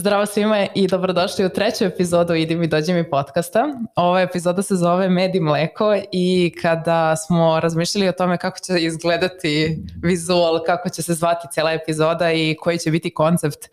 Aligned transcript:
Zdravo 0.00 0.26
svima 0.26 0.66
i 0.74 0.86
dobrodošli 0.86 1.46
u 1.46 1.48
treću 1.48 1.84
epizodu 1.84 2.34
Idi 2.34 2.56
mi 2.56 2.66
dođi 2.66 2.92
mi 2.92 3.10
podcasta. 3.10 3.64
Ova 3.96 4.20
epizoda 4.20 4.62
se 4.62 4.76
zove 4.76 5.08
Med 5.08 5.34
i 5.34 5.40
mleko 5.40 5.96
i 6.12 6.54
kada 6.62 7.16
smo 7.16 7.60
razmišljali 7.60 8.08
o 8.08 8.12
tome 8.12 8.38
kako 8.38 8.58
će 8.58 8.78
izgledati 8.78 9.78
vizual, 10.02 10.64
kako 10.66 10.88
će 10.88 11.02
se 11.02 11.14
zvati 11.14 11.48
cijela 11.52 11.72
epizoda 11.72 12.32
i 12.32 12.56
koji 12.60 12.78
će 12.78 12.90
biti 12.90 13.14
koncept 13.14 13.68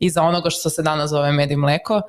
iza 0.00 0.22
onoga 0.22 0.50
što 0.50 0.70
se 0.70 0.82
danas 0.82 1.10
zove 1.10 1.32
Med 1.32 1.50
i 1.50 1.56
mleko, 1.56 2.02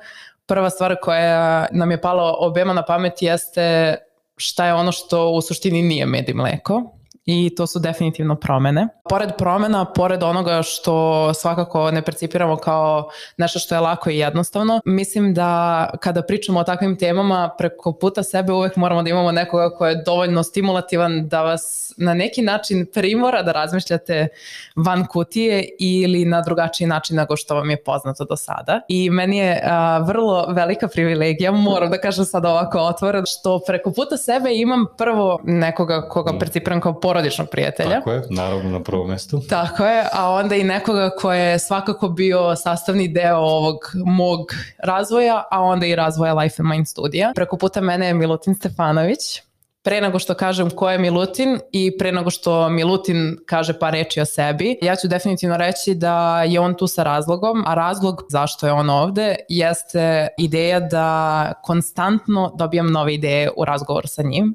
prva 0.46 0.70
stvar 0.70 0.96
koja 1.02 1.66
nam 1.72 1.90
je 1.90 2.00
palo 2.00 2.36
obema 2.38 2.72
na 2.72 2.82
pamet 2.82 3.22
jeste 3.22 3.96
šta 4.36 4.66
je 4.66 4.74
ono 4.74 4.92
što 4.92 5.30
u 5.30 5.40
suštini 5.40 5.82
nije 5.82 6.06
med 6.06 6.28
i 6.28 6.34
mleko 6.34 6.99
i 7.30 7.54
to 7.56 7.66
su 7.66 7.78
definitivno 7.78 8.36
promene. 8.36 8.88
Pored 9.08 9.30
promena, 9.38 9.84
pored 9.84 10.22
onoga 10.22 10.62
što 10.62 11.34
svakako 11.34 11.90
ne 11.90 12.02
percipiramo 12.02 12.56
kao 12.56 13.08
nešto 13.36 13.58
što 13.58 13.74
je 13.74 13.80
lako 13.80 14.10
i 14.10 14.18
jednostavno, 14.18 14.80
mislim 14.84 15.34
da 15.34 15.90
kada 16.00 16.22
pričamo 16.22 16.60
o 16.60 16.64
takvim 16.64 16.98
temama 16.98 17.50
preko 17.58 17.92
puta 17.92 18.22
sebe 18.22 18.52
uvek 18.52 18.76
moramo 18.76 19.02
da 19.02 19.10
imamo 19.10 19.32
nekoga 19.32 19.70
ko 19.70 19.86
je 19.86 20.02
dovoljno 20.06 20.42
stimulativan 20.42 21.28
da 21.28 21.42
vas 21.42 21.92
na 21.96 22.14
neki 22.14 22.42
način 22.42 22.86
primora 22.94 23.42
da 23.42 23.52
razmišljate 23.52 24.28
van 24.76 25.06
kutije 25.06 25.68
ili 25.78 26.24
na 26.24 26.40
drugačiji 26.40 26.86
način 26.86 27.16
nego 27.16 27.36
što 27.36 27.54
vam 27.54 27.70
je 27.70 27.82
poznato 27.82 28.24
do 28.24 28.36
sada. 28.36 28.80
I 28.88 29.10
meni 29.10 29.38
je 29.38 29.62
a, 29.64 29.98
vrlo 29.98 30.46
velika 30.48 30.88
privilegija, 30.88 31.52
moram 31.52 31.90
da 31.90 32.00
kažem 32.00 32.24
sada 32.24 32.50
ovako 32.50 32.78
otvoren, 32.78 33.24
što 33.26 33.60
preko 33.66 33.92
puta 33.92 34.16
sebe 34.16 34.50
imam 34.54 34.86
prvo 34.98 35.40
nekoga 35.44 36.08
koga 36.08 36.38
percipiram 36.38 36.80
kao 36.80 37.00
porodičnog 37.20 37.48
prijatelja. 37.48 37.90
Tako 37.90 38.12
je, 38.12 38.22
naravno 38.30 38.70
na 38.70 38.82
prvom 38.82 39.10
mestu. 39.10 39.42
Tako 39.48 39.84
je, 39.84 40.04
a 40.12 40.30
onda 40.30 40.56
i 40.56 40.64
nekoga 40.64 41.10
ko 41.10 41.32
je 41.32 41.58
svakako 41.58 42.08
bio 42.08 42.56
sastavni 42.56 43.08
deo 43.08 43.36
ovog 43.36 43.76
mog 43.94 44.40
razvoja, 44.78 45.44
a 45.50 45.62
onda 45.62 45.86
i 45.86 45.94
razvoja 45.94 46.34
Life 46.34 46.54
and 46.58 46.68
Mind 46.68 46.88
studija. 46.88 47.32
Preko 47.34 47.56
puta 47.56 47.80
mene 47.80 48.06
je 48.06 48.14
Milutin 48.14 48.54
Stefanović. 48.54 49.42
Pre 49.82 50.00
nego 50.00 50.18
što 50.18 50.34
kažem 50.34 50.70
ko 50.70 50.90
je 50.90 50.98
Milutin 50.98 51.58
i 51.72 51.98
pre 51.98 52.12
nego 52.12 52.30
što 52.30 52.68
Milutin 52.68 53.38
kaže 53.46 53.78
par 53.78 53.92
reči 53.92 54.20
o 54.20 54.24
sebi, 54.24 54.78
ja 54.82 54.96
ću 54.96 55.08
definitivno 55.08 55.56
reći 55.56 55.94
da 55.94 56.42
je 56.42 56.60
on 56.60 56.74
tu 56.74 56.86
sa 56.86 57.02
razlogom, 57.02 57.64
a 57.66 57.74
razlog 57.74 58.22
zašto 58.28 58.66
je 58.66 58.72
on 58.72 58.90
ovde 58.90 59.36
jeste 59.48 60.28
ideja 60.38 60.80
da 60.80 61.52
konstantno 61.64 62.52
dobijam 62.58 62.92
nove 62.92 63.14
ideje 63.14 63.50
u 63.56 63.64
razgovoru 63.64 64.08
sa 64.08 64.22
njim 64.22 64.54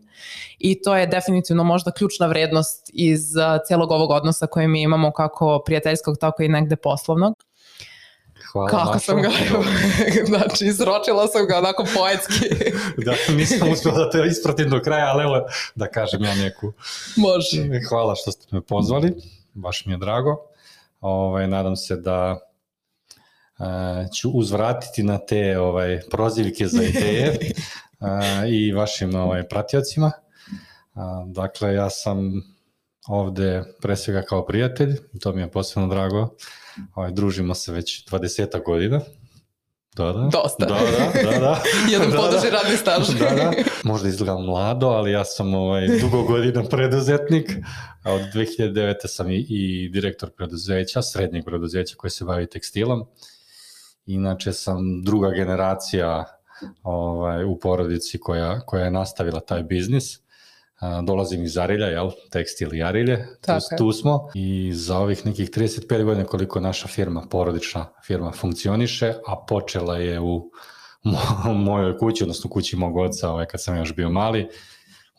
i 0.59 0.81
to 0.81 0.95
je 0.95 1.07
definitivno 1.07 1.63
možda 1.63 1.91
ključna 1.91 2.27
vrednost 2.27 2.91
iz 2.93 3.35
uh, 3.35 3.43
celog 3.67 3.91
ovog 3.91 4.11
odnosa 4.11 4.47
koje 4.47 4.67
mi 4.67 4.81
imamo 4.81 5.11
kako 5.11 5.61
prijateljskog, 5.65 6.17
tako 6.17 6.43
i 6.43 6.47
negde 6.47 6.75
poslovnog. 6.75 7.44
Hvala 8.55 8.85
Kako 8.85 8.99
sam 8.99 9.21
ga, 9.21 9.29
znači, 10.31 10.65
izročila 10.65 11.27
sam 11.27 11.47
ga 11.47 11.57
onako 11.57 11.85
poetski. 11.95 12.49
da, 13.05 13.33
nisam 13.33 13.71
uspio 13.71 13.91
da 13.91 14.09
te 14.09 14.27
ispratim 14.27 14.69
do 14.69 14.81
kraja, 14.81 15.05
ali 15.07 15.23
evo 15.23 15.47
da 15.75 15.87
kažem 15.87 16.23
ja 16.23 16.35
neku. 16.35 16.73
Može. 17.15 17.79
Hvala 17.89 18.15
što 18.15 18.31
ste 18.31 18.55
me 18.55 18.61
pozvali, 18.61 19.13
baš 19.53 19.85
mi 19.85 19.93
je 19.93 19.97
drago. 19.97 20.37
Ovaj, 21.01 21.47
nadam 21.47 21.75
se 21.75 21.95
da 21.95 22.39
e, 23.59 23.63
ću 24.13 24.29
uzvratiti 24.29 25.03
na 25.03 25.17
te 25.17 25.59
ovaj, 25.59 25.99
prozivke 26.11 26.67
za 26.67 26.83
ideje 26.83 27.27
e, 27.31 28.49
i 28.49 28.73
vašim 28.73 29.15
ovaj, 29.15 29.47
pratiocima. 29.47 30.11
A, 30.93 31.23
dakle, 31.27 31.73
ja 31.73 31.89
sam 31.89 32.43
ovde 33.07 33.63
pre 33.81 33.95
svega 33.95 34.21
kao 34.21 34.45
prijatelj, 34.45 34.95
to 35.21 35.33
mi 35.33 35.41
je 35.41 35.51
posebno 35.51 35.87
drago. 35.87 36.29
Ovaj, 36.95 37.11
družimo 37.11 37.53
se 37.53 37.71
već 37.71 38.09
20 38.11 38.63
godina. 38.65 39.01
Da, 39.95 40.05
da. 40.05 40.29
Dosta. 40.31 40.65
Da, 40.65 40.73
da, 40.75 41.31
da, 41.31 41.39
da. 41.39 41.61
Jedan 41.91 42.09
Da, 42.09 42.15
da. 42.17 42.21
poduži 42.21 42.49
radni 42.49 42.77
staž. 42.77 43.19
da, 43.19 43.35
da. 43.35 43.51
Možda 43.83 44.09
izgledam 44.09 44.45
mlado, 44.45 44.87
ali 44.87 45.11
ja 45.11 45.25
sam 45.25 45.53
ovaj, 45.53 45.87
dugo 46.01 46.23
godina 46.23 46.63
preduzetnik. 46.63 47.51
A 48.03 48.13
od 48.13 48.21
2009. 48.33 48.95
sam 49.07 49.31
i, 49.31 49.45
i 49.49 49.89
direktor 49.89 50.29
preduzeća, 50.29 51.01
srednjeg 51.01 51.45
preduzeća 51.45 51.95
koje 51.97 52.11
se 52.11 52.25
bavi 52.25 52.47
tekstilom. 52.47 53.05
Inače 54.05 54.53
sam 54.53 55.03
druga 55.03 55.29
generacija 55.29 56.25
ovaj, 56.83 57.43
u 57.43 57.59
porodici 57.59 58.19
koja, 58.19 58.59
koja 58.59 58.85
je 58.85 58.91
nastavila 58.91 59.39
taj 59.39 59.63
biznis. 59.63 60.19
A, 60.79 61.01
dolazim 61.01 61.43
iz 61.43 61.57
Arilja, 61.57 61.87
jel? 61.87 62.11
Tekstil 62.31 62.73
i 62.73 62.83
Arilje, 62.83 63.17
tu, 63.17 63.37
Tako 63.41 63.75
tu 63.77 63.91
smo. 63.91 64.29
I 64.33 64.71
za 64.73 64.97
ovih 64.97 65.25
nekih 65.25 65.49
35 65.49 66.03
godina 66.03 66.25
koliko 66.25 66.59
naša 66.59 66.87
firma, 66.87 67.27
porodična 67.31 67.85
firma 68.05 68.31
funkcioniše, 68.31 69.13
a 69.27 69.45
počela 69.47 69.97
je 69.97 70.19
u 70.19 70.51
mo- 71.03 71.53
mojoj 71.53 71.97
kući, 71.97 72.23
odnosno 72.23 72.49
kući 72.49 72.75
mog 72.75 72.97
oca, 72.97 73.29
ovaj, 73.29 73.45
kad 73.45 73.63
sam 73.63 73.77
još 73.77 73.95
bio 73.95 74.09
mali, 74.09 74.47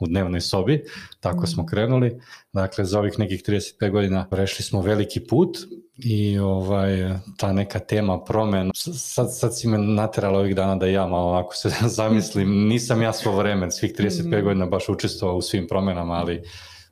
u 0.01 0.07
dnevnoj 0.07 0.41
sobi, 0.41 0.85
tako 1.21 1.47
smo 1.47 1.67
krenuli. 1.67 2.21
Dakle, 2.53 2.85
za 2.85 2.99
ovih 2.99 3.19
nekih 3.19 3.43
35 3.43 3.91
godina 3.91 4.29
prešli 4.31 4.65
smo 4.65 4.83
veliki 4.83 5.27
put 5.27 5.59
i 5.99 6.39
ovaj, 6.39 7.19
ta 7.37 7.53
neka 7.53 7.79
tema 7.79 8.25
promena, 8.25 8.71
sad, 8.95 9.27
sad 9.37 9.59
si 9.59 9.69
me 9.69 9.79
naterala 9.79 10.39
ovih 10.39 10.57
dana 10.57 10.77
da 10.77 10.87
ja 10.87 11.07
malo 11.07 11.29
ovako 11.29 11.55
se 11.55 11.71
zamislim, 11.99 12.69
nisam 12.69 13.03
ja 13.03 13.13
svo 13.13 13.37
vreme, 13.37 13.71
svih 13.71 13.93
35 13.99 14.43
godina 14.43 14.67
baš 14.67 14.89
učestvovao 14.89 15.37
u 15.37 15.43
svim 15.43 15.69
promenama, 15.69 16.15
ali 16.15 16.43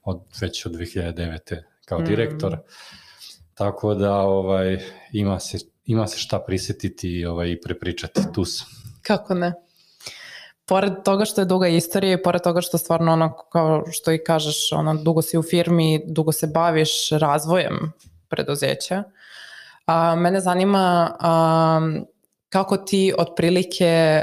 od, 0.02 0.20
već 0.40 0.66
od 0.66 0.72
2009. 0.72 1.38
kao 1.84 1.98
Mm. 1.98 2.04
direktor. 2.04 2.56
Tako 3.54 3.94
da 3.94 4.16
ovaj, 4.16 4.78
ima, 5.12 5.40
se, 5.40 5.58
ima 5.84 6.06
se 6.06 6.18
šta 6.18 6.38
prisetiti 6.38 7.08
i 7.08 7.26
ovaj, 7.26 7.50
i 7.50 7.60
prepričati, 7.60 8.20
tu 8.34 8.44
sam. 8.44 8.66
Kako 9.02 9.34
ne? 9.34 9.52
Pored 10.66 10.92
toga 11.04 11.24
što 11.24 11.40
je 11.40 11.44
duga 11.44 11.68
istorija 11.68 12.12
i 12.12 12.22
pored 12.22 12.42
toga 12.42 12.60
što 12.60 12.78
stvarno 12.78 13.12
ono, 13.12 13.36
kao 13.52 13.84
što 13.92 14.12
i 14.12 14.24
kažeš, 14.24 14.72
ono, 14.72 14.94
dugo 14.94 15.22
si 15.22 15.38
u 15.38 15.42
firmi, 15.42 16.02
dugo 16.06 16.32
se 16.32 16.46
baviš 16.46 17.10
razvojem 17.10 17.92
preduzeća, 18.34 19.02
a, 19.86 20.14
mene 20.16 20.40
zanima 20.40 20.84
a, 21.20 21.80
kako 22.48 22.76
ti 22.76 23.14
otprilike 23.18 24.22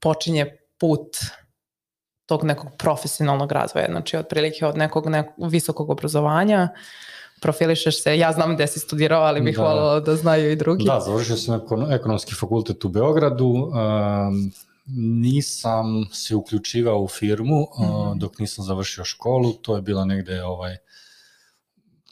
počinje 0.00 0.46
put 0.78 1.16
tog 2.26 2.44
nekog 2.44 2.68
profesionalnog 2.78 3.52
razvoja, 3.52 3.86
znači 3.90 4.16
otprilike 4.16 4.66
od 4.66 4.76
nekog, 4.76 5.06
nekog 5.08 5.50
visokog 5.50 5.90
obrazovanja, 5.90 6.68
profilišeš 7.40 8.02
se, 8.02 8.18
ja 8.18 8.32
znam 8.32 8.54
gde 8.54 8.66
si 8.66 8.78
studirao, 8.80 9.22
ali 9.22 9.40
bih 9.40 9.56
Da. 9.56 9.62
voljela 9.62 10.00
da 10.00 10.16
znaju 10.16 10.52
i 10.52 10.56
drugi. 10.56 10.84
Da, 10.84 11.00
završio 11.00 11.36
sam 11.36 11.60
ekon- 11.60 11.94
ekonomski 11.94 12.34
fakultet 12.34 12.84
u 12.84 12.88
Beogradu. 12.88 13.46
Um, 13.46 14.52
nisam 15.20 15.86
se 16.12 16.34
uključivao 16.34 17.00
u 17.00 17.08
firmu 17.08 17.60
uh, 17.60 17.84
Mhm. 18.08 18.18
dok 18.18 18.38
nisam 18.38 18.64
završio 18.64 19.04
školu. 19.04 19.52
To 19.52 19.76
je 19.76 19.82
bila 19.82 20.04
negde 20.04 20.44
ovaj 20.44 20.76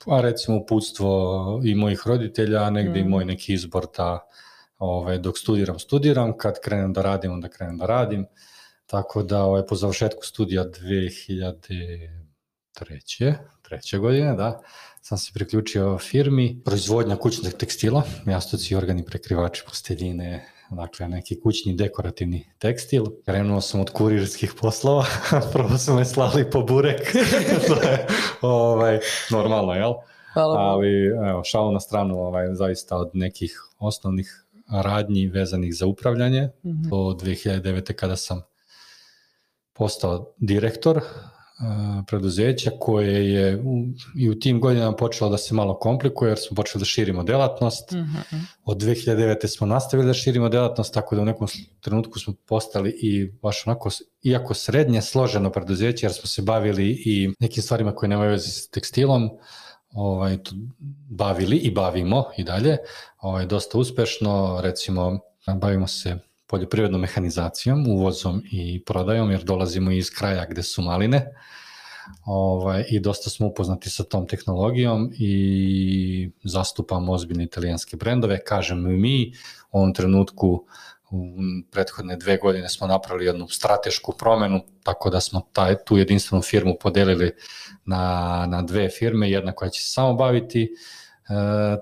pa 0.06 0.20
recimo 0.20 0.56
uputstvo 0.56 1.60
i 1.64 1.74
mojih 1.74 2.02
roditelja, 2.06 2.62
a 2.62 2.70
negde 2.70 2.98
i 2.98 3.02
Mhm. 3.02 3.10
moj 3.10 3.24
neki 3.24 3.54
izbor 3.54 3.86
da 3.96 4.28
ovaj, 4.78 5.18
dok 5.18 5.38
studiram, 5.38 5.78
studiram, 5.78 6.36
kad 6.36 6.60
krenem 6.60 6.92
da 6.92 7.02
radim, 7.02 7.32
onda 7.32 7.48
krenem 7.48 7.78
da 7.78 7.86
radim. 7.86 8.26
Tako 8.86 9.22
da 9.22 9.42
ovaj, 9.44 9.66
po 9.66 9.76
završetku 9.76 10.26
studija 10.26 10.64
2003. 10.64 13.34
treće 13.62 13.98
godine, 13.98 14.34
da, 14.34 14.60
sam 15.02 15.18
se 15.18 15.30
priključio 15.34 15.98
firmi 15.98 16.60
proizvodnja 16.64 17.16
kućnog 17.16 17.52
tekstila, 17.52 18.02
jastuci, 18.26 18.74
organi, 18.76 19.04
prekrivači, 19.04 19.62
posteljine, 19.66 20.46
dakle 20.72 21.09
neki 21.09 21.41
kućni 21.41 21.75
dekorativni 21.75 22.46
tekstil. 22.58 23.05
Krenuo 23.25 23.61
sam 23.61 23.81
od 23.81 23.91
kurirskih 23.91 24.52
poslova, 24.61 25.05
prvo 25.52 25.79
su 25.79 25.94
me 25.94 26.05
slali 26.05 26.50
po 26.50 26.62
burek, 26.62 27.12
to 27.69 27.75
je 27.82 28.06
ovaj, 28.43 28.99
normalno, 29.31 29.73
jel? 29.75 29.93
Hvala. 30.32 30.58
Ali 30.58 31.06
evo, 31.06 31.44
šalu 31.44 31.73
na 31.73 31.81
stranu, 31.81 32.19
ovaj, 32.19 32.55
zaista 32.55 32.96
od 32.96 33.11
nekih 33.14 33.62
osnovnih 33.79 34.44
radnji 34.70 35.26
vezanih 35.26 35.75
za 35.75 35.87
upravljanje, 35.87 36.49
Mhm. 36.64 36.88
do 36.88 36.96
2009. 36.96 37.93
kada 37.93 38.17
sam 38.17 38.43
postao 39.73 40.35
direktor 40.38 41.00
preduzeća 42.06 42.70
koje 42.81 43.32
je 43.32 43.56
u, 43.64 43.87
i 44.16 44.31
u 44.31 44.38
tim 44.38 44.60
godinama 44.60 44.96
počelo 44.96 45.31
da 45.31 45.38
se 45.38 45.54
malo 45.54 45.78
komplikuje 45.78 46.31
jer 46.31 46.38
smo 46.38 46.54
počeli 46.54 46.81
da 46.81 46.84
širimo 46.84 47.22
delatnost. 47.22 47.90
Mhm. 47.90 48.38
Od 48.64 48.76
2009. 48.76 49.46
smo 49.46 49.66
nastavili 49.66 50.06
da 50.06 50.14
širimo 50.14 50.49
delatnost, 50.49 50.94
tako 50.94 51.16
da 51.16 51.22
u 51.22 51.25
nekom 51.25 51.49
trenutku 51.81 52.19
smo 52.19 52.34
postali 52.46 52.90
i 53.02 53.32
baš 53.43 53.66
onako, 53.66 53.90
iako 54.22 54.54
srednje 54.54 55.02
složeno 55.02 55.50
preduzeće, 55.50 56.06
jer 56.06 56.12
smo 56.12 56.26
se 56.26 56.43
bavili 56.43 57.02
i 57.04 57.31
nekim 57.40 57.62
stvarima 57.62 57.94
koje 57.94 58.08
nemaju 58.08 58.31
veze 58.31 58.48
s 58.48 58.69
tekstilom, 58.69 59.31
ovaj, 59.93 60.38
bavili 61.10 61.56
i 61.56 61.70
bavimo 61.70 62.25
i 62.37 62.44
dalje, 62.44 62.78
ovaj, 63.20 63.46
dosta 63.46 63.78
uspešno, 63.78 64.60
recimo 64.62 65.19
bavimo 65.56 65.87
se 65.87 66.19
poljoprivrednom 66.52 67.00
mehanizacijom, 67.00 67.87
uvozom 67.88 68.43
i 68.50 68.82
prodajom, 68.84 69.31
jer 69.31 69.44
dolazimo 69.44 69.90
iz 69.90 70.10
kraja 70.10 70.44
gde 70.50 70.62
su 70.62 70.82
maline, 70.82 71.26
ovaj, 72.25 72.84
i 72.90 73.00
dosta 73.00 73.31
smo 73.31 73.46
upoznati 73.46 73.90
sa 73.90 74.04
tom 74.04 74.26
tehnologijom 74.28 75.10
i 75.19 76.31
zastupamo 76.44 77.12
ozbiljne 77.12 77.44
italijanske 77.44 77.96
brendove. 77.96 78.43
Kažem 78.44 79.00
mi, 79.00 79.32
u 79.70 79.78
ovom 79.78 79.94
trenutku 79.94 80.66
u 81.10 81.22
prethodne 81.70 82.16
dve 82.16 82.37
godine 82.37 82.69
smo 82.69 82.87
napravili 82.87 83.26
jednu 83.26 83.48
stratešku 83.48 84.12
promenu, 84.19 84.60
tako 84.82 85.10
da 85.10 85.20
smo 85.20 85.40
taj, 85.52 85.76
tu 85.84 85.96
jedinstvenu 85.96 86.43
firmu 86.43 86.76
podelili 86.81 87.32
na, 87.84 88.46
na 88.48 88.62
dve 88.62 88.88
firme, 88.88 89.31
jedna 89.31 89.52
koja 89.52 89.70
će 89.70 89.82
se 89.82 89.90
samo 89.90 90.14
baviti 90.14 90.69
E, 90.69 91.01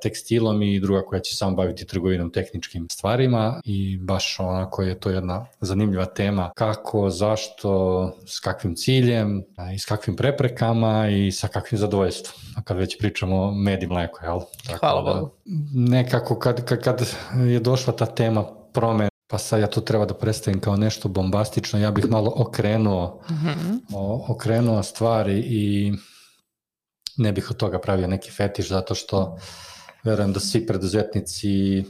tekstilom 0.03 0.63
i 0.63 0.81
druga 0.81 1.03
koja 1.03 1.21
će 1.21 1.37
samo 1.37 1.57
baviti 1.57 1.87
trgovinom 1.87 2.33
tehničkim 2.33 2.87
stvarima 2.91 3.61
i 3.65 3.99
baš 3.99 4.41
onako 4.41 4.83
je 4.83 5.01
to 5.01 5.11
jedna 5.11 5.47
zanimljiva 5.61 6.07
tema 6.07 6.51
kako, 6.57 7.11
zašto, 7.11 8.13
s 8.27 8.41
kakvim 8.41 8.77
ciljem 8.77 9.45
i 9.75 9.79
s 9.79 9.85
kakvim 9.85 10.17
preprekama 10.17 11.09
i 11.09 11.33
sa 11.33 11.49
kakvim 11.49 11.79
zadovoljstvom. 11.79 12.35
A 12.57 12.63
kad 12.63 12.77
već 12.77 12.99
pričamo 12.99 13.43
o 13.43 13.51
med 13.51 13.83
i 13.83 13.87
mleko, 13.87 14.25
jel? 14.25 14.41
Tako 14.67 14.79
Hvala 14.81 15.03
da, 15.03 15.21
Bogu. 15.21 15.31
Nekako 15.75 16.39
kad, 16.39 16.65
kad, 16.65 16.83
kad 16.83 17.03
je 17.47 17.61
došla 17.61 17.93
ta 17.93 18.07
tema 18.07 18.45
promene 18.73 19.11
pa 19.31 19.39
sad 19.39 19.61
ja 19.61 19.67
to 19.67 19.81
treba 19.81 20.05
da 20.05 20.15
predstavim 20.15 20.61
kao 20.61 20.77
nešto 20.77 21.09
bombastično, 21.09 21.79
ja 21.79 21.91
bih 21.91 22.11
malo 22.11 22.33
okrenuo, 22.37 23.21
mm 23.31 23.35
-hmm. 23.35 23.79
o, 23.95 24.25
okrenuo 24.29 24.83
stvari 24.83 25.39
i 25.47 25.93
ne 27.21 27.33
bih 27.33 27.51
od 27.51 27.57
toga 27.57 27.79
pravio 27.79 28.07
neki 28.07 28.31
fetiš 28.31 28.69
zato 28.69 28.95
što 28.95 29.39
verujem 30.05 30.33
da 30.33 30.41
svi 30.41 30.67
preduzetnici, 30.67 31.85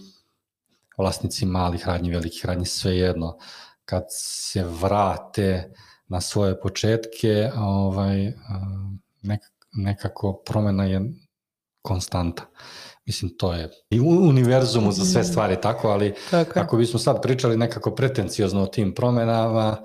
vlasnici 0.99 1.47
malih 1.47 1.87
radnji, 1.87 2.11
velikih 2.11 2.47
radnji, 2.47 2.67
sve 2.67 2.97
jedno, 2.97 3.39
kad 3.85 4.05
se 4.09 4.65
vrate 4.65 5.73
na 6.09 6.21
svoje 6.21 6.61
početke, 6.61 7.51
ovaj, 7.57 8.33
nek, 9.23 9.41
nekako 9.73 10.43
promena 10.47 10.85
je 10.85 11.01
konstanta. 11.83 12.43
Mislim, 13.07 13.37
to 13.39 13.53
je 13.53 13.71
i 13.91 14.01
u 14.01 14.09
univerzumu 14.29 14.93
za 14.93 15.05
sve 15.05 15.25
stvari 15.25 15.57
tako, 15.63 15.89
ali 15.89 16.15
tako. 16.31 16.61
ako 16.61 16.77
bismo 16.77 16.99
sad 16.99 17.23
pričali 17.23 17.57
nekako 17.57 17.95
pretenciozno 17.95 18.63
o 18.63 18.67
tim 18.67 18.95
promenama, 18.95 19.77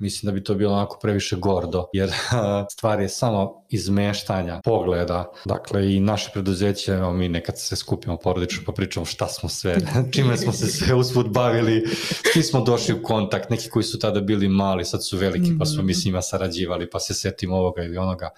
mislim 0.00 0.30
da 0.30 0.34
bi 0.34 0.44
to 0.44 0.54
bilo 0.54 0.72
onako 0.72 0.98
previše 1.02 1.36
gordo, 1.36 1.86
jer 1.92 2.12
stvar 2.74 3.00
je 3.00 3.08
samo 3.08 3.64
izmeštanja 3.68 4.60
pogleda. 4.64 5.32
Dakle, 5.44 5.94
i 5.94 6.00
naše 6.00 6.30
preduzeće, 6.32 6.92
evo, 6.92 7.12
mi 7.12 7.28
nekad 7.28 7.58
se 7.58 7.76
skupimo 7.76 8.16
porodično 8.16 8.62
pa 8.66 8.72
pričamo 8.72 9.06
šta 9.06 9.28
smo 9.28 9.48
sve, 9.48 9.76
čime 10.14 10.36
smo 10.36 10.52
se 10.52 10.66
sve 10.66 10.94
usput 10.94 11.28
bavili, 11.28 11.84
svi 12.32 12.42
smo 12.42 12.60
došli 12.60 12.94
u 12.94 13.02
kontakt, 13.02 13.50
neki 13.50 13.68
koji 13.68 13.82
su 13.82 13.98
tada 13.98 14.20
bili 14.20 14.48
mali, 14.48 14.84
sad 14.84 15.06
su 15.06 15.16
veliki, 15.16 15.58
pa 15.58 15.64
smo 15.64 15.82
mi 15.82 15.94
s 15.94 16.04
njima 16.04 16.22
sarađivali, 16.22 16.90
pa 16.90 17.00
se 17.00 17.14
setimo 17.14 17.56
ovoga 17.56 17.82
ili 17.82 17.96
onoga. 17.96 18.30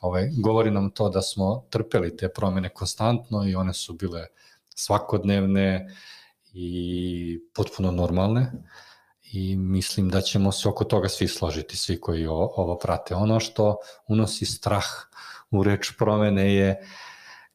Ovaj, 0.00 0.30
govori 0.42 0.70
nam 0.70 0.90
to 0.90 1.08
da 1.08 1.22
smo 1.22 1.66
trpeli 1.70 2.16
te 2.16 2.28
promene 2.28 2.68
konstantno 2.68 3.48
i 3.48 3.54
one 3.54 3.74
su 3.74 3.94
bile 3.94 4.26
svakodnevne 4.74 5.96
i 6.52 7.40
potpuno 7.54 7.90
normalne 7.90 8.52
i 9.32 9.56
mislim 9.56 10.08
da 10.08 10.20
ćemo 10.20 10.52
se 10.52 10.68
oko 10.68 10.84
toga 10.84 11.08
svi 11.08 11.28
složiti, 11.28 11.76
svi 11.76 12.00
koji 12.00 12.26
ovo, 12.26 12.52
ovo 12.56 12.78
prate. 12.78 13.14
Ono 13.14 13.40
što 13.40 13.76
unosi 14.08 14.46
strah 14.46 14.84
u 15.50 15.62
reč 15.62 15.92
promene 15.98 16.54
je 16.54 16.86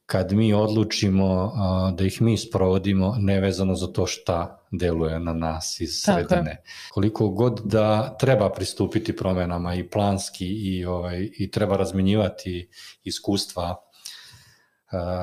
kad 0.06 0.32
mi 0.32 0.54
odlučimo 0.54 1.54
a, 1.56 1.92
da 1.98 2.04
ih 2.04 2.22
mi 2.22 2.38
sprovodimo 2.38 3.16
nevezano 3.20 3.76
za 3.76 3.88
to 3.88 4.06
šta 4.08 4.66
deluje 4.72 5.20
na 5.20 5.34
nas 5.34 5.80
iz 5.80 6.02
sredine. 6.02 6.64
Koliko 6.92 7.30
god 7.30 7.62
da 7.64 8.18
treba 8.18 8.50
pristupiti 8.50 9.16
promenama 9.16 9.76
i 9.76 9.90
planski 9.90 10.48
i 10.48 10.86
ovaj 10.86 11.30
i 11.38 11.52
treba 11.52 11.78
razmenjivati 11.78 12.70
iskustva 13.04 13.85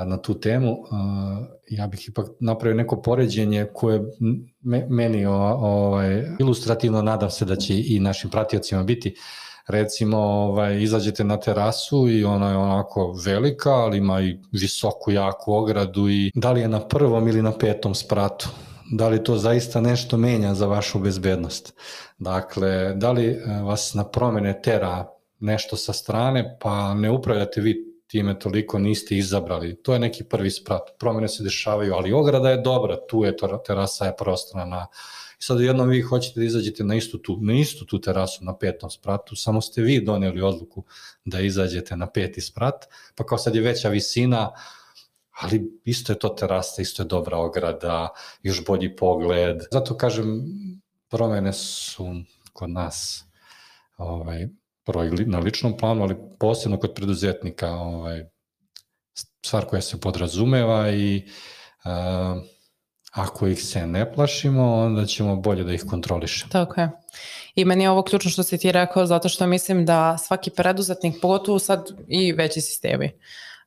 na 0.06 0.16
tu 0.16 0.40
temu, 0.40 0.76
ja 1.70 1.86
bih 1.86 2.08
ipak 2.08 2.26
napravio 2.40 2.76
neko 2.76 3.02
poređenje 3.02 3.66
koje 3.74 4.00
meni 4.88 5.26
ovaj, 5.26 6.24
ilustrativno 6.40 7.02
nadam 7.02 7.30
se 7.30 7.44
da 7.44 7.56
će 7.56 7.74
i 7.78 8.00
našim 8.00 8.30
pratiocima 8.30 8.82
biti 8.82 9.14
recimo 9.68 10.18
ovaj, 10.18 10.82
izađete 10.82 11.24
na 11.24 11.40
terasu 11.40 12.08
i 12.08 12.24
ona 12.24 12.50
je 12.50 12.56
onako 12.56 13.14
velika, 13.24 13.70
ali 13.70 13.98
ima 13.98 14.20
i 14.20 14.38
visoku, 14.52 15.10
jaku 15.10 15.52
ogradu 15.52 16.08
i 16.08 16.32
da 16.34 16.52
li 16.52 16.60
je 16.60 16.68
na 16.68 16.80
prvom 16.80 17.28
ili 17.28 17.42
na 17.42 17.52
petom 17.52 17.94
spratu, 17.94 18.48
da 18.92 19.08
li 19.08 19.24
to 19.24 19.36
zaista 19.36 19.80
nešto 19.80 20.16
menja 20.16 20.54
za 20.54 20.66
vašu 20.66 20.98
bezbednost. 20.98 21.74
Dakle, 22.18 22.94
da 22.94 23.12
li 23.12 23.26
e, 23.26 23.62
vas 23.62 23.94
na 23.94 24.04
promene 24.04 24.62
tera 24.62 25.08
nešto 25.40 25.76
sa 25.76 25.92
strane, 25.92 26.58
pa 26.60 26.94
ne 26.94 27.10
upravljate 27.10 27.60
vi 27.60 27.91
time 28.12 28.38
toliko 28.38 28.78
niste 28.78 29.16
izabrali. 29.16 29.74
To 29.82 29.92
je 29.92 29.98
neki 29.98 30.24
prvi 30.24 30.50
sprat. 30.50 30.90
Promene 30.98 31.28
se 31.28 31.42
dešavaju, 31.42 31.94
ali 31.94 32.12
ograda 32.12 32.50
je 32.50 32.60
dobra, 32.60 32.98
tu 33.08 33.24
je 33.24 33.36
terasa 33.66 34.06
je 34.06 34.16
prostorna 34.16 34.64
na 34.64 34.86
I 35.40 35.44
sad 35.44 35.60
jednom 35.60 35.88
vi 35.88 36.02
hoćete 36.02 36.40
da 36.40 36.46
izađete 36.46 36.84
na 36.84 36.94
istu 36.94 37.18
tu, 37.18 37.38
na 37.40 37.54
istu 37.58 37.86
tu 37.86 37.98
terasu 38.00 38.44
na 38.44 38.52
petom 38.58 38.90
spratu, 38.90 39.36
samo 39.36 39.60
ste 39.60 39.82
vi 39.82 39.96
doneli 40.04 40.42
odluku 40.42 40.84
da 41.24 41.40
izađete 41.40 41.96
na 41.96 42.06
peti 42.06 42.40
sprat, 42.40 42.84
pa 43.14 43.24
kao 43.26 43.38
sad 43.38 43.54
je 43.54 43.62
veća 43.62 43.88
visina, 43.88 44.52
ali 45.40 45.80
isto 45.84 46.12
je 46.12 46.18
to 46.18 46.28
terasa, 46.28 46.82
isto 46.82 47.02
je 47.02 47.06
dobra 47.06 47.38
ograda, 47.38 48.08
još 48.42 48.64
bolji 48.64 48.96
pogled. 48.96 49.66
Zato 49.72 49.96
kažem, 49.96 50.44
promene 51.08 51.52
su 51.52 52.06
kod 52.52 52.70
nas 52.70 53.24
ovaj, 53.96 54.46
prvo 54.84 55.04
na 55.26 55.38
ličnom 55.38 55.76
planu, 55.76 56.02
ali 56.02 56.16
posebno 56.38 56.78
kod 56.78 56.94
preduzetnika 56.94 57.70
ovaj, 57.70 58.24
stvar 59.46 59.64
koja 59.64 59.82
se 59.82 60.00
podrazumeva 60.00 60.90
i 60.90 61.28
uh, 61.84 62.42
ako 63.12 63.46
ih 63.46 63.64
se 63.64 63.86
ne 63.86 64.12
plašimo, 64.12 64.74
onda 64.74 65.06
ćemo 65.06 65.36
bolje 65.36 65.64
da 65.64 65.72
ih 65.72 65.84
kontrolišemo. 65.90 66.52
Tako 66.52 66.80
je. 66.80 66.90
I 67.54 67.64
meni 67.64 67.84
je 67.84 67.90
ovo 67.90 68.02
ključno 68.02 68.30
što 68.30 68.42
si 68.42 68.58
ti 68.58 68.72
rekao, 68.72 69.06
zato 69.06 69.28
što 69.28 69.46
mislim 69.46 69.86
da 69.86 70.18
svaki 70.18 70.50
preduzetnik, 70.50 71.14
pogotovo 71.22 71.58
sad 71.58 71.88
i 72.08 72.32
veći 72.32 72.60
sistemi, 72.60 73.10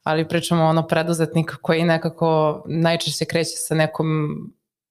ali 0.03 0.27
pričamo 0.27 0.63
ono 0.63 0.87
preduzetnik 0.87 1.55
koji 1.61 1.83
nekako 1.83 2.63
najčešće 2.67 3.25
kreće 3.25 3.55
sa 3.55 3.75
nekom 3.75 4.07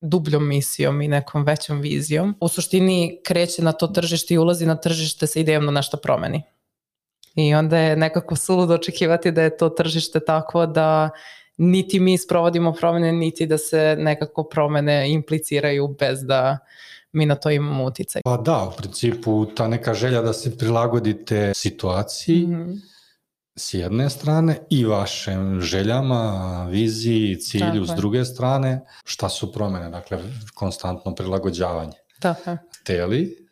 dubljom 0.04 0.48
misijom 0.48 1.02
i 1.02 1.08
nekom 1.08 1.44
većom 1.44 1.80
vizijom, 1.80 2.34
u 2.40 2.48
suštini 2.48 3.20
kreće 3.24 3.62
na 3.62 3.72
to 3.72 3.86
tržište 3.86 4.34
i 4.34 4.38
ulazi 4.38 4.66
na 4.66 4.76
tržište 4.76 5.26
sa 5.26 5.40
idejom 5.40 5.66
da 5.66 5.70
nešto 5.70 5.96
promeni. 5.96 6.42
I 7.34 7.54
onda 7.54 7.78
je 7.78 7.96
nekako 7.96 8.36
suludo 8.36 8.74
očekivati 8.74 9.32
da 9.32 9.42
je 9.42 9.56
to 9.56 9.68
tržište 9.68 10.20
tako 10.20 10.66
da 10.66 11.10
niti 11.56 12.00
mi 12.00 12.18
sprovodimo 12.18 12.72
promene, 12.72 13.12
niti 13.12 13.46
da 13.46 13.58
se 13.58 13.96
nekako 13.98 14.44
promene 14.44 15.12
impliciraju 15.12 15.96
bez 16.00 16.24
da 16.24 16.58
mi 17.12 17.26
na 17.26 17.34
to 17.34 17.50
imamo 17.50 17.84
uticaj. 17.84 18.22
Pa 18.24 18.36
da, 18.36 18.70
u 18.74 18.76
principu 18.76 19.46
ta 19.46 19.68
neka 19.68 19.94
želja 19.94 20.22
da 20.22 20.32
se 20.32 20.58
prilagodite 20.58 21.52
situaciji, 21.54 22.46
mm 22.46 22.52
-hmm 22.52 22.93
s 23.56 23.74
jedne 23.74 24.10
strane 24.10 24.58
i 24.70 24.84
vašim 24.84 25.60
željama, 25.60 26.66
viziji, 26.70 27.40
cilju 27.40 27.86
Tako 27.86 27.86
s 27.86 27.90
druge 27.96 28.24
strane, 28.24 28.80
šta 29.04 29.28
su 29.28 29.52
promene, 29.52 29.90
dakle 29.90 30.18
konstantno 30.54 31.14
prilagođavanje. 31.14 31.96
Tako 32.20 32.56
Hteli 32.80 33.43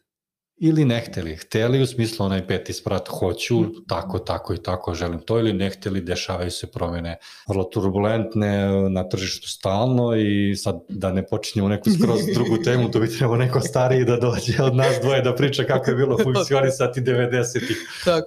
ili 0.64 0.85
ne 0.85 1.00
hteli. 1.00 1.37
Hteli 1.37 1.83
u 1.83 1.87
smislu 1.87 2.26
onaj 2.26 2.47
peti 2.47 2.73
sprat, 2.73 3.09
hoću, 3.09 3.61
mm. 3.61 3.85
tako, 3.88 4.19
tako 4.19 4.54
i 4.54 4.59
tako, 4.62 4.95
želim 4.95 5.21
to 5.21 5.38
ili 5.38 5.52
ne 5.52 5.71
hteli, 5.71 6.00
dešavaju 6.00 6.50
se 6.50 6.66
promene 6.66 7.16
vrlo 7.49 7.64
turbulentne 7.64 8.69
na 8.90 9.09
tržištu 9.09 9.49
stalno 9.49 10.16
i 10.16 10.57
sad 10.57 10.81
da 10.88 11.12
ne 11.12 11.26
počinjemo 11.26 11.69
neku 11.69 11.90
skroz 11.90 12.21
drugu 12.35 12.57
temu, 12.64 12.90
to 12.90 13.00
bi 13.00 13.16
trebao 13.19 13.37
neko 13.37 13.61
stariji 13.61 14.04
da 14.04 14.16
dođe 14.16 14.62
od 14.62 14.76
nas 14.76 15.00
dvoje 15.02 15.23
da 15.23 15.35
priča 15.35 15.64
kako 15.64 15.90
je 15.90 15.97
bilo 15.97 16.19
funkcionisati 16.23 17.00
90-ih 17.00 17.76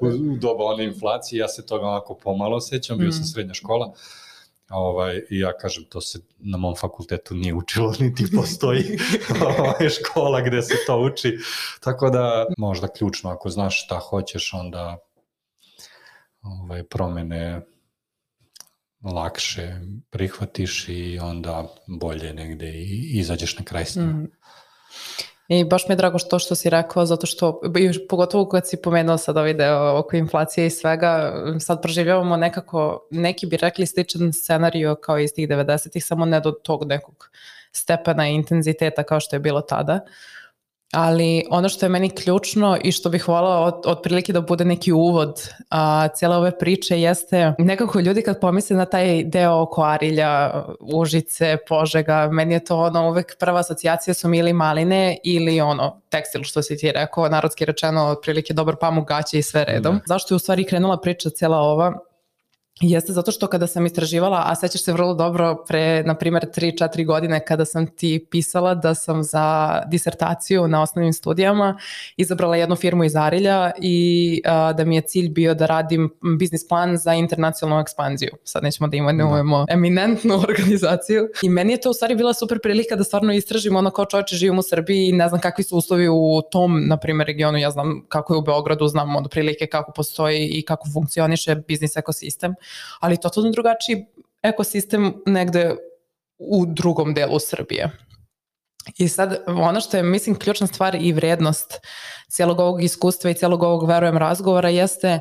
u, 0.01 0.06
u 0.06 0.38
doba 0.38 0.63
one 0.63 0.84
inflacije. 0.84 1.39
Ja 1.39 1.48
se 1.48 1.65
toga 1.65 1.86
onako 1.86 2.18
pomalo 2.18 2.62
sećam, 2.62 2.98
bio 2.98 3.12
sam 3.12 3.22
mm. 3.22 3.32
srednja 3.34 3.54
škola. 3.54 3.94
Ovaj, 4.69 5.22
I 5.29 5.39
ja 5.39 5.57
kažem, 5.57 5.84
to 5.89 6.01
se 6.01 6.19
na 6.39 6.57
mom 6.57 6.75
fakultetu 6.75 7.36
nije 7.36 7.53
učilo, 7.53 7.93
niti 8.00 8.25
postoji 8.36 8.98
ovaj, 9.41 9.89
škola 9.89 10.41
gde 10.41 10.62
se 10.62 10.74
to 10.88 11.00
uči. 11.00 11.38
Tako 11.79 12.10
da, 12.10 12.45
možda 12.57 12.88
ključno, 12.88 13.29
ako 13.29 13.50
znaš 13.50 13.86
šta 13.86 14.00
hoćeš, 14.00 14.53
onda 14.53 14.98
ovaj, 16.41 16.84
promene 16.84 17.62
lakše 19.03 19.79
prihvatiš 20.10 20.89
i 20.89 21.19
onda 21.19 21.67
bolje 21.88 22.34
negde 22.34 22.69
i 22.69 23.19
izađeš 23.19 23.57
na 23.57 23.65
kraj 23.65 23.86
s 23.86 23.95
njim. 23.95 24.07
Mm. 24.07 24.31
I 25.48 25.64
baš 25.64 25.88
mi 25.88 25.94
je 25.94 25.96
drago 25.96 26.20
što, 26.20 26.40
što 26.40 26.56
si 26.56 26.70
rekao, 26.70 27.06
zato 27.06 27.25
što, 27.28 27.62
pogotovo 28.10 28.50
kad 28.50 28.68
si 28.68 28.82
pomenuo 28.82 29.18
sad 29.18 29.38
ovaj 29.38 29.54
deo 29.54 30.00
oko 30.00 30.16
inflacije 30.16 30.68
i 30.68 30.70
svega, 30.70 31.34
sad 31.60 31.82
proživljavamo 31.82 32.38
nekako, 32.38 33.08
neki 33.12 33.46
bi 33.46 33.58
rekli 33.58 33.86
sličan 33.86 34.34
scenario 34.34 34.96
kao 34.96 35.20
iz 35.20 35.34
tih 35.36 35.50
90-ih, 35.50 36.06
samo 36.06 36.25
ne 36.25 36.40
do 36.40 36.52
tog 36.52 36.86
nekog 36.86 37.30
stepena 37.72 38.28
intenziteta 38.28 39.04
kao 39.04 39.20
što 39.20 39.36
je 39.36 39.40
bilo 39.40 39.62
tada. 39.62 40.00
Ali 40.96 41.46
ono 41.50 41.70
što 41.70 41.86
je 41.86 41.90
meni 41.90 42.10
ključno 42.10 42.78
i 42.84 42.92
što 42.92 43.10
bih 43.10 43.28
voljela 43.28 43.60
od, 43.60 43.82
otprilike 43.86 44.34
da 44.34 44.42
bude 44.42 44.66
neki 44.66 44.92
uvod 44.92 45.50
a, 45.70 46.08
cijele 46.08 46.36
ove 46.36 46.58
priče 46.58 47.02
jeste 47.02 47.54
nekako 47.58 48.00
ljudi 48.00 48.22
kad 48.22 48.40
pomisle 48.40 48.78
na 48.78 48.86
taj 48.86 49.24
deo 49.24 49.62
oko 49.62 49.84
Arilja, 49.84 50.64
Užice, 50.80 51.58
Požega, 51.68 52.30
meni 52.32 52.54
je 52.54 52.66
to 52.66 52.78
ono 52.78 53.10
uvek 53.10 53.36
prva 53.40 53.60
asocijacija 53.60 54.14
su 54.14 54.28
mi 54.28 54.38
ili 54.38 54.54
maline 54.54 55.18
ili 55.24 55.62
ono 55.62 56.02
tekstil 56.10 56.44
što 56.44 56.62
si 56.62 56.78
ti 56.78 56.92
rekao, 56.92 57.30
narodski 57.30 57.66
rečeno 57.66 58.06
otprilike 58.06 58.54
dobar 58.54 58.75
pamuk 58.75 59.08
gaće 59.08 59.40
i 59.40 59.42
sve 59.42 59.66
redom. 59.66 59.96
Da. 59.96 60.02
Zašto 60.06 60.34
je 60.34 60.36
u 60.36 60.40
stvari 60.40 60.64
krenula 60.64 61.02
priča 61.02 61.30
cijela 61.30 61.58
ova? 61.58 61.94
Jeste 62.82 63.13
zato 63.13 63.32
što 63.32 63.48
kada 63.48 63.67
sam 63.67 63.86
istraživala, 63.86 64.44
a 64.46 64.55
sećaš 64.55 64.84
se 64.84 64.94
vrlo 64.94 65.13
dobro 65.13 65.63
pre, 65.67 66.03
na 66.03 66.15
primjer, 66.15 66.46
3-4 66.55 67.05
godine 67.05 67.46
kada 67.46 67.65
sam 67.65 67.88
ti 67.88 68.25
pisala 68.32 68.75
da 68.75 68.96
sam 68.96 69.24
za 69.24 69.82
disertaciju 69.88 70.67
na 70.67 70.82
osnovnim 70.82 71.13
studijama 71.13 71.79
izabrala 72.17 72.55
jednu 72.55 72.75
firmu 72.75 73.03
iz 73.03 73.15
Arilja 73.15 73.72
i 73.82 74.41
a, 74.46 74.74
da 74.74 74.86
mi 74.86 74.96
je 74.96 75.01
cilj 75.01 75.29
bio 75.29 75.53
da 75.53 75.65
radim 75.65 76.10
biznis 76.39 76.67
plan 76.67 76.98
za 76.98 77.13
internacionalnu 77.13 77.82
ekspanziju. 77.82 78.29
Sad 78.44 78.63
nećemo 78.63 78.88
da 78.88 78.98
imenujemo 78.98 79.65
da. 79.65 79.74
eminentnu 79.74 80.36
organizaciju. 80.50 81.29
I 81.41 81.50
meni 81.50 81.74
je 81.74 81.82
to 81.82 81.89
u 81.89 81.94
stvari 81.94 82.15
bila 82.15 82.34
super 82.34 82.60
prilika 82.63 82.96
da 82.96 83.03
stvarno 83.03 83.34
istražim 83.34 83.75
ono 83.75 83.89
kao 83.89 84.05
čovječe 84.05 84.36
živim 84.36 84.60
u 84.60 84.63
Srbiji 84.63 85.08
i 85.08 85.12
ne 85.12 85.29
znam 85.29 85.41
kakvi 85.41 85.63
su 85.63 85.77
uslovi 85.77 86.08
u 86.10 86.41
tom, 86.51 86.88
na 86.88 86.98
primjer, 86.98 87.27
regionu. 87.27 87.58
Ja 87.58 87.72
znam 87.72 88.05
kako 88.08 88.34
je 88.34 88.38
u 88.38 88.41
Beogradu, 88.41 88.88
znam 88.88 89.15
od 89.15 89.27
prilike 89.32 89.67
kako 89.67 89.91
postoji 89.91 90.48
i 90.48 90.62
kako 90.62 90.89
funkcioniše 90.94 91.55
biznis 91.55 91.98
ekosistem 91.98 92.55
ali 93.00 93.22
totalno 93.22 93.51
drugačiji 93.51 94.05
ekosistem 94.43 95.13
negde 95.25 95.75
u 96.38 96.65
drugom 96.65 97.13
delu 97.13 97.39
Srbije. 97.39 97.91
I 98.98 99.07
sad 99.07 99.43
ono 99.48 99.81
što 99.81 99.98
je 99.98 100.03
mislim 100.03 100.36
ključna 100.39 100.67
stvar 100.67 100.95
i 100.95 101.13
vrednost 101.13 101.79
cijelog 102.29 102.60
ovog 102.60 102.84
iskustva 102.84 103.29
i 103.29 103.34
cijelog 103.34 103.63
ovog 103.63 103.88
verujem 103.88 104.17
razgovora 104.17 104.69
jeste 104.69 105.19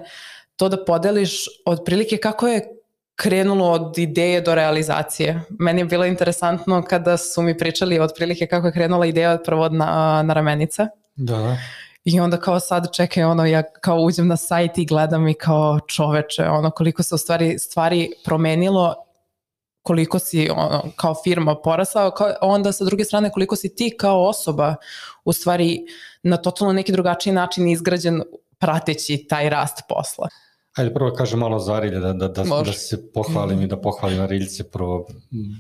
to 0.56 0.68
da 0.68 0.84
podeliš 0.84 1.44
otprilike 1.66 2.16
kako 2.16 2.48
je 2.48 2.68
krenulo 3.16 3.70
od 3.70 3.98
ideje 3.98 4.40
do 4.40 4.54
realizacije. 4.54 5.40
Meni 5.58 5.80
je 5.80 5.84
bilo 5.84 6.04
interesantno 6.04 6.82
kada 6.82 7.16
su 7.16 7.42
mi 7.42 7.58
pričali 7.58 8.00
otprilike 8.00 8.46
kako 8.46 8.66
je 8.66 8.72
krenula 8.72 9.06
ideja 9.06 9.38
prvo 9.44 9.62
od 9.62 9.72
na, 9.72 10.22
na 10.22 10.34
ramenica. 10.34 10.88
Da. 11.16 11.56
I 12.04 12.20
onda 12.20 12.37
kao 12.37 12.61
sad 12.61 12.92
čekaj 12.92 13.25
ono 13.25 13.46
ja 13.46 13.62
kao 13.62 13.99
uđem 13.99 14.26
na 14.28 14.37
sajt 14.37 14.78
i 14.78 14.84
gledam 14.84 15.28
i 15.28 15.34
kao 15.34 15.80
čoveče 15.80 16.44
ono 16.44 16.70
koliko 16.70 17.02
se 17.02 17.14
u 17.14 17.18
stvari 17.18 17.58
stvari 17.58 18.11
promenilo 18.25 18.94
koliko 19.82 20.18
si 20.18 20.50
ono, 20.50 20.82
kao 20.96 21.14
firma 21.25 21.56
porasao, 21.64 22.11
kao, 22.11 22.34
onda 22.40 22.73
sa 22.73 22.84
druge 22.84 23.04
strane 23.04 23.30
koliko 23.30 23.56
si 23.56 23.75
ti 23.75 23.96
kao 23.99 24.28
osoba 24.28 24.75
u 25.25 25.32
stvari 25.32 25.80
na 26.23 26.37
totalno 26.37 26.73
neki 26.73 26.92
drugačiji 26.92 27.32
način 27.32 27.68
izgrađen 27.68 28.23
prateći 28.58 29.26
taj 29.28 29.50
rast 29.50 29.78
posla. 29.88 30.28
Ajde 30.76 30.94
prvo 30.94 31.12
kažem 31.12 31.38
malo 31.38 31.58
za 31.58 31.75
Arilje, 31.75 31.99
da, 31.99 32.12
da, 32.12 32.28
da, 32.28 32.44
da 32.44 32.73
se 32.73 33.12
pohvalim 33.12 33.62
i 33.62 33.66
da 33.66 33.80
pohvalim 33.80 34.20
Ariljce. 34.20 34.70
Prvo, 34.70 35.06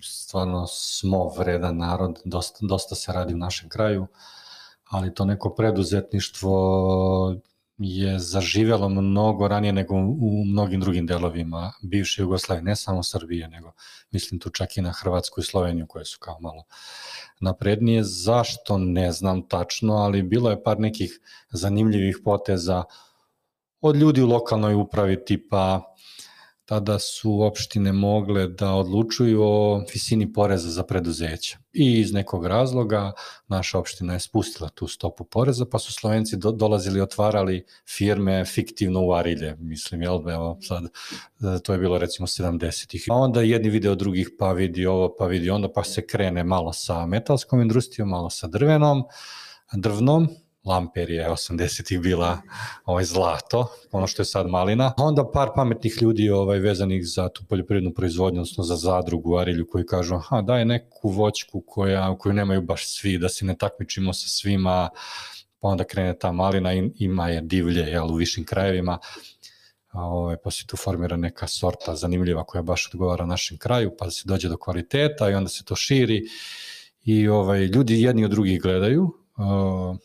stvarno 0.02 0.66
smo 0.66 1.28
vredan 1.28 1.76
narod, 1.76 2.20
dosta, 2.24 2.58
dosta 2.60 2.94
se 2.94 3.12
radi 3.12 3.34
u 3.34 3.38
našem 3.38 3.68
kraju. 3.68 4.02
Uh, 4.02 4.08
ali 4.94 5.14
to 5.14 5.24
neko 5.24 5.54
preduzetništvo 5.54 6.54
je 7.78 8.18
zaživjelo 8.18 8.88
mnogo 8.88 9.48
ranije 9.48 9.72
nego 9.72 9.94
u 9.94 10.44
mnogim 10.46 10.80
drugim 10.80 11.06
delovima 11.06 11.72
bivše 11.82 12.22
Jugoslavije, 12.22 12.62
ne 12.62 12.76
samo 12.76 13.02
Srbije, 13.02 13.48
nego 13.48 13.72
mislim 14.10 14.40
tu 14.40 14.50
čak 14.50 14.76
i 14.76 14.82
na 14.82 14.92
Hrvatsku 14.92 15.40
i 15.40 15.44
Sloveniju 15.44 15.86
koje 15.86 16.04
su 16.04 16.18
kao 16.20 16.40
malo 16.40 16.64
naprednije. 17.40 18.04
Zašto 18.04 18.78
ne 18.78 19.12
znam 19.12 19.48
tačno, 19.48 19.94
ali 19.94 20.22
bilo 20.22 20.50
je 20.50 20.62
par 20.62 20.80
nekih 20.80 21.20
zanimljivih 21.50 22.18
poteza 22.24 22.84
od 23.80 23.96
ljudi 23.96 24.22
u 24.22 24.28
lokalnoj 24.28 24.74
upravi 24.74 25.24
tipa 25.24 25.94
tada 26.64 26.98
su 26.98 27.42
opštine 27.42 27.92
mogle 27.92 28.48
da 28.48 28.72
odlučuju 28.72 29.42
o 29.42 29.84
visini 29.92 30.32
poreza 30.32 30.70
za 30.70 30.82
preduzeća. 30.82 31.58
I 31.72 32.00
iz 32.00 32.12
nekog 32.12 32.46
razloga 32.46 33.12
naša 33.48 33.78
opština 33.78 34.12
je 34.12 34.20
spustila 34.20 34.68
tu 34.68 34.88
stopu 34.88 35.24
poreza, 35.24 35.66
pa 35.66 35.78
su 35.78 35.92
Slovenci 35.92 36.36
do, 36.36 36.52
dolazili 36.52 37.00
otvarali 37.00 37.64
firme 37.88 38.44
fiktivno 38.44 39.04
u 39.06 39.12
Arilje, 39.12 39.56
mislim, 39.58 40.02
jel, 40.02 40.30
evo 40.30 40.58
sad, 40.62 40.84
to 41.62 41.72
je 41.72 41.78
bilo 41.78 41.98
recimo 41.98 42.26
70-ih. 42.26 43.04
A 43.10 43.14
onda 43.14 43.42
jedni 43.42 43.70
vide 43.70 43.90
od 43.90 43.98
drugih, 43.98 44.30
pa 44.38 44.52
vidi 44.52 44.86
ovo, 44.86 45.14
pa 45.18 45.26
vidi 45.26 45.50
onda, 45.50 45.72
pa 45.72 45.84
se 45.84 46.06
krene 46.06 46.44
malo 46.44 46.72
sa 46.72 47.06
metalskom 47.06 47.60
industrijom, 47.60 48.08
malo 48.08 48.30
sa 48.30 48.46
drvenom, 48.46 49.02
drvnom, 49.72 50.28
Lamper 50.64 51.10
je 51.10 51.28
80-ih 51.30 52.00
bila 52.00 52.38
ovaj 52.84 53.04
zlato, 53.04 53.66
ono 53.92 54.06
što 54.06 54.22
je 54.22 54.26
sad 54.26 54.46
malina. 54.46 54.92
Onda 54.96 55.30
par 55.32 55.48
pametnih 55.54 55.98
ljudi 56.02 56.30
ovaj 56.30 56.58
vezanih 56.58 57.02
za 57.06 57.28
tu 57.28 57.44
poljoprivrednu 57.48 57.94
proizvodnju, 57.94 58.40
odnosno 58.40 58.64
za 58.64 58.76
zadrugu 58.76 59.38
Arilju 59.38 59.66
koji 59.66 59.86
kažu, 59.86 60.14
aha, 60.14 60.42
daj 60.42 60.64
neku 60.64 61.08
voćku 61.08 61.60
koja, 61.66 62.18
koju 62.18 62.32
nemaju 62.32 62.62
baš 62.62 62.88
svi, 62.88 63.18
da 63.18 63.28
se 63.28 63.44
ne 63.44 63.56
takmičimo 63.56 64.12
sa 64.12 64.28
svima, 64.28 64.88
pa 65.60 65.68
onda 65.68 65.84
krene 65.84 66.18
ta 66.18 66.32
malina, 66.32 66.72
ima 66.96 67.28
je 67.28 67.40
divlje 67.40 67.80
jel, 67.80 68.12
u 68.12 68.14
višim 68.14 68.44
krajevima, 68.44 68.98
ovaj, 69.92 70.36
pa 70.44 70.50
se 70.50 70.66
tu 70.66 70.76
formira 70.76 71.16
neka 71.16 71.46
sorta 71.46 71.96
zanimljiva 71.96 72.44
koja 72.44 72.62
baš 72.62 72.90
odgovara 72.92 73.26
našem 73.26 73.58
kraju, 73.58 73.92
pa 73.98 74.10
se 74.10 74.22
dođe 74.24 74.48
do 74.48 74.56
kvaliteta 74.56 75.30
i 75.30 75.34
onda 75.34 75.48
se 75.48 75.64
to 75.64 75.76
širi. 75.76 76.22
I 77.04 77.28
ovaj, 77.28 77.60
ljudi 77.64 78.02
jedni 78.02 78.24
od 78.24 78.30
drugih 78.30 78.62
gledaju, 78.62 79.02
uh, 79.02 79.96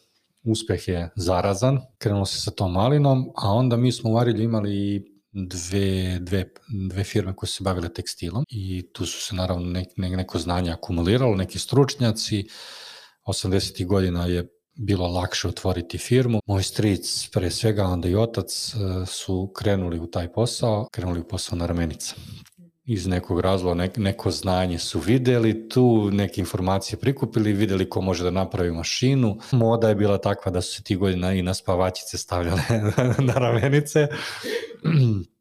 uspeh 0.43 0.87
je 0.87 1.09
zarazan, 1.15 1.79
krenulo 1.97 2.25
se 2.25 2.41
sa 2.41 2.51
tom 2.51 2.73
malinom, 2.73 3.31
a 3.35 3.51
onda 3.51 3.77
mi 3.77 3.91
smo 3.91 4.11
u 4.11 4.17
Arilju 4.17 4.43
imali 4.43 5.05
dve, 5.31 6.19
dve, 6.19 6.45
dve 6.89 7.03
firme 7.03 7.35
koje 7.35 7.49
se 7.49 7.63
bavile 7.63 7.93
tekstilom 7.93 8.45
i 8.47 8.89
tu 8.93 9.05
su 9.05 9.21
se 9.21 9.35
naravno 9.35 9.65
ne, 9.65 9.85
ne, 9.97 10.09
neko 10.09 10.39
znanje 10.39 10.71
akumuliralo, 10.71 11.35
neki 11.35 11.59
stručnjaci, 11.59 12.47
80. 13.27 13.85
godina 13.85 14.25
je 14.25 14.47
bilo 14.73 15.07
lakše 15.07 15.47
otvoriti 15.47 15.97
firmu. 15.97 16.39
Moj 16.45 16.63
stric, 16.63 17.29
pre 17.33 17.51
svega, 17.51 17.83
onda 17.83 18.09
i 18.09 18.15
otac, 18.15 18.73
e, 18.73 19.05
su 19.05 19.51
krenuli 19.55 19.99
u 19.99 20.07
taj 20.07 20.31
posao, 20.31 20.87
krenuli 20.91 21.19
u 21.19 21.27
posao 21.27 21.57
na 21.57 21.65
ramenica 21.65 22.15
iz 22.91 23.07
nekog 23.07 23.39
razloga 23.39 23.75
ne, 23.75 23.89
neko 23.97 24.31
znanje 24.31 24.79
su 24.79 24.99
videli 24.99 25.69
tu, 25.69 26.09
neke 26.11 26.41
informacije 26.41 26.99
prikupili, 26.99 27.53
videli 27.53 27.89
ko 27.89 28.01
može 28.01 28.23
da 28.23 28.31
napravi 28.31 28.71
mašinu. 28.71 29.37
Moda 29.51 29.89
je 29.89 29.95
bila 29.95 30.17
takva 30.17 30.51
da 30.51 30.61
su 30.61 30.75
se 30.75 30.83
ti 30.83 30.95
godina 30.95 31.33
i 31.33 31.41
na 31.41 31.53
spavačice 31.53 32.17
stavljale 32.17 32.61
na 33.27 33.33
ramenice. 33.33 34.07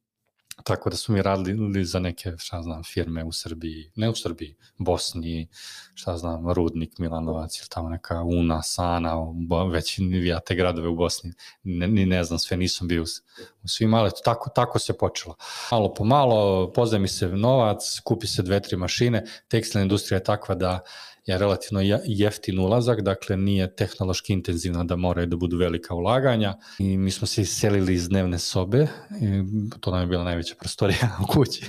Tako 0.68 0.90
da 0.90 0.96
su 0.96 1.12
mi 1.12 1.22
radili 1.22 1.84
za 1.84 1.98
neke, 1.98 2.32
šta 2.38 2.62
znam, 2.62 2.82
firme 2.84 3.24
u 3.24 3.32
Srbiji, 3.32 3.90
ne 3.96 4.10
u 4.10 4.14
Srbiji, 4.14 4.56
Bosni, 4.78 5.48
šta 5.94 6.16
znam, 6.16 6.52
Rudnik, 6.52 6.98
Milanovac 6.98 7.58
ili 7.58 7.68
tamo 7.68 7.88
neka 7.88 8.22
Una, 8.22 8.62
Sana, 8.62 9.14
već 9.72 9.98
ja 10.24 10.40
te 10.40 10.54
gradove 10.54 10.88
u 10.88 10.96
Bosni, 10.96 11.32
ne, 11.62 11.88
ni 11.88 12.06
ne 12.06 12.24
znam, 12.24 12.38
sve 12.38 12.56
nisam 12.56 12.88
bio 12.88 13.02
u, 13.62 13.68
svim, 13.68 13.94
ali 13.94 14.10
tako, 14.24 14.50
tako 14.50 14.78
se 14.78 14.98
počelo. 14.98 15.34
Malo 15.70 15.94
po 15.94 16.04
malo, 16.04 16.72
pozajmi 16.72 17.08
se 17.08 17.28
novac, 17.28 18.00
kupi 18.04 18.26
se 18.26 18.42
dve, 18.42 18.62
tri 18.62 18.76
mašine, 18.76 19.24
tekstilna 19.48 19.82
industrija 19.82 20.16
je 20.16 20.24
takva 20.24 20.54
da 20.54 20.80
je 21.32 21.38
relativno 21.38 21.80
jeftin 22.04 22.58
ulazak, 22.58 23.00
dakle 23.00 23.36
nije 23.36 23.76
tehnološki 23.76 24.32
intenzivna 24.32 24.84
da 24.84 24.96
moraju 24.96 25.26
da 25.26 25.36
budu 25.36 25.56
velika 25.56 25.94
ulaganja 25.94 26.54
i 26.78 26.96
mi 26.96 27.10
smo 27.10 27.26
se 27.26 27.42
iselili 27.42 27.94
iz 27.94 28.08
dnevne 28.08 28.38
sobe, 28.38 28.86
i 29.22 29.42
to 29.80 29.90
nam 29.90 30.00
je 30.00 30.06
bila 30.06 30.24
najveća 30.24 30.54
prostorija 30.60 31.16
u 31.22 31.32
kući, 31.32 31.66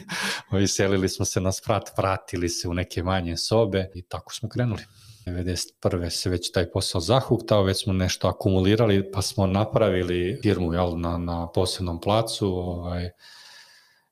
iselili 0.64 1.10
smo 1.10 1.26
se 1.26 1.42
na 1.42 1.52
sprat, 1.52 1.98
vratili 1.98 2.50
se 2.50 2.68
u 2.68 2.74
neke 2.74 3.04
manje 3.04 3.38
sobe 3.38 3.88
i 3.96 4.02
tako 4.02 4.34
smo 4.34 4.50
krenuli. 4.50 4.82
91. 5.26 6.10
se 6.10 6.30
već 6.30 6.52
taj 6.52 6.72
posao 6.72 7.02
zahuktao, 7.02 7.64
već 7.64 7.84
smo 7.84 7.94
nešto 7.94 8.28
akumulirali, 8.28 9.12
pa 9.12 9.22
smo 9.22 9.48
napravili 9.48 10.40
firmu 10.42 10.74
jel, 10.74 11.00
na, 11.00 11.18
na 11.18 11.48
posebnom 11.52 12.02
placu 12.02 12.48
ovaj, 12.48 13.10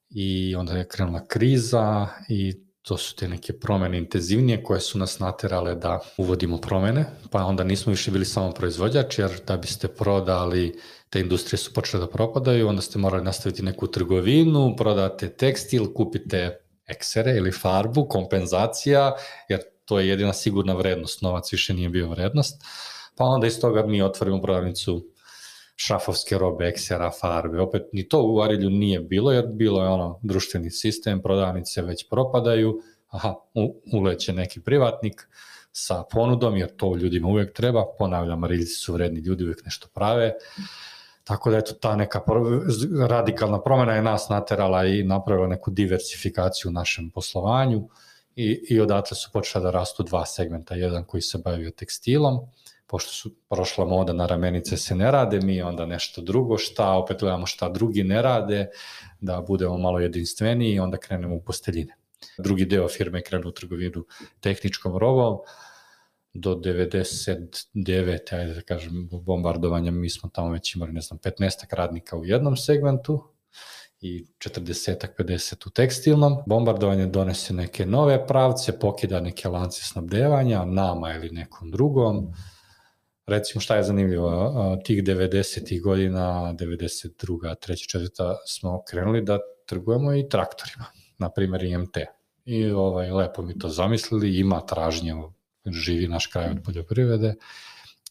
i 0.10 0.56
onda 0.56 0.74
je 0.74 0.88
krenula 0.88 1.28
kriza 1.28 2.08
i 2.30 2.67
to 2.88 2.98
su 2.98 3.16
te 3.16 3.28
neke 3.28 3.54
promene 3.54 3.98
intenzivnije 3.98 4.64
koje 4.64 4.80
su 4.80 4.98
nas 4.98 5.20
naterale 5.20 5.76
da 5.76 6.00
uvodimo 6.18 6.58
promene, 6.58 7.06
pa 7.32 7.46
onda 7.46 7.64
nismo 7.64 7.92
više 7.92 8.12
bili 8.12 8.26
samo 8.26 8.52
proizvođač, 8.52 9.20
jer 9.20 9.32
da 9.48 9.58
biste 9.58 9.88
prodali, 9.88 10.80
te 11.10 11.20
industrije 11.20 11.58
su 11.58 11.74
počele 11.74 12.06
da 12.06 12.10
propadaju, 12.10 12.68
onda 12.68 12.82
ste 12.82 13.00
morali 13.00 13.24
nastaviti 13.24 13.64
neku 13.64 13.88
trgovinu, 13.88 14.76
prodate 14.78 15.30
tekstil, 15.30 15.94
kupite 15.94 16.60
eksere 16.88 17.36
ili 17.38 17.52
farbu, 17.52 18.08
kompenzacija, 18.08 19.16
jer 19.50 19.60
to 19.86 20.00
je 20.00 20.08
jedina 20.08 20.34
sigurna 20.34 20.74
vrednost, 20.74 21.22
novac 21.22 21.52
više 21.52 21.74
nije 21.74 21.90
bio 21.90 22.10
vrednost, 22.10 22.64
pa 23.18 23.24
onda 23.24 23.48
iz 23.48 23.60
toga 23.60 23.86
mi 23.86 24.02
otvorimo 24.02 24.42
prodavnicu 24.42 25.06
šrafovske 25.78 26.38
robe, 26.38 26.68
eksera, 26.68 27.12
farbe. 27.12 27.62
Opet 27.62 27.90
ni 27.94 28.08
to 28.08 28.24
u 28.24 28.42
Arilju 28.42 28.70
nije 28.70 29.00
bilo, 29.00 29.32
jer 29.32 29.48
bilo 29.48 29.84
je 29.84 29.90
ono 29.90 30.20
društveni 30.24 30.72
sistem, 30.72 31.22
prodavnice 31.22 31.82
već 31.82 32.10
propadaju, 32.10 32.82
aha, 33.08 33.36
uleće 33.94 34.34
neki 34.34 34.62
privatnik 34.62 35.28
sa 35.72 36.04
ponudom, 36.12 36.58
jer 36.58 36.76
to 36.76 36.96
ljudima 36.96 37.28
uvek 37.28 37.54
treba, 37.54 37.86
ponavljam, 38.00 38.40
Mariljci 38.40 38.74
su 38.74 38.94
vredni 38.94 39.20
ljudi, 39.20 39.44
uvek 39.44 39.66
nešto 39.66 39.88
prave, 39.94 40.34
tako 41.24 41.52
da 41.52 41.58
eto 41.58 41.74
ta 41.74 41.96
neka 41.96 42.22
radikalna 43.08 43.62
promena 43.62 43.94
je 43.94 44.02
nas 44.02 44.30
naterala 44.30 44.86
i 44.86 45.04
napravila 45.04 45.48
neku 45.48 45.72
diversifikaciju 45.72 46.70
u 46.70 46.72
našem 46.72 47.10
poslovanju 47.10 47.90
i, 48.36 48.66
i 48.70 48.80
odatle 48.80 49.18
su 49.18 49.30
počela 49.34 49.64
da 49.64 49.72
rastu 49.72 50.04
dva 50.04 50.26
segmenta, 50.26 50.76
jedan 50.76 51.04
koji 51.04 51.22
se 51.22 51.38
bavio 51.38 51.72
tekstilom, 51.72 52.40
pošto 52.88 53.12
su 53.12 53.36
prošla 53.50 53.86
moda 53.86 54.14
na 54.14 54.26
ramenice 54.26 54.78
se 54.78 54.96
ne 54.96 55.12
rade, 55.12 55.40
mi 55.42 55.62
onda 55.62 55.86
nešto 55.86 56.22
drugo, 56.22 56.58
šta 56.58 56.92
opet 56.92 57.20
gledamo 57.20 57.46
šta 57.46 57.70
drugi 57.70 58.04
ne 58.04 58.22
rade, 58.22 58.70
da 59.20 59.42
budemo 59.48 59.78
malo 59.78 60.00
jedinstveniji 60.00 60.74
i 60.74 60.80
onda 60.80 60.98
krenemo 60.98 61.36
u 61.36 61.42
posteljine. 61.42 61.96
Drugi 62.38 62.66
deo 62.66 62.88
firme 62.88 63.22
krenu 63.24 63.48
u 63.48 63.52
trgovinu 63.52 64.06
tehničkom 64.40 64.98
robom, 64.98 65.38
do 66.34 66.56
99. 66.56 68.36
ajde 68.36 68.54
da 68.54 68.62
kažem, 68.62 69.10
bombardovanja, 69.12 69.92
mi 69.92 70.10
smo 70.10 70.30
tamo 70.30 70.52
već 70.52 70.76
imali, 70.76 70.92
ne 70.92 71.02
znam, 71.02 71.20
15 71.20 71.76
radnika 71.76 72.18
u 72.18 72.26
jednom 72.26 72.58
segmentu, 72.58 73.24
i 74.02 74.26
40 74.38 75.08
50 75.18 75.68
u 75.68 75.70
tekstilnom. 75.70 76.38
Bombardovanje 76.46 77.06
donese 77.06 77.54
neke 77.54 77.86
nove 77.86 78.28
pravce, 78.28 78.80
pokida 78.80 79.20
neke 79.20 79.50
lance 79.50 79.84
snabdevanja, 79.84 80.66
nama 80.66 81.14
ili 81.14 81.30
nekom 81.30 81.72
drugom. 81.72 82.34
Recimo 83.28 83.62
šta 83.62 83.76
je 83.76 83.84
zanimljivo, 83.84 84.54
tih 84.84 85.04
90. 85.04 85.82
godina, 85.82 86.54
92. 86.60 87.56
3. 87.56 87.98
4. 87.98 88.36
smo 88.46 88.84
krenuli 88.90 89.22
da 89.22 89.40
trgujemo 89.66 90.14
i 90.14 90.30
traktorima, 90.30 90.86
na 91.18 91.30
primjer 91.30 91.64
IMT. 91.64 91.98
I 92.46 92.70
ovaj, 92.70 93.12
lepo 93.12 93.42
mi 93.42 93.60
to 93.60 93.70
zamislili, 93.70 94.40
ima 94.40 94.62
tražnje, 94.62 95.14
živi 95.66 96.08
naš 96.08 96.28
kraj 96.28 96.50
od 96.50 96.58
poljoprivrede, 96.66 97.36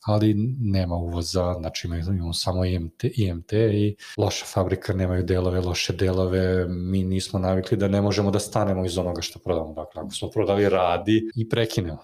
ali 0.03 0.35
nema 0.61 0.95
uvoza, 0.95 1.55
znači 1.59 1.89
imamo 1.89 2.33
samo 2.33 2.65
IMT, 2.65 3.05
IMT 3.05 3.53
i 3.53 3.97
loša 4.17 4.45
fabrika, 4.45 4.93
nemaju 4.93 5.23
delove, 5.23 5.61
loše 5.61 5.93
delove, 5.93 6.69
mi 6.69 7.05
nismo 7.05 7.39
navikli 7.39 7.77
da 7.77 7.89
ne 7.89 8.03
možemo 8.03 8.31
da 8.31 8.39
stanemo 8.39 8.85
iz 8.85 8.99
onoga 8.99 9.23
što 9.23 9.39
prodamo. 9.39 9.73
Dakle, 9.73 10.03
ako 10.03 10.11
smo 10.11 10.31
prodali 10.31 10.69
radi 10.69 11.31
i 11.37 11.49
prekinemo. 11.49 12.03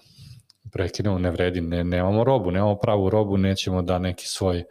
Prekinemo, 0.73 1.19
ne 1.19 1.31
vredi, 1.31 1.61
ne, 1.61 1.83
nemamo 1.83 2.23
robu, 2.23 2.51
nemamo 2.51 2.75
pravu 2.75 3.09
robu, 3.09 3.37
nećemo 3.37 3.81
da 3.81 3.99
neki 3.99 4.27
svoj 4.27 4.59
e, 4.59 4.65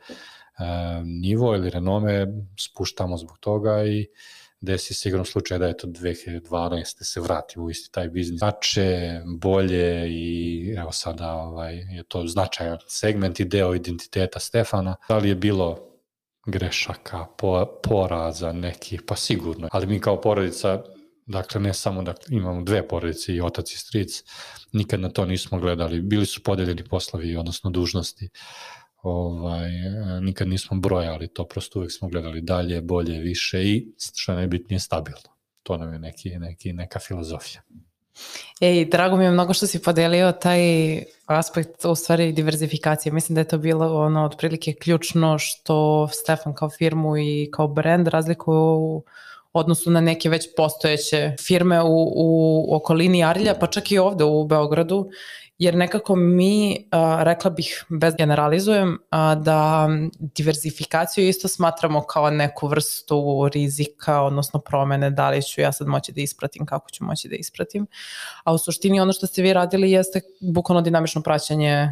nivo 1.04 1.54
ili 1.54 1.70
renome 1.70 2.26
spuštamo 2.58 3.16
zbog 3.16 3.38
toga 3.38 3.84
i 3.84 4.06
desi 4.62 4.94
se 4.94 5.08
igrom 5.08 5.24
slučaja 5.24 5.58
da 5.58 5.66
je 5.66 5.76
to 5.76 5.86
2012. 5.86 7.04
se 7.04 7.20
vrati 7.20 7.60
u 7.60 7.70
isti 7.70 7.92
taj 7.92 8.08
biznis. 8.08 8.38
Znače, 8.38 9.20
bolje 9.38 10.08
i 10.10 10.74
evo 10.78 10.92
sada 10.92 11.32
ovaj, 11.32 11.76
je 11.76 12.02
to 12.08 12.26
značajan 12.26 12.78
segment 12.86 13.40
i 13.40 13.44
deo 13.44 13.74
identiteta 13.74 14.40
Stefana. 14.40 14.96
Da 15.08 15.18
li 15.18 15.28
je 15.28 15.34
bilo 15.34 15.92
grešaka, 16.46 17.26
po, 17.38 17.66
poraza 17.82 18.52
nekih, 18.52 19.02
pa 19.06 19.16
sigurno. 19.16 19.68
Ali 19.72 19.86
mi 19.86 20.00
kao 20.00 20.20
porodica, 20.20 20.82
dakle 21.26 21.60
ne 21.60 21.74
samo 21.74 22.02
da 22.02 22.14
imamo 22.28 22.62
dve 22.62 22.88
porodice 22.88 23.34
i 23.34 23.40
otac 23.40 23.72
i 23.72 23.78
stric, 23.78 24.22
nikad 24.72 25.00
na 25.00 25.08
to 25.08 25.26
nismo 25.26 25.58
gledali. 25.58 26.00
Bili 26.00 26.26
su 26.26 26.42
podeljeni 26.42 26.84
poslovi, 26.84 27.36
odnosno 27.36 27.70
dužnosti 27.70 28.28
ovaj, 29.02 29.70
nikad 30.20 30.48
nismo 30.48 30.80
brojali 30.80 31.28
to, 31.28 31.44
prosto 31.44 31.78
uvek 31.78 31.92
smo 31.92 32.08
gledali 32.08 32.40
dalje, 32.40 32.80
bolje, 32.80 33.18
više 33.18 33.64
i 33.64 33.86
što 34.16 34.32
je 34.32 34.36
najbitnije 34.36 34.80
stabilno. 34.80 35.32
To 35.62 35.76
nam 35.76 35.92
je 35.92 35.98
neki, 35.98 36.38
neki, 36.38 36.72
neka 36.72 36.98
filozofija. 36.98 37.62
Ej, 38.60 38.84
drago 38.84 39.16
mi 39.16 39.24
je 39.24 39.30
mnogo 39.30 39.54
što 39.54 39.66
si 39.66 39.82
podelio 39.82 40.32
taj 40.32 40.60
aspekt 41.26 41.84
u 41.84 41.94
stvari 41.94 42.32
diverzifikacije. 42.32 43.12
Mislim 43.12 43.34
da 43.34 43.40
je 43.40 43.48
to 43.48 43.58
bilo 43.58 44.04
ono 44.04 44.24
otprilike 44.24 44.72
ključno 44.72 45.38
što 45.38 46.08
Stefan 46.12 46.54
kao 46.54 46.70
firmu 46.70 47.16
i 47.16 47.48
kao 47.52 47.68
brand 47.68 48.08
razlikuju 48.08 49.02
odnosu 49.52 49.90
na 49.90 50.00
neke 50.00 50.28
već 50.28 50.48
postojeće 50.56 51.34
firme 51.40 51.82
u, 51.82 52.12
u 52.16 52.76
okolini 52.76 53.24
Arlja, 53.24 53.54
pa 53.60 53.66
čak 53.66 53.92
i 53.92 53.98
ovde 53.98 54.24
u 54.24 54.46
Beogradu, 54.46 55.10
jer 55.58 55.74
nekako 55.74 56.16
mi, 56.16 56.88
a, 56.90 57.22
rekla 57.22 57.50
bih, 57.50 57.84
bez 57.88 58.14
generalizujem, 58.18 58.98
a, 59.10 59.34
da 59.34 59.88
diverzifikaciju 60.18 61.28
isto 61.28 61.48
smatramo 61.48 62.02
kao 62.02 62.30
neku 62.30 62.68
vrstu 62.68 63.48
rizika, 63.54 64.22
odnosno 64.22 64.60
promene, 64.60 65.10
da 65.10 65.30
li 65.30 65.42
ću 65.42 65.60
ja 65.60 65.72
sad 65.72 65.86
moći 65.86 66.12
da 66.12 66.20
ispratim, 66.20 66.66
kako 66.66 66.90
ću 66.90 67.04
moći 67.04 67.28
da 67.28 67.36
ispratim. 67.36 67.86
A 68.44 68.52
u 68.52 68.58
suštini 68.58 69.00
ono 69.00 69.12
što 69.12 69.26
ste 69.26 69.42
vi 69.42 69.52
radili 69.52 69.90
jeste 69.90 70.20
bukvalno 70.40 70.80
dinamično 70.82 71.22
praćanje 71.22 71.88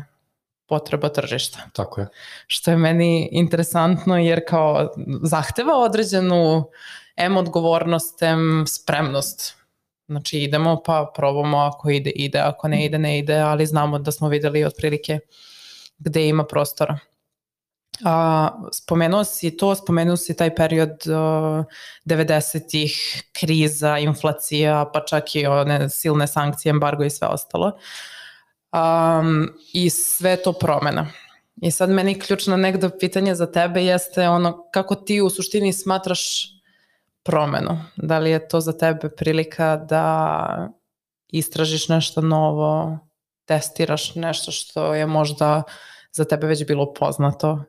potreba 0.66 1.08
tržišta. 1.08 1.58
Tako 1.72 2.00
je. 2.00 2.06
Što 2.46 2.70
je 2.70 2.76
meni 2.76 3.28
interesantno 3.32 4.18
jer 4.18 4.40
kao 4.48 4.88
zahteva 5.22 5.76
određenu 5.78 6.64
em 7.20 7.37
odgovornost, 7.37 8.22
em 8.22 8.64
spremnost 8.66 9.61
Znači 10.11 10.38
idemo 10.38 10.83
pa 10.87 11.12
probamo 11.14 11.59
ako 11.59 11.90
ide, 11.90 12.11
ide, 12.11 12.38
ako 12.38 12.68
ne 12.68 12.85
ide, 12.85 12.98
ne 12.98 13.18
ide, 13.18 13.37
ali 13.38 13.66
znamo 13.66 13.98
da 13.98 14.12
smo 14.12 14.28
videli 14.28 14.64
otprilike 14.64 15.18
gde 15.98 16.28
ima 16.28 16.44
prostora. 16.44 16.98
A, 18.04 18.48
spomenuo 18.72 19.24
si 19.24 19.56
to, 19.56 19.74
spomenuo 19.74 20.16
si 20.16 20.37
taj 20.37 20.54
period 20.54 20.90
uh, 20.90 21.64
90-ih, 22.04 23.22
kriza, 23.33 23.98
inflacija, 23.98 24.90
pa 24.94 25.04
čak 25.04 25.35
i 25.35 25.46
one 25.46 25.88
silne 25.88 26.26
sankcije, 26.26 26.70
embargo 26.70 27.04
i 27.04 27.11
sve 27.11 27.28
ostalo. 27.28 27.72
Um, 28.72 29.48
I 29.72 29.90
sve 29.90 30.37
to 30.42 30.52
promena. 30.52 31.06
I 31.62 31.70
sad 31.70 31.90
meni 31.90 32.18
ključno 32.18 32.56
nekdo 32.56 32.90
pitanje 33.00 33.35
za 33.35 33.52
tebe 33.52 33.85
jeste 33.85 34.28
ono 34.28 34.70
kako 34.72 34.94
ti 34.94 35.20
u 35.20 35.30
suštini 35.30 35.72
smatraš 35.72 36.46
promenu? 37.22 37.78
Da 37.96 38.18
li 38.18 38.30
je 38.30 38.48
to 38.48 38.61
za 38.61 38.72
tebe 38.72 39.11
prilika 39.16 39.76
da 39.76 40.68
istražiš 41.28 41.88
nešto 41.88 42.20
novo, 42.20 42.98
testiraš 43.44 44.14
nešto 44.14 44.52
što 44.52 44.94
je 44.94 45.06
možda 45.06 45.62
za 46.12 46.24
tebe 46.24 46.46
već 46.46 46.66
bilo 46.66 46.94
poznato 46.94 47.64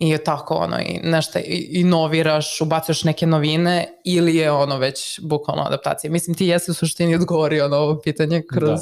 i 0.00 0.08
je 0.08 0.24
tako 0.24 0.54
ono 0.54 0.78
i 0.78 1.00
nešto 1.02 1.38
inoviraš, 1.70 2.60
ubacuješ 2.60 3.04
neke 3.04 3.26
novine 3.26 3.86
ili 4.04 4.36
je 4.36 4.50
ono 4.50 4.78
već 4.78 5.20
bukvalno 5.22 5.62
adaptacija. 5.62 6.10
Mislim 6.10 6.36
ti 6.36 6.46
jesi 6.46 6.70
u 6.70 6.74
suštini 6.74 7.14
odgovorio 7.14 7.68
na 7.68 7.76
ovo 7.76 8.00
pitanje 8.00 8.42
kroz... 8.52 8.70
Da. 8.70 8.76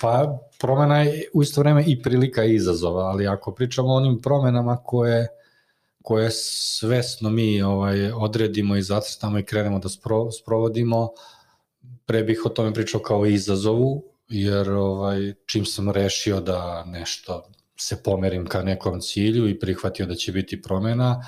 Pa 0.00 0.38
promena 0.58 1.02
je 1.02 1.24
u 1.34 1.42
isto 1.42 1.60
vreme 1.60 1.84
i 1.86 2.02
prilika 2.02 2.44
i 2.44 2.54
izazova, 2.54 3.04
ali 3.04 3.28
ako 3.28 3.54
pričamo 3.54 3.88
o 3.88 3.96
onim 3.96 4.20
promenama 4.22 4.76
koje 4.76 5.28
koje 6.02 6.30
svesno 6.30 7.30
mi 7.30 7.62
ovaj, 7.62 8.12
odredimo 8.12 8.76
i 8.76 8.82
zacrtamo 8.82 9.38
i 9.38 9.44
krenemo 9.44 9.78
da 9.78 9.88
spro, 9.88 10.30
sprovodimo, 10.30 11.08
pre 12.06 12.22
bih 12.22 12.42
o 12.46 12.48
tome 12.48 12.74
pričao 12.74 13.00
kao 13.00 13.26
izazovu, 13.26 14.04
jer 14.28 14.70
ovaj, 14.70 15.34
čim 15.46 15.64
sam 15.64 15.90
rešio 15.90 16.40
da 16.40 16.84
nešto 16.86 17.50
se 17.76 18.02
pomerim 18.02 18.46
ka 18.46 18.62
nekom 18.62 19.00
cilju 19.00 19.48
i 19.48 19.58
prihvatio 19.58 20.06
da 20.06 20.14
će 20.14 20.32
biti 20.32 20.62
promena, 20.62 21.22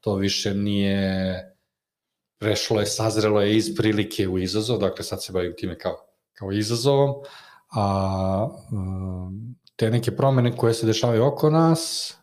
to 0.00 0.14
više 0.14 0.54
nije 0.54 1.44
prešlo 2.38 2.80
je, 2.80 2.86
sazrelo 2.86 3.40
je 3.40 3.56
iz 3.56 3.76
prilike 3.76 4.28
u 4.28 4.38
izazov, 4.38 4.78
dakle 4.78 5.04
sad 5.04 5.24
se 5.24 5.32
bavim 5.32 5.54
time 5.56 5.78
kao, 5.78 5.96
kao 6.32 6.52
izazovom, 6.52 7.14
a 7.70 8.48
te 9.76 9.90
neke 9.90 10.16
promene 10.16 10.56
koje 10.56 10.74
se 10.74 10.86
dešavaju 10.86 11.24
oko 11.24 11.50
nas, 11.50 12.14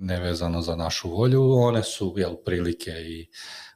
nevezano 0.00 0.62
za 0.62 0.76
našu 0.76 1.10
volju, 1.10 1.52
one 1.52 1.82
su 1.82 2.14
jel, 2.16 2.36
prilike 2.44 2.90
i 2.90 3.28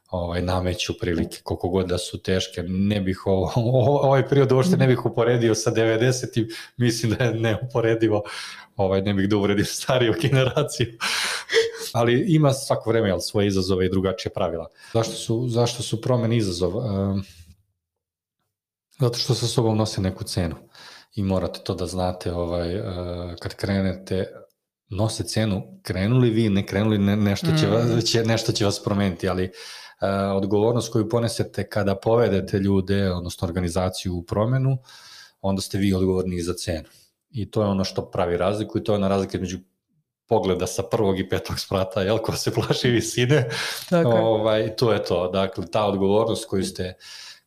ovaj, 0.09 0.41
nameću 0.41 0.93
prilike, 0.99 1.39
koliko 1.43 1.69
god 1.69 1.87
da 1.87 1.97
su 1.97 2.21
teške. 2.23 2.63
Ne 2.63 3.01
bih 3.01 3.21
ovo, 3.25 3.51
ovaj 4.01 4.27
period 4.27 4.51
uopšte 4.51 4.77
ne 4.77 4.87
bih 4.87 5.05
uporedio 5.05 5.55
sa 5.55 5.71
90. 5.71 6.53
Mislim 6.77 7.11
da 7.11 7.23
je 7.23 7.33
neuporedivo, 7.33 8.23
ovaj, 8.75 9.01
ne 9.01 9.13
bih 9.13 9.29
da 9.29 9.37
uvredim 9.37 9.65
stariju 9.65 10.13
generaciju. 10.21 10.87
Ali 11.93 12.25
ima 12.27 12.53
svako 12.53 12.89
vreme 12.89 13.07
jel, 13.07 13.19
svoje 13.19 13.47
izazove 13.47 13.85
i 13.85 13.89
drugačije 13.89 14.33
pravila. 14.33 14.67
Zašto 14.93 15.13
su, 15.13 15.47
zašto 15.49 15.83
su 15.83 16.01
promene 16.01 16.37
izazov? 16.37 16.77
Um, 16.77 17.23
zato 18.99 19.17
što 19.17 19.33
sa 19.33 19.47
sobom 19.47 19.77
nose 19.77 20.01
neku 20.01 20.23
cenu 20.23 20.55
i 21.15 21.23
morate 21.23 21.59
to 21.63 21.75
da 21.75 21.85
znate 21.85 22.33
ovaj, 22.33 22.79
uh, 22.79 22.85
kad 23.39 23.55
krenete 23.55 24.44
nose 24.89 25.23
cenu, 25.23 25.79
krenuli 25.81 26.29
vi, 26.29 26.49
ne 26.49 26.65
krenuli, 26.65 26.97
ne, 26.97 27.15
nešto, 27.15 27.47
će, 27.59 27.67
mm. 27.67 28.01
će, 28.01 28.23
nešto 28.23 28.51
će 28.51 28.65
vas 28.65 28.83
promeniti, 28.83 29.29
ali 29.29 29.43
uh, 29.43 29.51
odgovornost 30.37 30.91
koju 30.91 31.09
ponesete 31.09 31.69
kada 31.69 31.95
povedete 31.95 32.59
ljude, 32.59 33.11
odnosno 33.11 33.47
organizaciju 33.47 34.15
u 34.15 34.23
promenu, 34.23 34.77
onda 35.41 35.61
ste 35.61 35.77
vi 35.77 35.93
odgovorni 35.93 36.41
za 36.41 36.53
cenu. 36.53 36.89
I 37.31 37.51
to 37.51 37.61
je 37.61 37.67
ono 37.67 37.83
što 37.83 38.11
pravi 38.11 38.37
razliku 38.37 38.77
i 38.77 38.83
to 38.83 38.91
je 38.91 38.95
ona 38.95 39.07
razlika 39.07 39.37
među 39.37 39.57
pogleda 40.27 40.67
sa 40.67 40.83
prvog 40.83 41.19
i 41.19 41.29
petog 41.29 41.59
sprata, 41.59 42.01
jel, 42.01 42.17
ko 42.17 42.31
se 42.31 42.53
plaši 42.53 42.89
visine, 42.89 43.49
Tako. 43.89 44.09
ovaj, 44.09 44.75
to 44.75 44.93
je 44.93 45.03
to. 45.03 45.27
Dakle, 45.27 45.65
ta 45.71 45.85
odgovornost 45.85 46.49
koju 46.49 46.63
ste 46.63 46.93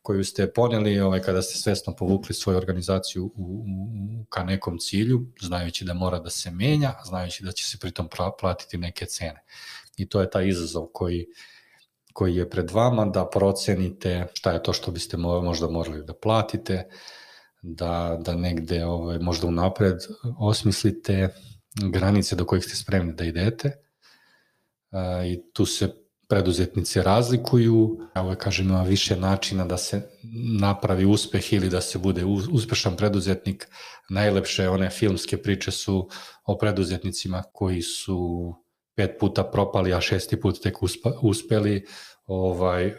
koju 0.02 0.24
ste 0.24 0.52
poneli 0.52 1.00
ovaj, 1.00 1.20
kada 1.22 1.42
ste 1.42 1.58
svesno 1.58 1.96
povukli 1.96 2.34
svoju 2.34 2.58
organizaciju 2.58 3.24
u, 3.24 3.30
u, 3.36 4.24
ka 4.28 4.44
nekom 4.44 4.78
cilju, 4.78 5.26
znajući 5.40 5.84
da 5.84 5.94
mora 5.94 6.18
da 6.18 6.30
se 6.30 6.50
menja, 6.50 6.94
znajući 7.04 7.44
da 7.44 7.52
će 7.52 7.64
se 7.64 7.78
pritom 7.78 8.08
platiti 8.40 8.78
neke 8.78 9.06
cene. 9.06 9.44
I 9.96 10.08
to 10.08 10.20
je 10.20 10.30
taj 10.30 10.48
izazov 10.48 10.86
koji, 10.92 11.26
koji 12.12 12.36
je 12.36 12.50
pred 12.50 12.70
vama, 12.70 13.04
da 13.04 13.28
procenite 13.28 14.26
šta 14.32 14.52
je 14.52 14.62
to 14.62 14.72
što 14.72 14.90
biste 14.90 15.16
možda 15.16 15.68
morali 15.68 16.04
da 16.04 16.14
platite, 16.14 16.88
da, 17.62 18.18
da 18.20 18.34
negde 18.34 18.84
ovaj, 18.84 19.18
možda 19.18 19.46
unapred 19.46 19.96
osmislite 20.38 21.28
granice 21.92 22.36
do 22.36 22.44
kojih 22.44 22.64
ste 22.64 22.76
spremni 22.76 23.12
da 23.12 23.24
idete 23.24 23.72
i 25.26 25.52
tu 25.52 25.66
se 25.66 25.94
preduzetnici 26.28 27.02
razlikuju, 27.02 27.98
ovo 28.14 28.34
kažem 28.34 28.68
ima 28.68 28.82
više 28.82 29.16
načina 29.16 29.64
da 29.64 29.76
se 29.76 30.02
napravi 30.60 31.04
uspeh 31.04 31.52
ili 31.52 31.68
da 31.68 31.80
se 31.80 31.98
bude 31.98 32.24
uspešan 32.52 32.96
preduzetnik. 32.96 33.68
Najlepše 34.10 34.68
one 34.68 34.90
filmske 34.90 35.36
priče 35.36 35.70
su 35.70 36.08
o 36.44 36.58
preduzetnicima 36.58 37.42
koji 37.52 37.82
su 37.82 38.54
pet 38.96 39.10
puta 39.20 39.44
propali, 39.44 39.94
a 39.94 40.00
šesti 40.00 40.40
put 40.40 40.62
tek 40.62 40.76
uspeli. 41.22 41.86
Ovaj, 42.26 42.86
e, 42.86 42.94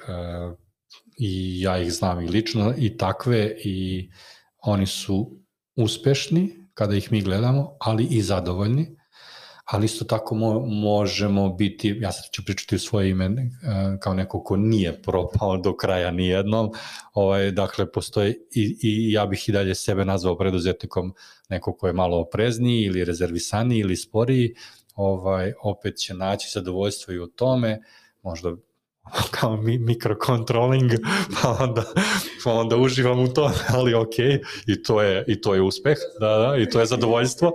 I 1.17 1.61
ja 1.61 1.77
ih 1.77 1.93
znam 1.93 2.21
i 2.21 2.27
lično 2.27 2.73
i 2.77 2.97
takve 2.97 3.55
i 3.63 4.09
oni 4.57 4.87
su 4.87 5.39
uspešni 5.75 6.69
kada 6.73 6.95
ih 6.95 7.11
mi 7.11 7.21
gledamo, 7.21 7.77
ali 7.79 8.03
i 8.03 8.21
zadovoljni 8.21 8.98
ali 9.71 9.85
isto 9.85 10.05
tako 10.05 10.35
mo, 10.35 10.59
možemo 10.65 11.49
biti, 11.49 11.97
ja 12.01 12.11
sad 12.11 12.31
ću 12.31 12.45
pričati 12.45 12.75
u 12.75 12.79
svoje 12.79 13.09
ime 13.09 13.25
e, 13.25 13.29
kao 13.99 14.13
neko 14.13 14.43
ko 14.43 14.57
nije 14.57 15.01
propao 15.01 15.57
do 15.57 15.75
kraja 15.77 16.11
nijednom, 16.11 16.71
ovaj, 17.13 17.51
dakle 17.51 17.91
postoji 17.91 18.35
i, 18.55 18.77
i 18.81 19.11
ja 19.11 19.25
bih 19.25 19.49
i 19.49 19.51
dalje 19.51 19.75
sebe 19.75 20.05
nazvao 20.05 20.37
preduzetnikom 20.37 21.13
neko 21.49 21.73
ko 21.73 21.87
je 21.87 21.93
malo 21.93 22.19
oprezniji 22.19 22.81
ili 22.83 23.05
rezervisaniji 23.05 23.79
ili 23.79 23.95
sporiji, 23.95 24.53
ovaj, 24.95 25.53
opet 25.63 25.97
će 25.97 26.13
naći 26.13 26.49
zadovoljstvo 26.53 27.13
i 27.13 27.19
u 27.19 27.27
tome, 27.27 27.79
možda 28.23 28.55
kao 29.39 29.57
mi, 29.57 29.77
mikrocontrolling, 29.77 30.91
pa 31.41 31.57
onda, 31.63 31.83
pa 32.43 32.53
onda 32.53 32.77
uživam 32.77 33.19
u 33.19 33.27
to, 33.27 33.51
ali 33.75 33.93
ok, 33.93 34.19
i 34.67 34.83
to 34.83 35.01
je, 35.01 35.23
i 35.27 35.41
to 35.41 35.55
je 35.55 35.61
uspeh, 35.61 35.97
da, 36.19 36.37
da, 36.37 36.57
i 36.57 36.69
to 36.69 36.79
je 36.79 36.85
zadovoljstvo. 36.85 37.53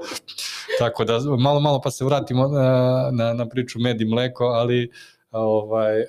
Tako 0.78 1.04
da 1.04 1.20
malo, 1.38 1.60
malo 1.60 1.80
pa 1.80 1.90
se 1.90 2.04
vratimo 2.04 2.48
na, 2.48 3.10
na, 3.12 3.34
na 3.34 3.48
priču 3.48 3.78
med 3.78 4.00
i 4.00 4.04
mleko, 4.04 4.44
ali 4.44 4.90
ovaj, 5.30 6.04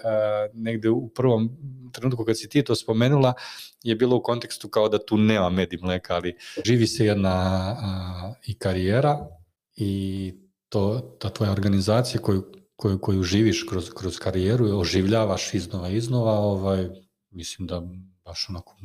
negde 0.54 0.90
u 0.90 1.10
prvom 1.10 1.50
trenutku 1.92 2.26
kad 2.26 2.38
si 2.40 2.50
ti 2.50 2.64
to 2.64 2.76
spomenula 2.76 3.34
je 3.84 3.96
bilo 3.96 4.16
u 4.16 4.22
kontekstu 4.22 4.70
kao 4.70 4.90
da 4.90 5.06
tu 5.06 5.18
nema 5.18 5.50
med 5.50 5.74
i 5.74 5.78
mleka, 5.78 6.16
ali 6.16 6.36
živi 6.66 6.88
se 6.88 7.06
jedna 7.06 7.30
a, 7.30 8.34
i 8.46 8.58
karijera 8.58 9.28
i 9.76 10.34
to, 10.70 11.16
ta 11.20 11.30
tvoja 11.30 11.52
organizacija 11.52 12.22
koju 12.22 12.44
koju, 12.76 13.00
koju 13.00 13.24
živiš 13.24 13.66
kroz, 13.70 13.90
kroz 13.90 14.20
karijeru, 14.20 14.80
oživljavaš 14.80 15.54
iznova 15.54 15.90
i 15.90 15.96
iznova, 15.96 16.32
ovaj, 16.32 16.90
mislim 17.32 17.68
da 17.68 17.82
baš 18.26 18.50
onako 18.50 18.76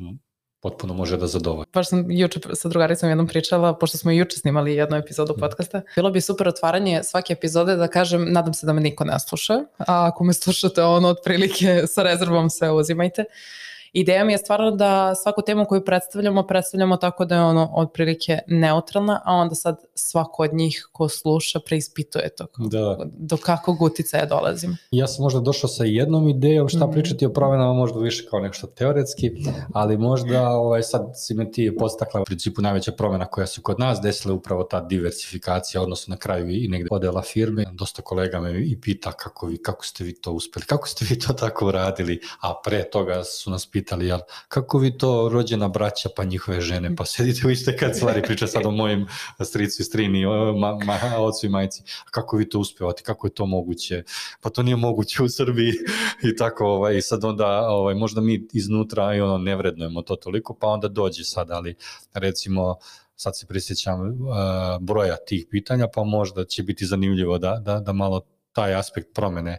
potpuno 0.61 0.93
može 0.93 1.17
da 1.17 1.27
zadovolji. 1.27 1.65
Baš 1.73 1.89
sam 1.89 2.11
juče 2.11 2.39
sa 2.53 2.69
drugaricom 2.69 3.09
jednom 3.09 3.27
pričala, 3.27 3.73
pošto 3.77 3.97
smo 3.97 4.11
i 4.11 4.17
juče 4.17 4.37
snimali 4.37 4.75
jednu 4.75 4.97
epizodu 4.97 5.33
mhm. 5.33 5.39
podcasta, 5.39 5.81
bilo 5.95 6.11
bi 6.11 6.21
super 6.21 6.47
otvaranje 6.47 7.03
svake 7.03 7.33
epizode 7.33 7.75
da 7.75 7.87
kažem, 7.87 8.31
nadam 8.31 8.53
se 8.53 8.65
da 8.65 8.73
me 8.73 8.81
niko 8.81 9.03
ne 9.03 9.19
sluša, 9.19 9.53
a 9.77 10.07
ako 10.07 10.23
me 10.23 10.33
slušate 10.33 10.83
ono 10.83 11.07
otprilike 11.07 11.83
sa 11.87 12.03
rezervom 12.03 12.49
se 12.49 12.69
uzimajte. 12.69 13.21
Uh, 13.21 13.70
Ideja 13.93 14.23
mi 14.23 14.33
je 14.33 14.37
stvarno 14.37 14.71
da 14.71 15.15
svaku 15.15 15.41
temu 15.41 15.65
koju 15.65 15.85
predstavljamo, 15.85 16.47
predstavljamo 16.47 16.97
tako 16.97 17.25
da 17.25 17.35
je 17.35 17.41
ono 17.41 17.71
otprilike 17.75 18.39
neutralna, 18.47 19.21
a 19.25 19.33
onda 19.33 19.55
sad 19.55 19.77
svako 19.95 20.43
od 20.43 20.53
njih 20.53 20.89
ko 20.91 21.09
sluša 21.09 21.59
preispituje 21.65 22.29
to. 22.35 22.45
Da. 22.57 22.97
Do 23.05 23.37
kakvog 23.37 23.81
uticaja 23.81 24.25
dolazim. 24.25 24.77
Ja 24.91 25.07
sam 25.07 25.23
možda 25.23 25.39
došao 25.39 25.67
sa 25.67 25.83
jednom 25.83 26.27
idejom 26.27 26.69
šta 26.69 26.87
mm. 26.87 26.91
pričati 26.91 27.25
o 27.25 27.33
promenama, 27.33 27.73
možda 27.73 27.99
više 27.99 28.25
kao 28.29 28.39
nešto 28.39 28.67
teoretski, 28.67 29.31
ali 29.73 29.97
možda 29.97 30.49
ovaj, 30.49 30.83
sad 30.83 31.11
si 31.15 31.33
me 31.33 31.51
ti 31.51 31.75
postakla 31.79 32.21
u 32.21 32.25
principu 32.25 32.61
najveća 32.61 32.91
promena 32.91 33.25
koja 33.25 33.47
se 33.47 33.61
kod 33.61 33.79
nas 33.79 33.99
desila 34.01 34.33
upravo 34.33 34.63
ta 34.63 34.81
diversifikacija, 34.81 35.81
odnosno 35.81 36.11
na 36.11 36.17
kraju 36.17 36.49
i 36.49 36.67
negde 36.67 36.87
podela 36.89 37.21
firme. 37.21 37.65
Dosta 37.73 38.01
kolega 38.01 38.39
me 38.39 38.61
i 38.61 38.81
pita 38.81 39.11
kako, 39.11 39.47
vi, 39.47 39.57
kako 39.57 39.85
ste 39.85 40.03
vi 40.03 40.13
to 40.13 40.31
uspeli, 40.31 40.65
kako 40.65 40.87
ste 40.87 41.05
vi 41.09 41.19
to 41.19 41.33
tako 41.33 41.67
uradili, 41.67 42.19
a 42.39 42.53
pre 42.63 42.83
toga 42.83 43.23
su 43.23 43.51
nas 43.51 43.65
pitali 43.65 43.80
pitali, 43.81 44.07
jel, 44.07 44.19
kako 44.47 44.77
vi 44.77 44.97
to 44.97 45.29
rođena 45.29 45.67
braća 45.67 46.09
pa 46.15 46.23
njihove 46.23 46.61
žene, 46.61 46.95
pa 46.95 47.05
sedite 47.05 47.47
u 47.47 47.49
iste 47.49 47.77
kancelari, 47.77 48.21
priča 48.21 48.47
sad 48.47 48.65
o 48.65 48.71
mojim 48.71 49.07
stricu 49.39 49.81
i 49.81 49.85
strini, 49.85 50.25
ma, 50.59 50.77
ma, 50.85 50.99
ocu 51.17 51.45
i 51.45 51.49
majci, 51.49 51.83
kako 52.11 52.37
vi 52.37 52.49
to 52.49 52.59
uspevate, 52.59 53.03
kako 53.03 53.27
je 53.27 53.33
to 53.33 53.45
moguće, 53.45 54.03
pa 54.41 54.49
to 54.49 54.63
nije 54.63 54.75
moguće 54.75 55.23
u 55.23 55.29
Srbiji 55.29 55.73
i 56.29 56.35
tako, 56.35 56.65
ovaj, 56.65 56.97
i 56.97 57.01
sad 57.01 57.23
onda, 57.23 57.69
ovaj, 57.69 57.95
možda 57.95 58.21
mi 58.21 58.47
iznutra 58.53 59.15
i 59.15 59.21
ono 59.21 59.37
ne 59.37 59.55
vrednujemo 59.55 60.01
to 60.01 60.15
toliko, 60.15 60.53
pa 60.53 60.67
onda 60.67 60.87
dođe 60.87 61.23
sad, 61.23 61.51
ali 61.51 61.75
recimo, 62.13 62.75
sad 63.15 63.37
se 63.37 63.45
prisjećam 63.47 64.01
uh, 64.01 64.35
broja 64.79 65.15
tih 65.27 65.45
pitanja, 65.49 65.87
pa 65.93 66.03
možda 66.03 66.45
će 66.45 66.63
biti 66.63 66.85
zanimljivo 66.85 67.37
da, 67.37 67.57
da, 67.65 67.79
da 67.79 67.93
malo 67.93 68.21
taj 68.51 68.75
aspekt 68.75 69.07
promene 69.13 69.57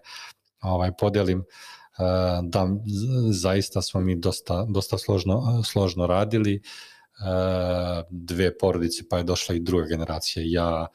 ovaj, 0.61 0.91
podelim. 0.99 1.39
Uh, 1.39 1.45
da 2.43 2.69
zaista 3.31 3.83
smo 3.83 4.01
mi 4.01 4.17
dosta, 4.17 4.67
dosta 4.69 4.99
složno, 4.99 5.63
složno 5.65 6.07
radili, 6.07 6.63
dve 8.11 8.59
porodice 8.59 9.03
pa 9.11 9.19
je 9.19 9.25
došla 9.25 9.55
i 9.55 9.61
druga 9.61 9.87
generacija, 9.87 10.43
ja 10.47 10.87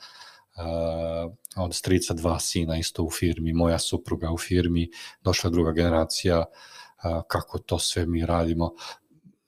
od 1.58 1.76
strica 1.76 2.14
dva 2.14 2.40
sina 2.40 2.78
isto 2.78 3.04
u 3.04 3.10
firmi, 3.10 3.54
moja 3.54 3.80
supruga 3.80 4.32
u 4.32 4.38
firmi, 4.38 4.90
došla 5.24 5.50
druga 5.50 5.72
generacija, 5.72 6.46
kako 7.28 7.60
to 7.60 7.80
sve 7.80 8.06
mi 8.06 8.26
radimo 8.26 8.74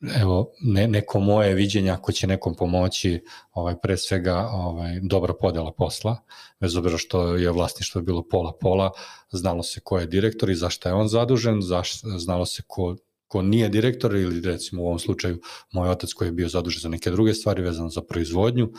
evo, 0.02 0.52
ne, 0.62 0.88
neko 0.88 1.20
moje 1.20 1.54
viđenje 1.54 1.92
ako 1.92 2.12
će 2.12 2.28
nekom 2.28 2.56
pomoći, 2.56 3.24
ovaj, 3.52 3.76
pre 3.82 3.98
svega 3.98 4.50
ovaj, 4.52 5.00
dobra 5.02 5.34
podela 5.34 5.72
posla, 5.72 6.18
bez 6.60 6.76
obzira 6.76 6.98
što 6.98 7.36
je 7.36 7.52
vlasništvo 7.52 8.02
bilo 8.02 8.24
pola-pola, 8.24 8.92
znalo 9.32 9.64
se 9.64 9.80
ko 9.80 10.00
je 10.00 10.06
direktor 10.06 10.50
i 10.50 10.56
zašto 10.56 10.90
je 10.90 10.96
on 10.96 11.08
zadužen, 11.08 11.62
zaš, 11.62 12.02
znalo 12.02 12.46
se 12.46 12.62
ko, 12.68 12.96
ko 13.28 13.42
nije 13.42 13.70
direktor 13.70 14.16
ili 14.16 14.42
recimo 14.42 14.84
u 14.84 14.86
ovom 14.86 15.00
slučaju 15.00 15.42
moj 15.72 15.90
otac 15.90 16.14
koji 16.14 16.28
je 16.28 16.32
bio 16.32 16.50
zadužen 16.50 16.82
za 16.82 16.90
neke 16.90 17.12
druge 17.12 17.34
stvari 17.34 17.62
vezano 17.62 17.90
za 17.90 18.02
proizvodnju 18.02 18.72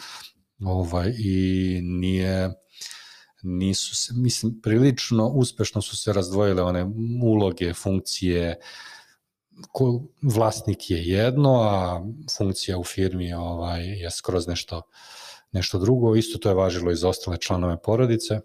ovaj, 0.61 1.15
i 1.19 1.81
nije 1.83 2.51
nisu 3.43 3.97
se, 3.97 4.13
mislim, 4.17 4.61
prilično 4.63 5.29
uspešno 5.29 5.83
su 5.83 5.97
se 5.97 6.13
razdvojile 6.13 6.63
one 6.63 6.87
uloge, 7.23 7.75
funkcije, 7.75 8.57
ko, 9.73 10.03
vlasnik 10.23 10.91
je 10.91 11.05
jedno, 11.05 11.61
a 11.63 12.03
funkcija 12.37 12.79
u 12.79 12.85
firmi 12.85 13.33
ovaj, 13.33 13.85
je 13.85 14.11
skroz 14.11 14.47
nešto, 14.47 14.83
nešto 15.53 15.79
drugo. 15.79 16.15
Isto 16.15 16.39
to 16.39 16.49
je 16.49 16.55
važilo 16.55 16.91
i 16.91 16.97
za 16.97 17.09
ostale 17.09 17.37
članove 17.37 17.83
porodice. 17.83 18.41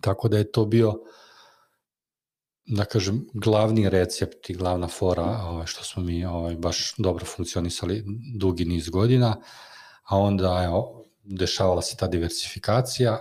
Tako 0.00 0.28
da 0.28 0.38
je 0.38 0.52
to 0.52 0.64
bio 0.64 0.94
da 2.66 2.84
kažem, 2.84 3.26
glavni 3.34 3.88
recept 3.88 4.50
i 4.50 4.54
glavna 4.54 4.88
fora 4.88 5.40
ovaj, 5.44 5.66
što 5.66 5.84
smo 5.84 6.02
mi 6.02 6.24
ovaj, 6.24 6.56
baš 6.56 6.94
dobro 6.98 7.24
funkcionisali 7.24 8.04
dugi 8.36 8.64
niz 8.64 8.88
godina, 8.88 9.36
a 10.04 10.18
onda 10.18 10.62
evo, 10.64 11.04
dešavala 11.22 11.82
se 11.82 11.96
ta 11.96 12.06
diversifikacija, 12.06 13.20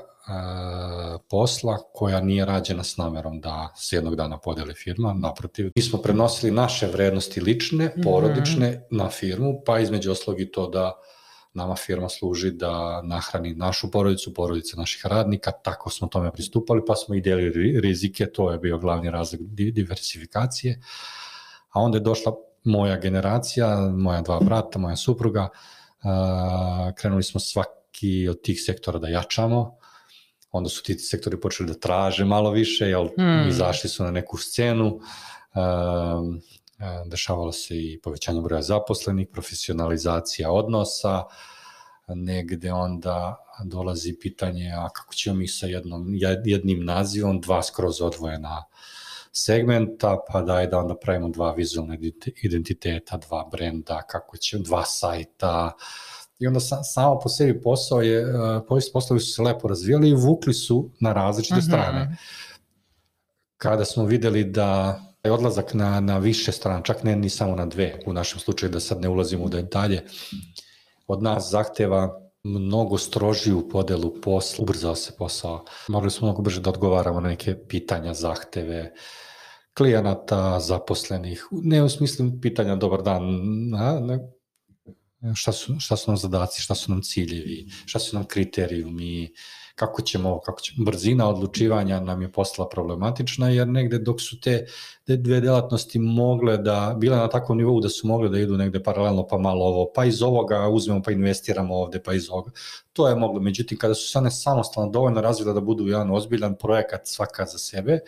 posla 1.30 1.78
koja 1.94 2.22
nije 2.22 2.46
rađena 2.46 2.84
s 2.84 2.98
namerom 2.98 3.42
da 3.42 3.74
se 3.76 3.96
jednog 3.96 4.16
dana 4.16 4.38
podeli 4.38 4.74
firma, 4.74 5.14
naprotiv. 5.14 5.72
Mi 5.76 5.82
smo 5.82 6.00
prenosili 6.00 6.52
naše 6.52 6.88
vrednosti 6.88 7.42
lične, 7.42 7.86
mhm. 7.86 8.02
porodične 8.02 8.70
mm 8.70 8.74
-hmm. 8.74 8.98
na 8.98 9.10
firmu, 9.10 9.62
pa 9.66 9.80
između 9.80 10.12
oslog 10.12 10.42
i 10.42 10.52
to 10.52 10.68
da 10.68 10.94
nama 11.54 11.76
firma 11.76 12.10
služi 12.10 12.52
da 12.52 13.02
nahrani 13.02 13.56
našu 13.56 13.92
porodicu, 13.92 14.34
porodice 14.34 14.78
naših 14.78 15.06
radnika, 15.06 15.52
tako 15.52 15.90
smo 15.90 16.08
tome 16.08 16.32
pristupali, 16.32 16.82
pa 16.88 16.96
smo 16.96 17.16
i 17.16 17.22
delili 17.22 17.82
rizike, 17.82 18.26
to 18.26 18.52
je 18.52 18.58
bio 18.58 18.78
glavni 18.78 19.12
razlog 19.12 19.42
diversifikacije. 19.54 20.82
A 21.70 21.82
onda 21.82 21.98
je 21.98 22.02
došla 22.02 22.34
moja 22.64 22.98
generacija, 22.98 23.78
moja 23.80 24.22
dva 24.22 24.40
brata, 24.40 24.80
moja 24.80 24.96
supruga, 24.96 25.50
krenuli 26.96 27.24
smo 27.24 27.40
svaki 27.40 28.28
od 28.30 28.42
tih 28.42 28.62
sektora 28.62 29.00
da 29.00 29.08
jačamo, 29.08 29.78
onda 30.54 30.70
su 30.70 30.84
ti 30.84 30.94
sektori 30.94 31.39
počeli 31.39 31.70
da 31.70 31.80
traže 31.80 32.26
malo 32.26 32.52
više, 32.52 32.86
jel, 32.86 33.08
hmm. 33.18 33.48
izašli 33.50 33.89
su 33.89 34.04
na 34.04 34.12
neku 34.12 34.38
scenu, 34.38 35.00
um, 35.56 36.42
dešavalo 37.06 37.52
se 37.52 37.78
i 37.78 38.00
povećanje 38.04 38.42
broja 38.42 38.62
zaposlenih, 38.62 39.28
profesionalizacija 39.32 40.52
odnosa, 40.52 41.24
negde 42.08 42.72
onda 42.72 43.46
dolazi 43.63 44.20
pitanje 44.20 44.72
a 44.78 44.89
kako 44.89 45.13
ćemo 45.13 45.36
mi 45.36 45.48
sa 45.48 45.68
jednom, 45.68 46.08
jednim 46.46 46.86
nazivom 46.86 47.42
dva 47.42 47.63
skroz 47.63 48.02
odvojena 48.02 48.63
segmenta, 49.32 50.18
pa 50.32 50.42
daj 50.42 50.68
da 50.68 50.80
onda 50.80 50.96
pravimo 50.96 51.30
dva 51.30 51.54
vizualna 51.54 51.98
identiteta, 52.44 53.18
dva 53.18 53.50
brenda, 53.52 54.02
kako 54.02 54.38
će, 54.38 54.58
dva 54.58 54.86
sajta, 54.86 55.72
i 56.39 56.48
onda 56.48 56.60
sa, 56.60 56.84
samo 56.84 57.19
po 57.19 57.30
sebi 57.30 57.62
posao 57.62 58.02
je, 58.02 58.26
uh, 58.26 58.62
poslovi 58.93 59.19
su 59.19 59.34
se 59.34 59.41
lepo 59.41 59.67
razvijali 59.67 60.10
i 60.10 60.13
vukli 60.13 60.54
su 60.54 60.89
na 61.00 61.13
različite 61.13 61.56
mm 61.56 61.60
-hmm. 61.60 61.67
strane. 61.67 62.17
Kada 63.58 63.86
smo 63.86 64.06
videli 64.06 64.43
da 64.43 65.02
je 65.24 65.32
odlazak 65.32 65.74
na, 65.74 66.00
na 66.00 66.17
više 66.17 66.52
strana, 66.52 66.82
čak 66.82 67.04
ne 67.04 67.15
ni 67.15 67.30
samo 67.30 67.56
na 67.56 67.65
dve, 67.65 68.00
u 68.06 68.13
našem 68.13 68.39
slučaju 68.39 68.72
da 68.72 68.80
sad 68.80 69.02
ne 69.02 69.10
ulazimo 69.10 69.43
u 69.43 69.50
detalje, 69.50 70.04
od 71.08 71.24
nas 71.24 71.50
zahteva 71.52 72.19
mnogo 72.43 72.98
strožiju 72.98 73.69
podelu 73.69 74.22
posla, 74.22 74.63
ubrzao 74.63 74.96
se 74.96 75.15
posao. 75.17 75.65
Morali 75.88 76.12
smo 76.12 76.28
mnogo 76.28 76.41
brže 76.41 76.62
da 76.62 76.69
odgovaramo 76.69 77.19
na 77.19 77.30
neke 77.30 77.56
pitanja, 77.67 78.13
zahteve, 78.13 78.93
klijenata, 79.78 80.60
zaposlenih, 80.60 81.48
ne 81.52 81.84
u 81.84 81.89
smislu 81.89 82.26
pitanja 82.41 82.76
dobar 82.76 83.02
dan, 83.02 83.24
a, 83.76 84.00
ne, 84.00 84.19
šta 85.36 85.52
su, 85.52 85.76
šta 85.80 85.96
su 85.98 86.12
nam 86.12 86.18
zadaci, 86.18 86.62
šta 86.62 86.76
su 86.76 86.92
nam 86.92 87.02
ciljevi, 87.02 87.68
šta 87.86 88.00
su 88.00 88.16
nam 88.16 88.26
kriterijumi, 88.26 89.34
kako 89.76 90.02
ćemo, 90.02 90.40
kako 90.40 90.62
ćemo, 90.62 90.86
brzina 90.86 91.30
odlučivanja 91.30 92.00
nam 92.00 92.22
je 92.22 92.32
postala 92.32 92.70
problematična, 92.70 93.50
jer 93.50 93.68
negde 93.68 94.00
dok 94.00 94.22
su 94.22 94.40
te, 94.40 94.66
te 95.04 95.18
dve 95.18 95.42
delatnosti 95.42 96.00
mogle 96.00 96.58
da, 96.58 96.96
bile 97.00 97.18
na 97.18 97.30
takvom 97.30 97.58
nivou 97.58 97.80
da 97.82 97.90
su 97.90 98.08
mogle 98.08 98.30
da 98.30 98.40
idu 98.40 98.58
negde 98.58 98.84
paralelno, 98.84 99.28
pa 99.28 99.38
malo 99.38 99.66
ovo, 99.66 99.92
pa 99.96 100.06
iz 100.06 100.22
ovoga 100.22 100.68
uzmemo 100.70 101.02
pa 101.02 101.12
investiramo 101.12 101.76
ovde, 101.76 102.04
pa 102.04 102.14
iz 102.14 102.30
ovoga, 102.30 102.52
to 102.94 103.08
je 103.10 103.16
moglo. 103.16 103.42
Međutim, 103.42 103.78
kada 103.78 103.94
su 103.94 104.10
se 104.10 104.18
one 104.18 104.32
samostalno 104.32 104.92
dovoljno 104.92 105.22
razvile 105.22 105.54
da 105.54 105.62
budu 105.62 105.88
jedan 105.88 106.12
ozbiljan 106.12 106.56
projekat 106.56 107.02
svaka 107.08 107.46
za 107.46 107.58
sebe, 107.58 108.00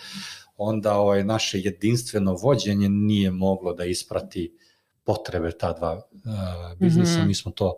onda 0.57 0.97
ovaj, 0.97 1.23
naše 1.23 1.59
jedinstveno 1.59 2.33
vođenje 2.33 2.89
nije 2.89 3.31
moglo 3.31 3.73
da 3.73 3.85
isprati 3.85 4.57
potrebe 5.05 5.51
ta 5.51 5.73
dva 5.73 5.93
uh, 5.95 6.77
biznisa. 6.79 7.19
Mm 7.19 7.21
-hmm. 7.21 7.27
Mi 7.27 7.35
smo 7.35 7.51
to 7.51 7.77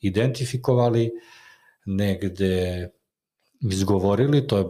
identifikovali, 0.00 1.10
negde 1.86 2.88
izgovorili, 3.60 4.46
to 4.46 4.58
je 4.58 4.64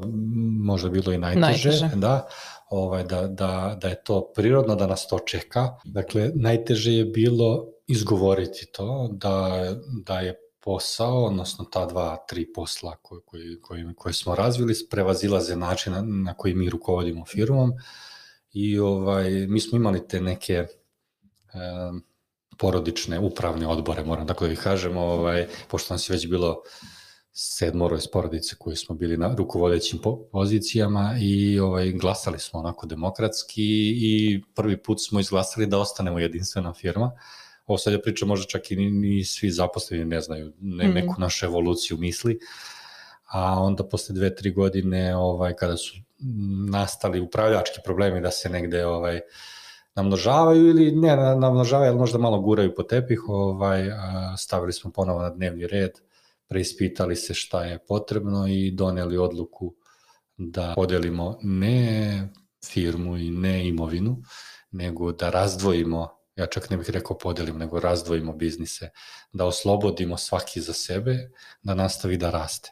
možda 0.61 0.89
bilo 0.89 1.13
i 1.13 1.19
najteže, 1.19 1.69
najteže. 1.69 1.91
Da, 1.97 2.29
ovaj, 2.71 3.05
da, 3.05 3.27
da, 3.27 3.79
da 3.81 3.89
je 3.89 4.03
to 4.05 4.33
prirodno, 4.35 4.75
da 4.75 4.87
nas 4.87 5.07
to 5.09 5.19
čeka. 5.19 5.69
Dakle, 5.85 6.31
najteže 6.35 6.93
je 6.93 7.05
bilo 7.05 7.67
izgovoriti 7.87 8.67
to, 8.73 9.09
da, 9.13 9.61
da 10.05 10.21
je 10.21 10.35
posao, 10.61 11.25
odnosno 11.25 11.65
ta 11.65 11.87
dva, 11.87 12.17
tri 12.29 12.53
posla 12.53 12.97
koje, 13.03 13.21
koje, 13.25 13.61
koje, 13.61 13.95
koje 13.97 14.13
smo 14.13 14.35
razvili, 14.35 14.75
prevazilaze 14.91 15.57
način 15.57 15.93
na, 15.93 16.03
na 16.03 16.35
koji 16.35 16.55
mi 16.55 16.71
rukovodimo 16.71 17.25
firmom 17.25 17.73
i 18.53 18.79
ovaj, 18.79 19.31
mi 19.31 19.61
smo 19.61 19.77
imali 19.77 20.09
te 20.09 20.21
neke 20.21 20.67
porodične 22.59 23.19
upravne 23.19 23.67
odbore, 23.67 24.05
moram 24.05 24.27
tako 24.27 24.47
da 24.47 24.53
ih 24.53 24.61
kažem, 24.61 24.97
ovaj, 24.97 25.47
pošto 25.69 25.95
nas 25.95 26.11
je 26.11 26.13
već 26.13 26.29
bilo 26.29 26.63
sedmoro 27.33 27.97
iz 27.97 28.07
porodice 28.13 28.57
koji 28.59 28.77
smo 28.77 28.95
bili 28.95 29.17
na 29.17 29.35
rukovodećim 29.35 29.99
pozicijama 30.33 31.15
i 31.21 31.61
ovaj, 31.61 31.93
glasali 31.93 32.39
smo 32.39 32.61
onako 32.61 32.87
demokratski 32.87 33.65
i 33.97 34.43
prvi 34.55 34.83
put 34.83 34.99
smo 35.09 35.21
izglasali 35.21 35.67
da 35.67 35.79
ostanemo 35.79 36.19
jedinstvena 36.19 36.75
firma. 36.75 37.13
Ovo 37.67 37.79
sad 37.79 37.93
ja 37.93 38.01
pričam 38.01 38.29
možda 38.29 38.47
čak 38.47 38.71
i 38.71 38.77
ni, 38.77 38.91
ni 38.91 39.25
svi 39.25 39.51
zaposleni 39.51 40.05
ne 40.05 40.21
znaju 40.21 40.53
ne, 40.61 40.89
mm. 40.89 40.95
neku 40.95 41.15
našu 41.19 41.47
evoluciju 41.47 41.97
misli, 41.97 42.39
a 43.27 43.61
onda 43.61 43.85
posle 43.89 44.15
dve, 44.15 44.35
tri 44.35 44.51
godine 44.51 45.17
ovaj, 45.17 45.55
kada 45.57 45.77
su 45.77 45.97
nastali 46.71 47.21
upravljački 47.21 47.81
problemi 47.85 48.21
da 48.21 48.31
se 48.31 48.49
negde 48.49 48.87
ovaj, 48.87 49.21
namnožavaju 49.99 50.69
ili 50.69 50.91
ne 50.93 51.17
namnožavaju, 51.17 51.91
ali 51.91 51.99
možda 51.99 52.19
malo 52.19 52.41
guraju 52.41 52.75
po 52.75 52.83
tepih, 52.83 53.29
ovaj, 53.29 53.91
stavili 54.39 54.73
smo 54.73 54.93
ponovo 54.93 55.23
na 55.23 55.31
dnevni 55.31 55.67
red 55.67 55.99
preispitali 56.49 57.17
se 57.17 57.35
šta 57.35 57.65
je 57.65 57.79
potrebno 57.89 58.47
i 58.49 58.71
doneli 58.71 59.19
odluku 59.19 59.75
da 60.37 60.73
podelimo 60.77 61.39
ne 61.43 62.29
firmu 62.65 63.17
i 63.17 63.31
ne 63.31 63.69
imovinu, 63.69 64.23
nego 64.71 65.13
da 65.13 65.31
razdvojimo, 65.31 66.09
ja 66.37 66.47
čak 66.47 66.71
ne 66.71 66.77
bih 66.77 66.91
rekao 66.91 67.19
podelimo, 67.19 67.59
nego 67.59 67.81
razdvojimo 67.81 68.33
biznise, 68.33 68.91
da 69.33 69.47
oslobodimo 69.47 70.17
svaki 70.17 70.61
za 70.61 70.73
sebe, 70.73 71.31
da 71.63 71.75
nastavi 71.75 72.17
da 72.17 72.31
raste. 72.31 72.71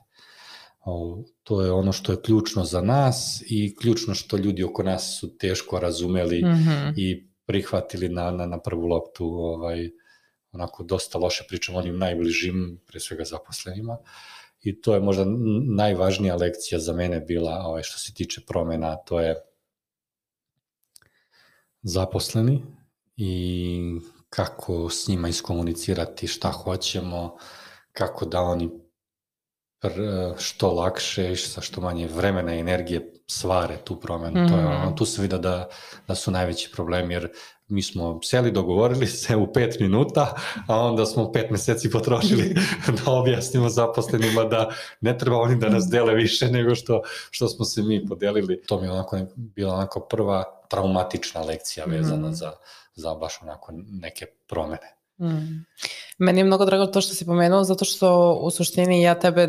To 1.43 1.63
je 1.63 1.73
ono 1.73 1.93
što 1.93 2.13
je 2.13 2.23
ključno 2.23 2.65
za 2.65 2.81
nas 2.81 3.43
i 3.47 3.77
ključno 3.77 4.15
što 4.15 4.37
ljudi 4.37 4.65
oko 4.65 4.83
nas 4.83 5.19
su 5.21 5.37
teško 5.37 5.81
razumeli 5.81 6.43
mm 6.43 6.47
-hmm. 6.47 6.93
i 6.97 7.29
prihvatili 7.47 8.09
na, 8.09 8.31
na, 8.31 8.47
na 8.47 8.61
prvu 8.61 8.87
loptu 8.87 9.27
ovaj, 9.27 9.91
onako 10.53 10.83
dosta 10.83 11.19
loše 11.19 11.45
pričam 11.49 11.75
onim 11.75 11.99
najbližim, 11.99 12.81
pre 12.87 13.01
svega 13.01 13.25
zaposlenima, 13.25 13.99
i 14.63 14.81
to 14.81 14.95
je 14.95 15.01
možda 15.01 15.25
najvažnija 15.77 16.37
lekcija 16.37 16.79
za 16.79 16.93
mene 16.93 17.21
bila 17.21 17.63
ovaj, 17.65 17.83
što 17.83 17.99
se 17.99 18.15
tiče 18.15 18.41
promena, 18.47 18.97
to 18.97 19.21
je 19.21 19.35
zaposleni 21.83 22.63
i 23.17 23.81
kako 24.31 24.91
s 24.91 25.09
njima 25.09 25.29
iskomunicirati 25.29 26.27
šta 26.27 26.51
hoćemo, 26.51 27.37
kako 27.93 28.27
da 28.27 28.41
oni 28.41 28.86
što 30.39 30.73
lakše 30.73 31.33
i 31.33 31.37
sa 31.37 31.61
što 31.61 31.81
manje 31.81 32.07
vremena 32.07 32.55
i 32.55 32.61
energije 32.61 33.13
svare 33.27 33.77
tu 33.77 34.01
promenu. 34.01 34.41
Mm 34.41 34.45
-hmm. 34.45 34.49
To 34.49 34.59
je, 34.59 34.67
ono, 34.67 34.91
tu 34.91 35.05
se 35.05 35.23
vidi 35.23 35.39
da, 35.39 35.69
da 36.09 36.15
su 36.15 36.31
najveći 36.31 36.71
problemi, 36.73 37.15
jer 37.15 37.29
mi 37.69 37.83
smo 37.83 38.21
seli, 38.23 38.51
dogovorili 38.51 39.07
se 39.07 39.37
u 39.37 39.53
pet 39.53 39.81
minuta, 39.81 40.37
a 40.69 40.81
onda 40.81 41.07
smo 41.07 41.33
pet 41.33 41.51
meseci 41.51 41.91
potrošili 41.91 42.55
da 43.05 43.11
objasnimo 43.11 43.69
zaposlenima 43.69 44.45
da 44.45 44.71
ne 45.01 45.19
treba 45.19 45.37
oni 45.37 45.57
da 45.57 45.69
nas 45.69 45.85
dele 45.91 46.15
više 46.15 46.51
nego 46.51 46.75
što, 46.75 47.03
što 47.31 47.49
smo 47.49 47.65
se 47.65 47.83
mi 47.83 48.07
podelili. 48.07 48.63
To 48.67 48.81
mi 48.81 48.87
je 48.87 48.93
onako 48.93 49.19
bila 49.37 49.75
onako 49.75 50.01
prva 50.01 50.45
traumatična 50.69 51.41
lekcija 51.41 51.87
vezana 51.87 52.29
mm. 52.29 52.35
za, 52.35 52.53
za 52.95 53.15
baš 53.15 53.43
onako 53.43 53.73
neke 53.87 54.27
promene. 54.49 54.96
Mm. 55.21 55.65
Meni 56.19 56.41
je 56.41 56.45
mnogo 56.45 56.65
drago 56.65 56.87
to 56.87 57.01
što 57.01 57.15
si 57.15 57.27
pomenuo, 57.27 57.65
zato 57.65 57.85
što 57.85 58.33
u 58.43 58.51
suštini 58.51 59.03
ja 59.03 59.15
tebe, 59.15 59.49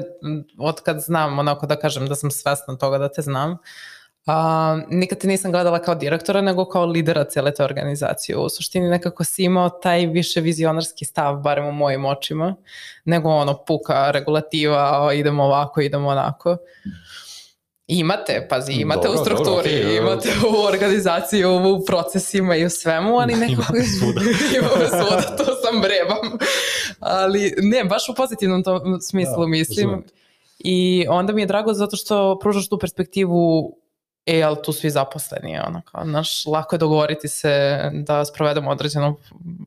od 0.58 0.82
kad 0.82 1.00
znam, 1.00 1.40
onako 1.40 1.66
da 1.66 1.76
kažem 1.80 2.08
da 2.08 2.16
sam 2.16 2.32
svesna 2.32 2.78
toga 2.78 2.98
da 2.98 3.10
te 3.10 3.22
znam, 3.22 3.58
a, 4.26 4.80
nikad 4.90 5.18
te 5.18 5.28
nisam 5.28 5.52
gledala 5.52 5.80
kao 5.80 5.96
direktora, 5.96 6.42
nego 6.42 6.66
kao 6.66 6.86
lidera 6.86 7.24
cele 7.24 7.54
te 7.54 7.64
organizacije. 7.64 8.38
U 8.38 8.50
suštini 8.50 8.90
nekako 8.90 9.24
si 9.24 9.44
imao 9.44 9.70
taj 9.70 10.06
više 10.06 10.42
vizionarski 10.42 11.06
stav, 11.06 11.36
barem 11.36 11.66
u 11.68 11.72
mojim 11.72 12.06
očima, 12.06 12.56
nego 13.06 13.30
ono 13.30 13.66
puka 13.66 14.12
regulativa, 14.12 15.14
idemo 15.14 15.44
ovako, 15.44 15.82
idemo 15.82 16.08
onako. 16.10 16.58
Imate, 17.88 18.48
pazi, 18.50 18.74
imate 18.74 19.08
dobro, 19.08 19.22
u 19.22 19.26
strukturi, 19.26 19.70
dobro, 19.70 19.90
okay, 19.90 19.98
imate 19.98 20.30
u 20.54 20.66
organizaciji, 20.66 21.46
u 21.46 21.86
procesima 21.86 22.56
i 22.56 22.66
u 22.66 22.70
svemu, 22.70 23.20
ali 23.20 23.36
nekako... 23.46 23.74
Imate 23.74 23.84
svuda. 24.00 24.22
imate 24.58 24.88
svuda, 24.88 25.36
to 25.38 25.46
sam 25.46 25.82
brebam. 25.82 26.38
Ali 27.00 27.54
ne, 27.58 27.84
baš 27.84 28.10
u 28.10 28.16
pozitivnom 28.16 28.64
tom 28.64 29.02
smislu 29.02 29.40
da, 29.40 29.48
mislim. 29.48 29.88
Znam. 29.88 30.04
I 30.60 31.06
onda 31.10 31.34
mi 31.34 31.42
je 31.42 31.46
drago 31.46 31.74
zato 31.74 31.96
što 31.96 32.40
pružaš 32.40 32.70
tu 32.70 32.80
perspektivu 32.80 33.76
e, 34.28 34.44
ali 34.44 34.58
tu 34.64 34.74
svi 34.74 34.90
zaposleni, 34.90 35.60
ono, 35.68 35.82
kao, 35.82 36.06
znaš, 36.06 36.46
lako 36.46 36.76
je 36.76 36.80
dogovoriti 36.80 37.28
se 37.28 37.82
da 37.94 38.26
sprovedemo 38.26 38.72
određeno, 38.72 39.16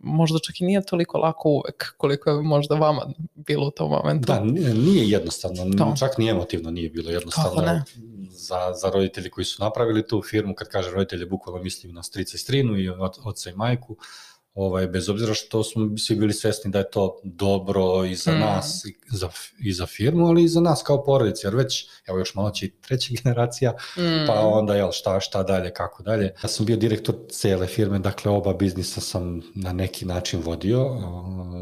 možda 0.02 0.38
čak 0.38 0.60
i 0.60 0.64
nije 0.64 0.86
toliko 0.86 1.18
lako 1.18 1.48
uvek, 1.48 1.94
koliko 1.96 2.30
je 2.30 2.42
možda 2.42 2.74
vama 2.74 3.06
bilo 3.34 3.66
u 3.66 3.70
tom 3.70 3.90
momentu. 3.90 4.26
Da, 4.26 4.40
nije 4.74 5.10
jednostavno, 5.10 5.64
to. 5.78 5.94
čak 5.98 6.18
ni 6.18 6.28
emotivno 6.28 6.70
nije 6.70 6.90
bilo 6.90 7.10
jednostavno. 7.10 7.62
ne? 7.62 7.82
Za, 8.30 8.72
za 8.74 8.90
roditelji 8.90 9.30
koji 9.30 9.44
su 9.44 9.62
napravili 9.62 10.06
tu 10.06 10.22
firmu, 10.22 10.54
kad 10.54 10.68
kaže 10.68 10.90
roditelji, 10.90 11.26
bukvalno 11.26 11.62
mislim 11.62 11.94
na 11.94 12.02
strica 12.02 12.34
i 12.34 12.38
strinu 12.38 12.78
i 12.78 12.90
oca 13.24 13.50
i 13.50 13.54
majku, 13.56 13.96
ovaj, 14.66 14.86
bez 14.86 15.08
obzira 15.08 15.34
što 15.34 15.64
smo 15.64 15.98
svi 15.98 16.16
bili 16.16 16.32
svesni 16.32 16.70
da 16.70 16.78
je 16.78 16.90
to 16.90 17.20
dobro 17.24 18.04
i 18.04 18.14
za 18.14 18.32
mm. 18.32 18.40
nas 18.40 18.84
i 18.84 19.16
za, 19.16 19.28
i 19.60 19.72
za 19.72 19.86
firmu, 19.86 20.26
ali 20.26 20.44
i 20.44 20.48
za 20.48 20.60
nas 20.60 20.82
kao 20.82 21.04
porodice, 21.04 21.46
jer 21.46 21.56
već, 21.56 21.88
evo 22.08 22.18
još 22.18 22.34
malo 22.34 22.50
će 22.50 22.66
i 22.66 22.70
treća 22.80 23.14
generacija, 23.22 23.72
mm. 23.96 24.26
pa 24.26 24.40
onda 24.40 24.74
jel, 24.74 24.90
šta, 24.92 25.20
šta 25.20 25.42
dalje, 25.42 25.72
kako 25.74 26.02
dalje. 26.02 26.34
Ja 26.42 26.48
sam 26.48 26.66
bio 26.66 26.76
direktor 26.76 27.14
cele 27.30 27.66
firme, 27.66 27.98
dakle 27.98 28.32
oba 28.32 28.54
biznisa 28.54 29.00
sam 29.00 29.42
na 29.54 29.72
neki 29.72 30.04
način 30.04 30.40
vodio, 30.40 30.86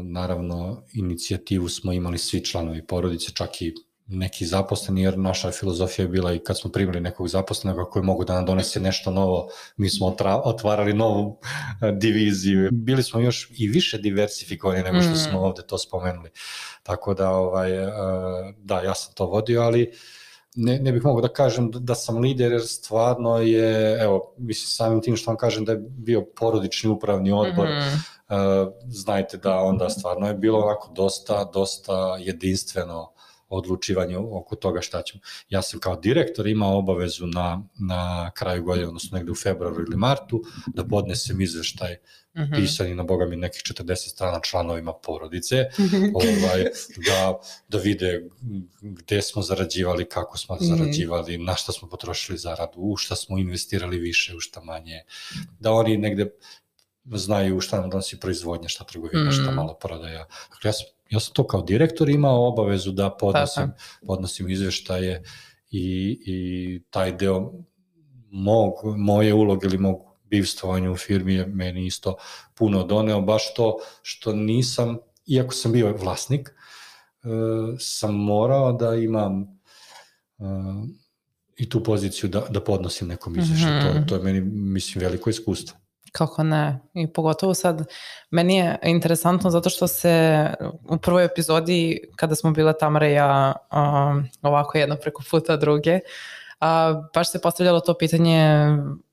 naravno 0.03 0.83
inicijativu 0.93 1.69
smo 1.69 1.93
imali 1.93 2.17
svi 2.17 2.45
članovi 2.45 2.87
porodice, 2.87 3.31
čak 3.33 3.61
i 3.61 3.73
neki 4.09 4.45
zaposleni, 4.45 5.01
jer 5.01 5.17
naša 5.17 5.51
filozofija 5.51 6.03
je 6.05 6.09
bila 6.09 6.33
i 6.33 6.39
kad 6.39 6.59
smo 6.59 6.71
primili 6.71 6.99
nekog 6.99 7.27
zaposlenog 7.27 7.89
koji 7.89 8.03
mogu 8.03 8.23
da 8.25 8.33
nam 8.33 8.45
donese 8.45 8.79
nešto 8.79 9.11
novo, 9.11 9.49
mi 9.77 9.89
smo 9.89 10.15
otvarali 10.43 10.93
novu 10.93 11.39
e, 11.81 11.91
diviziju. 11.91 12.69
Bili 12.71 13.03
smo 13.03 13.19
još 13.19 13.51
i 13.57 13.67
više 13.67 13.97
diversifikovani 13.97 14.83
nego 14.83 15.01
što 15.01 15.15
smo 15.15 15.39
mm. 15.39 15.43
ovde 15.43 15.61
to 15.67 15.77
spomenuli. 15.77 16.29
Tako 16.83 17.13
da, 17.13 17.29
ovaj, 17.29 17.83
e, 17.83 17.91
da, 18.57 18.81
ja 18.81 18.95
sam 18.95 19.13
to 19.13 19.25
vodio, 19.25 19.61
ali 19.61 19.91
ne, 20.55 20.79
ne 20.79 20.91
bih 20.91 21.03
mogao 21.03 21.21
da 21.21 21.33
kažem 21.33 21.71
da, 21.71 21.79
da 21.79 21.95
sam 21.95 22.17
lider, 22.17 22.51
jer 22.51 22.67
stvarno 22.67 23.37
je, 23.37 23.99
evo, 24.01 24.35
mislim 24.37 24.67
samim 24.67 25.01
tim 25.01 25.15
što 25.15 25.31
vam 25.31 25.37
kažem 25.37 25.65
da 25.65 25.71
je 25.71 25.85
bio 25.89 26.25
porodični 26.39 26.89
upravni 26.89 27.31
odbor, 27.31 27.67
mm 27.67 27.71
-hmm. 27.71 28.71
znajte 28.87 29.37
da 29.37 29.55
onda 29.55 29.89
stvarno 29.89 30.27
je 30.27 30.33
bilo 30.33 30.59
onako 30.59 30.91
dosta, 30.95 31.43
dosta 31.53 32.17
jedinstveno 32.19 33.13
odlučivanje 33.49 34.17
oko 34.17 34.55
toga 34.55 34.81
šta 34.81 35.01
ćemo. 35.01 35.21
Ja 35.49 35.61
sam 35.61 35.79
kao 35.79 35.95
direktor 35.95 36.47
imao 36.47 36.77
obavezu 36.77 37.27
na, 37.27 37.63
na 37.79 38.31
kraju 38.31 38.63
godine, 38.63 38.87
odnosno 38.87 39.17
negde 39.17 39.31
u 39.31 39.35
februaru 39.35 39.81
ili 39.81 39.97
martu, 39.97 40.43
da 40.67 40.87
podnesem 40.87 41.41
izveštaj 41.41 41.93
mm 41.93 42.41
-hmm. 42.41 42.55
pisani 42.55 42.95
na 42.95 43.03
boga 43.03 43.25
mi 43.25 43.35
nekih 43.35 43.61
40 43.61 43.95
strana 43.95 44.39
članovima 44.43 44.93
porodice, 44.93 45.55
ovaj, 46.13 46.63
da, 47.07 47.39
da 47.67 47.77
vide 47.77 48.29
gde 48.81 49.21
smo 49.21 49.41
zarađivali, 49.41 50.09
kako 50.09 50.37
smo 50.37 50.55
mm 50.55 50.59
-hmm. 50.59 50.77
zarađivali, 50.77 51.37
na 51.37 51.55
šta 51.55 51.71
smo 51.71 51.89
potrošili 51.89 52.37
zaradu, 52.37 52.73
u 52.77 52.97
šta 52.97 53.15
smo 53.15 53.37
investirali 53.37 53.97
više, 53.99 54.35
u 54.35 54.39
šta 54.39 54.61
manje, 54.61 55.03
da 55.59 55.71
oni 55.71 55.97
negde 55.97 56.31
znaju 57.17 57.61
šta 57.61 57.81
nam 57.81 57.89
donosi 57.89 58.19
proizvodnja, 58.19 58.69
šta 58.69 58.83
trgovina, 58.83 59.29
mm. 59.29 59.31
šta 59.31 59.51
malo 59.51 59.73
prodaja. 59.73 60.25
Dakle, 60.49 60.69
ja 60.69 60.73
sam, 60.73 60.85
ja 61.09 61.19
sam 61.19 61.33
to 61.33 61.47
kao 61.47 61.61
direktor 61.61 62.09
imao 62.09 62.47
obavezu 62.47 62.91
da 62.91 63.09
podnosim, 63.09 63.63
Tako. 63.63 64.05
podnosim 64.05 64.49
izveštaje 64.49 65.23
i, 65.71 66.19
i 66.25 66.81
taj 66.89 67.11
deo 67.11 67.51
mog, 68.31 68.73
moje 68.97 69.33
uloge 69.33 69.67
ili 69.67 69.77
mog 69.77 69.97
bivstvovanja 70.23 70.91
u 70.91 70.95
firmi 70.95 71.33
je 71.33 71.45
meni 71.45 71.85
isto 71.85 72.15
puno 72.55 72.83
doneo, 72.83 73.21
baš 73.21 73.53
to 73.53 73.77
što 74.01 74.33
nisam, 74.33 74.97
iako 75.25 75.53
sam 75.53 75.71
bio 75.71 75.97
vlasnik, 75.97 76.49
uh, 76.49 77.29
sam 77.79 78.15
morao 78.15 78.73
da 78.73 78.95
imam 78.95 79.41
uh, 80.37 80.47
i 81.57 81.69
tu 81.69 81.83
poziciju 81.83 82.29
da, 82.29 82.45
da 82.49 82.63
podnosim 82.63 83.07
nekom 83.07 83.39
izvešću. 83.39 83.67
Mm 83.67 83.69
-hmm. 83.69 84.01
to, 84.01 84.05
to 84.07 84.15
je 84.15 84.23
meni, 84.23 84.41
mislim, 84.51 85.01
veliko 85.01 85.29
iskustvo. 85.29 85.77
Kako 86.11 86.43
ne? 86.43 86.79
I 86.93 87.13
pogotovo 87.13 87.53
sad, 87.53 87.87
meni 88.31 88.55
je 88.57 88.79
interesantno 88.83 89.49
zato 89.49 89.69
što 89.69 89.87
se 89.87 90.47
u 90.89 90.97
prvoj 90.97 91.25
epizodi, 91.25 91.99
kada 92.15 92.35
smo 92.35 92.51
bile 92.51 92.73
Tamara 92.77 93.07
i 93.07 93.13
ja 93.13 93.53
um, 93.71 94.27
ovako 94.41 94.77
jedno 94.77 94.95
preko 94.95 95.23
puta 95.31 95.57
druge, 95.57 95.99
a, 96.59 97.01
baš 97.13 97.31
se 97.31 97.41
postavljalo 97.41 97.79
to 97.79 97.97
pitanje 97.97 98.67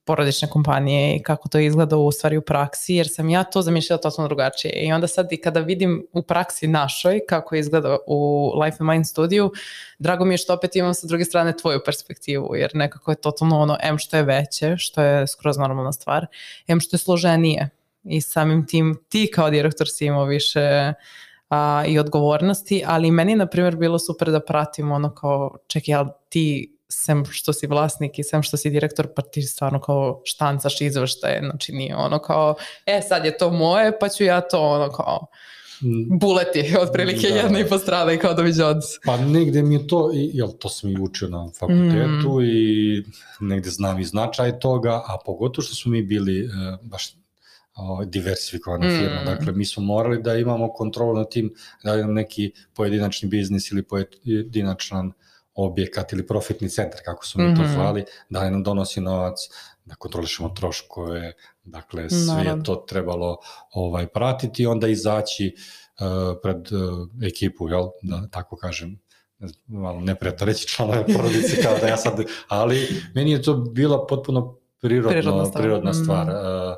porodične 0.07 0.49
kompanije 0.49 1.17
i 1.17 1.23
kako 1.23 1.49
to 1.49 1.59
izgleda 1.59 1.97
u 1.97 2.13
stvari 2.13 2.37
u 2.37 2.43
praksi, 2.43 2.95
jer 2.95 3.09
sam 3.09 3.29
ja 3.29 3.45
to 3.45 3.63
zamišljala 3.63 4.01
totalno 4.01 4.29
drugačije. 4.29 4.73
I 4.73 4.93
onda 4.93 5.07
sad 5.07 5.33
i 5.33 5.37
kada 5.37 5.61
vidim 5.61 6.07
u 6.13 6.23
praksi 6.23 6.67
našoj 6.67 7.21
kako 7.29 7.57
izgleda 7.57 7.97
u 8.07 8.51
Life 8.63 8.77
and 8.81 8.91
Mind 8.91 9.07
studiju, 9.07 9.53
drago 9.99 10.25
mi 10.25 10.35
je 10.35 10.39
što 10.39 10.55
opet 10.55 10.77
imam 10.77 10.95
sa 10.95 11.07
druge 11.07 11.25
strane 11.25 11.57
tvoju 11.57 11.81
perspektivu, 11.85 12.57
jer 12.57 12.71
nekako 12.75 13.11
je 13.11 13.21
totalno 13.21 13.61
ono, 13.61 13.77
M 13.83 13.99
što 13.99 14.17
je 14.17 14.23
veće, 14.23 14.77
što 14.77 15.03
je 15.03 15.27
skroz 15.27 15.59
normalna 15.59 15.93
stvar, 15.93 16.27
M 16.67 16.81
što 16.81 16.97
je 16.97 16.99
složenije 16.99 17.71
i 18.05 18.21
samim 18.21 18.67
tim 18.67 18.99
ti 19.09 19.31
kao 19.35 19.51
direktor 19.51 19.89
si 19.89 20.07
imao 20.07 20.25
više 20.25 20.93
a, 21.49 21.85
i 21.87 21.99
odgovornosti, 21.99 22.83
ali 22.87 23.11
meni 23.11 23.37
na 23.37 23.47
primjer 23.47 23.77
bilo 23.77 23.99
super 23.99 24.31
da 24.31 24.41
pratim 24.41 24.93
ono 24.93 25.15
kao, 25.15 25.57
čekaj, 25.67 25.95
ali 25.95 26.09
ti 26.29 26.76
sem 26.89 27.25
što 27.25 27.53
si 27.53 27.67
vlasnik 27.67 28.19
i 28.19 28.25
sem 28.25 28.43
što 28.43 28.57
si 28.57 28.71
direktor, 28.71 29.09
pa 29.17 29.23
ti 29.23 29.43
stvarno 29.43 29.81
kao 29.81 30.23
štancaš 30.25 30.81
izvrštaje, 30.81 31.41
znači 31.41 31.73
nije 31.73 31.97
ono 31.97 32.19
kao, 32.19 32.55
e 32.87 33.01
sad 33.09 33.25
je 33.25 33.39
to 33.39 33.51
moje, 33.51 33.99
pa 33.99 34.09
ću 34.09 34.25
ja 34.25 34.41
to 34.41 34.61
ono 34.61 34.93
kao 34.93 35.27
mm. 35.83 36.19
buleti, 36.19 36.75
otprilike 36.83 37.29
da. 37.29 37.37
jedna 37.37 37.61
i 37.61 37.69
po 37.69 37.79
strana 37.79 38.13
i 38.13 38.19
kao 38.19 38.35
doviđac. 38.35 38.85
Pa 39.05 39.17
negde 39.17 39.63
mi 39.63 39.75
je 39.75 39.87
to, 39.87 40.11
jel 40.13 40.49
to 40.59 40.69
sam 40.69 40.91
i 40.91 41.01
učio 41.01 41.29
na 41.29 41.49
fakultetu 41.59 42.39
mm. 42.39 42.45
i 42.45 43.03
negde 43.41 43.71
znam 43.71 44.01
i 44.01 44.05
značaj 44.05 44.59
toga, 44.59 45.03
a 45.07 45.19
pogotovo 45.27 45.63
što 45.63 45.75
smo 45.75 45.93
mi 45.93 46.03
bili 46.03 46.45
uh, 46.45 46.51
baš 46.83 47.17
diversifikovana 48.07 48.87
mm. 48.87 48.99
firma. 48.99 49.25
Dakle, 49.25 49.53
mi 49.53 49.65
smo 49.65 49.83
morali 49.83 50.23
da 50.23 50.35
imamo 50.35 50.73
kontrolu 50.73 51.15
nad 51.15 51.31
tim 51.31 51.55
da 51.85 51.93
li 51.93 52.03
nam 52.03 52.15
neki 52.15 52.53
pojedinačni 52.75 53.29
biznis 53.29 53.71
ili 53.71 53.83
pojedinačan 53.83 55.13
objekat 55.57 56.13
ili 56.13 56.27
profitni 56.27 56.69
centar, 56.69 57.01
kako 57.05 57.27
su 57.27 57.39
mi 57.39 57.45
mm 57.45 57.49
-hmm. 57.49 57.57
to 57.57 57.63
mhm. 57.63 57.73
zvali, 57.73 58.05
da 58.29 58.43
li 58.43 58.51
nam 58.51 58.63
donosi 58.63 59.01
novac, 59.01 59.39
da 59.85 59.95
kontrolišemo 59.95 60.49
troškove, 60.49 61.33
dakle 61.65 62.11
sve 62.11 62.35
Naravno. 62.35 62.61
je 62.61 62.63
to 62.65 62.75
trebalo 62.75 63.39
ovaj 63.73 64.07
pratiti 64.07 64.63
i 64.63 64.67
onda 64.67 64.89
izaći 64.89 65.55
uh, 66.01 66.39
pred 66.43 66.73
uh, 66.73 67.09
ekipu, 67.23 67.69
jel, 67.69 67.89
da 68.03 68.29
tako 68.31 68.57
kažem, 68.57 69.01
malo 69.67 70.01
neprijatno 70.01 70.47
reći 70.47 70.69
članove 70.69 71.05
porodice 71.07 71.63
kao 71.63 71.79
da 71.81 71.87
ja 71.87 71.97
sad, 71.97 72.25
ali 72.49 72.89
meni 73.15 73.31
je 73.33 73.43
to 73.43 73.55
bila 73.55 74.07
potpuno 74.07 74.59
prirodno, 74.81 75.11
prirodna 75.11 75.45
stvar. 75.45 75.63
Prirodna 75.63 75.95
stvar. 75.95 76.27
Mm 76.27 76.31
-hmm. 76.31 76.71
uh, 76.71 76.77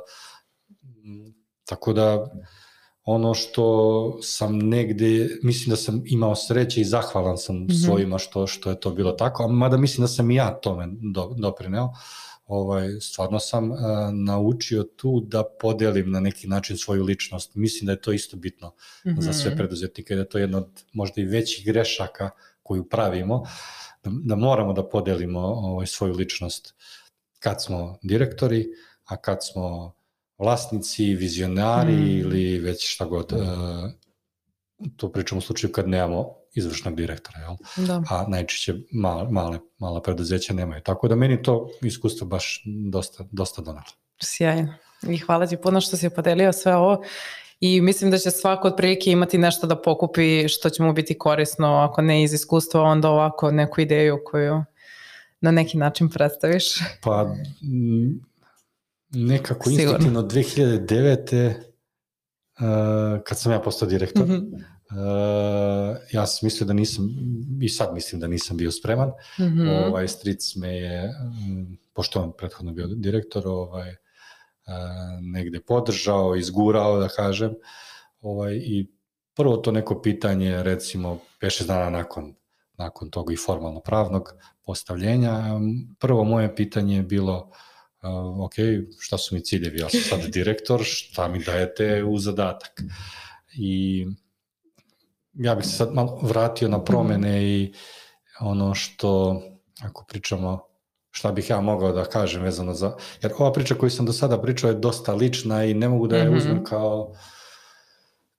tako 1.65 1.93
da 1.93 2.29
ono 3.11 3.33
što 3.33 4.17
sam 4.21 4.57
negde, 4.57 5.29
mislim 5.43 5.69
da 5.69 5.75
sam 5.75 6.03
imao 6.05 6.35
sreće 6.35 6.81
i 6.81 6.85
zahvalan 6.85 7.37
sam 7.37 7.55
mm 7.55 7.67
-hmm. 7.67 7.85
svojima 7.85 8.17
što, 8.17 8.47
što 8.47 8.69
je 8.69 8.79
to 8.79 8.91
bilo 8.91 9.11
tako, 9.11 9.43
a 9.43 9.47
mada 9.47 9.77
mislim 9.77 10.03
da 10.03 10.07
sam 10.07 10.31
i 10.31 10.35
ja 10.35 10.59
tome 10.61 10.87
do, 11.13 11.35
doprineo, 11.37 11.89
ovaj, 12.45 12.87
stvarno 13.01 13.39
sam 13.39 13.71
uh, 13.71 13.79
naučio 14.13 14.83
tu 14.83 15.21
da 15.21 15.43
podelim 15.59 16.11
na 16.11 16.19
neki 16.19 16.47
način 16.47 16.77
svoju 16.77 17.03
ličnost. 17.03 17.55
Mislim 17.55 17.85
da 17.85 17.91
je 17.91 18.01
to 18.01 18.11
isto 18.11 18.37
bitno 18.37 18.67
mm 18.67 19.09
-hmm. 19.09 19.21
za 19.21 19.33
sve 19.33 19.55
preduzetnike, 19.55 20.15
da 20.15 20.21
je 20.21 20.29
to 20.29 20.37
jedno 20.37 20.57
od 20.57 20.83
možda 20.93 21.21
i 21.21 21.25
većih 21.25 21.65
grešaka 21.65 22.29
koju 22.63 22.89
pravimo, 22.89 23.43
da, 24.03 24.11
da 24.13 24.35
moramo 24.35 24.73
da 24.73 24.89
podelimo 24.89 25.39
ovaj, 25.39 25.87
svoju 25.87 26.13
ličnost 26.13 26.73
kad 27.39 27.63
smo 27.63 27.97
direktori, 28.01 28.67
a 29.05 29.17
kad 29.17 29.37
smo 29.51 29.93
vlasnici, 30.39 31.15
vizionari 31.15 31.93
mm. 31.93 32.19
ili 32.19 32.59
već 32.59 32.93
šta 32.93 33.05
god. 33.05 33.31
Uh, 33.33 33.39
to 34.97 35.11
pričamo 35.11 35.39
u 35.39 35.41
slučaju 35.41 35.73
kad 35.73 35.87
nemamo 35.89 36.39
izvršnog 36.53 36.95
direktora, 36.95 37.39
jel? 37.39 37.55
Da. 37.87 38.03
a 38.09 38.25
najčešće 38.27 38.75
male, 38.91 39.31
male, 39.31 39.59
mala 39.77 40.01
preduzeća 40.01 40.53
nemaju. 40.53 40.81
Tako 40.81 41.07
da 41.07 41.15
meni 41.15 41.43
to 41.43 41.69
iskustvo 41.81 42.27
baš 42.27 42.63
dosta, 42.91 43.23
dosta 43.31 43.61
donalo. 43.61 43.85
Sjajno. 44.21 44.73
I 45.09 45.17
hvala 45.17 45.47
ti 45.47 45.57
puno 45.57 45.81
što 45.81 45.97
si 45.97 46.09
podelio 46.09 46.53
sve 46.53 46.75
ovo 46.75 47.03
i 47.59 47.81
mislim 47.81 48.11
da 48.11 48.17
će 48.17 48.31
svako 48.31 48.67
od 48.67 48.73
prilike 48.77 49.11
imati 49.11 49.37
nešto 49.37 49.67
da 49.67 49.81
pokupi 49.81 50.47
što 50.47 50.69
će 50.69 50.83
mu 50.83 50.93
biti 50.93 51.17
korisno, 51.17 51.67
ako 51.67 52.01
ne 52.01 52.23
iz 52.23 52.33
iskustva, 52.33 52.81
onda 52.81 53.09
ovako 53.09 53.51
neku 53.51 53.81
ideju 53.81 54.19
koju 54.25 54.63
na 55.41 55.51
neki 55.51 55.77
način 55.77 56.09
predstaviš. 56.09 56.65
Pa 57.03 57.35
nekako 59.09 59.69
instinktivno 59.69 60.21
2009. 60.21 61.53
Uh, 62.59 62.65
kad 63.23 63.39
sam 63.39 63.51
ja 63.51 63.59
postao 63.59 63.87
direktor, 63.87 64.27
mm 64.27 64.31
-hmm. 64.31 64.53
uh, 64.53 65.97
ja 66.11 66.25
sam 66.25 66.47
mislio 66.47 66.67
da 66.67 66.73
nisam, 66.73 67.09
i 67.61 67.69
sad 67.69 67.93
mislim 67.93 68.21
da 68.21 68.27
nisam 68.27 68.57
bio 68.57 68.71
spreman. 68.71 69.09
Mm 69.39 69.43
-hmm. 69.43 69.87
Ovaj, 69.87 70.07
stric 70.07 70.55
me 70.55 70.75
je, 70.75 71.03
um, 71.03 71.77
pošto 71.93 72.21
on 72.21 72.31
prethodno 72.37 72.71
bio 72.71 72.87
direktor, 72.87 73.47
ovaj, 73.47 73.89
uh, 73.89 73.95
negde 75.21 75.59
podržao, 75.59 76.35
izgurao, 76.35 76.99
da 76.99 77.07
kažem. 77.07 77.53
Ovaj, 78.21 78.55
I 78.55 78.87
prvo 79.35 79.57
to 79.57 79.71
neko 79.71 80.01
pitanje, 80.01 80.63
recimo, 80.63 81.19
5-6 81.41 81.67
dana 81.67 81.89
nakon, 81.89 82.35
nakon 82.73 83.09
toga 83.09 83.33
i 83.33 83.37
formalno 83.37 83.79
pravnog 83.79 84.33
postavljenja, 84.65 85.43
prvo 85.99 86.23
moje 86.23 86.55
pitanje 86.55 86.95
je 86.95 87.03
bilo 87.03 87.51
uh, 88.03 88.09
uh, 88.09 88.45
ok, 88.45 88.53
šta 88.99 89.17
su 89.17 89.35
mi 89.35 89.41
ciljevi, 89.41 89.79
ja 89.79 89.89
sam 89.89 90.01
sad 90.01 90.31
direktor, 90.31 90.81
šta 90.83 91.27
mi 91.27 91.43
dajete 91.43 92.03
u 92.03 92.17
zadatak. 92.17 92.81
I 93.53 94.05
ja 95.33 95.55
bih 95.55 95.65
se 95.65 95.71
sad 95.71 95.93
malo 95.93 96.19
vratio 96.21 96.67
na 96.67 96.83
promene 96.83 97.43
i 97.43 97.73
ono 98.39 98.75
što, 98.75 99.41
ako 99.81 100.05
pričamo 100.05 100.69
šta 101.11 101.31
bih 101.31 101.49
ja 101.49 101.61
mogao 101.61 101.91
da 101.91 102.05
kažem 102.05 102.41
vezano 102.41 102.73
za... 102.73 102.95
Jer 103.21 103.33
ova 103.37 103.53
priča 103.53 103.75
koju 103.75 103.89
sam 103.89 104.05
do 104.05 104.13
sada 104.13 104.41
pričao 104.41 104.69
je 104.69 104.75
dosta 104.75 105.13
lična 105.13 105.65
i 105.65 105.73
ne 105.73 105.89
mogu 105.89 106.07
da 106.07 106.17
je 106.17 106.25
mhm. 106.25 106.37
uzmem 106.37 106.63
kao 106.63 107.13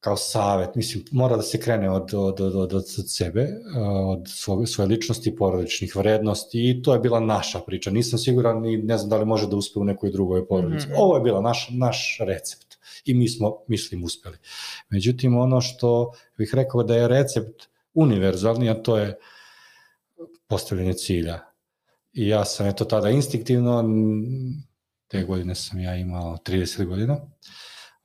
kao 0.01 0.17
savet, 0.17 0.75
mislim, 0.75 1.05
mora 1.13 1.37
da 1.37 1.43
se 1.43 1.61
krene 1.61 1.91
od, 1.91 2.15
od, 2.15 2.41
od, 2.41 2.55
od, 2.55 2.73
od 2.75 2.85
sebe, 3.07 3.49
od 4.07 4.29
svog, 4.29 4.69
svoje 4.69 4.89
ličnosti, 4.89 5.37
porodičnih 5.37 5.97
vrednosti 5.97 6.71
i 6.71 6.83
to 6.83 6.93
je 6.93 7.01
bila 7.01 7.21
naša 7.21 7.61
priča. 7.61 7.91
Nisam 7.91 8.19
siguran 8.19 8.67
i 8.67 8.77
ne 8.77 8.99
znam 8.99 9.11
da 9.11 9.17
li 9.17 9.25
može 9.25 9.47
da 9.47 9.57
uspe 9.57 9.79
u 9.79 9.85
nekoj 9.85 10.11
drugoj 10.11 10.49
porodici. 10.49 10.87
Mm 10.87 10.91
-hmm. 10.91 10.99
Ovo 10.99 11.17
je 11.17 11.23
bila 11.23 11.41
naš, 11.41 11.69
naš 11.71 12.19
recept 12.21 12.79
i 13.05 13.15
mi 13.15 13.29
smo, 13.29 13.57
mislim, 13.69 14.05
uspeli. 14.05 14.37
Međutim, 14.91 15.37
ono 15.37 15.61
što 15.61 16.13
bih 16.39 16.51
rekao 16.55 16.83
da 16.83 16.97
je 16.97 17.09
recept 17.09 17.69
univerzalni, 17.95 18.71
a 18.71 18.83
to 18.83 18.99
je 18.99 19.19
postavljanje 20.47 20.95
cilja. 20.95 21.39
I 22.13 22.29
ja 22.29 22.45
sam 22.45 22.67
eto 22.67 22.85
tada 22.85 23.11
instinktivno, 23.11 23.85
te 25.09 25.23
godine 25.25 25.55
sam 25.55 25.81
ja 25.81 25.97
imao 25.97 26.37
30 26.37 26.85
godina, 26.85 27.17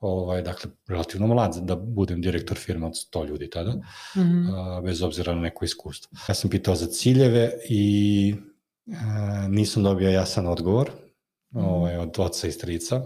ovaj, 0.06 0.41
dakle, 0.41 0.72
relativno 0.88 1.28
mlad 1.28 1.56
da 1.62 1.76
budem 1.76 2.22
direktor 2.22 2.58
firme 2.58 2.86
od 2.86 2.93
100 3.14 3.28
ljudi 3.28 3.49
tada, 3.49 3.72
mm 3.72 3.82
-hmm. 4.16 4.84
bez 4.84 5.01
obzira 5.01 5.36
na 5.36 5.41
neko 5.41 5.66
iskustvo. 5.66 6.18
Ja 6.30 6.36
sam 6.36 6.49
pitao 6.49 6.76
za 6.76 6.88
ciljeve 6.88 7.51
i 7.70 8.36
a, 8.93 9.47
nisam 9.49 9.84
dobio 9.84 10.10
jasan 10.10 10.47
odgovor 10.47 10.91
mm 11.51 11.60
-hmm. 11.60 11.66
ovaj, 11.68 11.97
od 11.97 12.20
oca 12.20 12.47
i 12.47 12.51
strica 12.51 13.01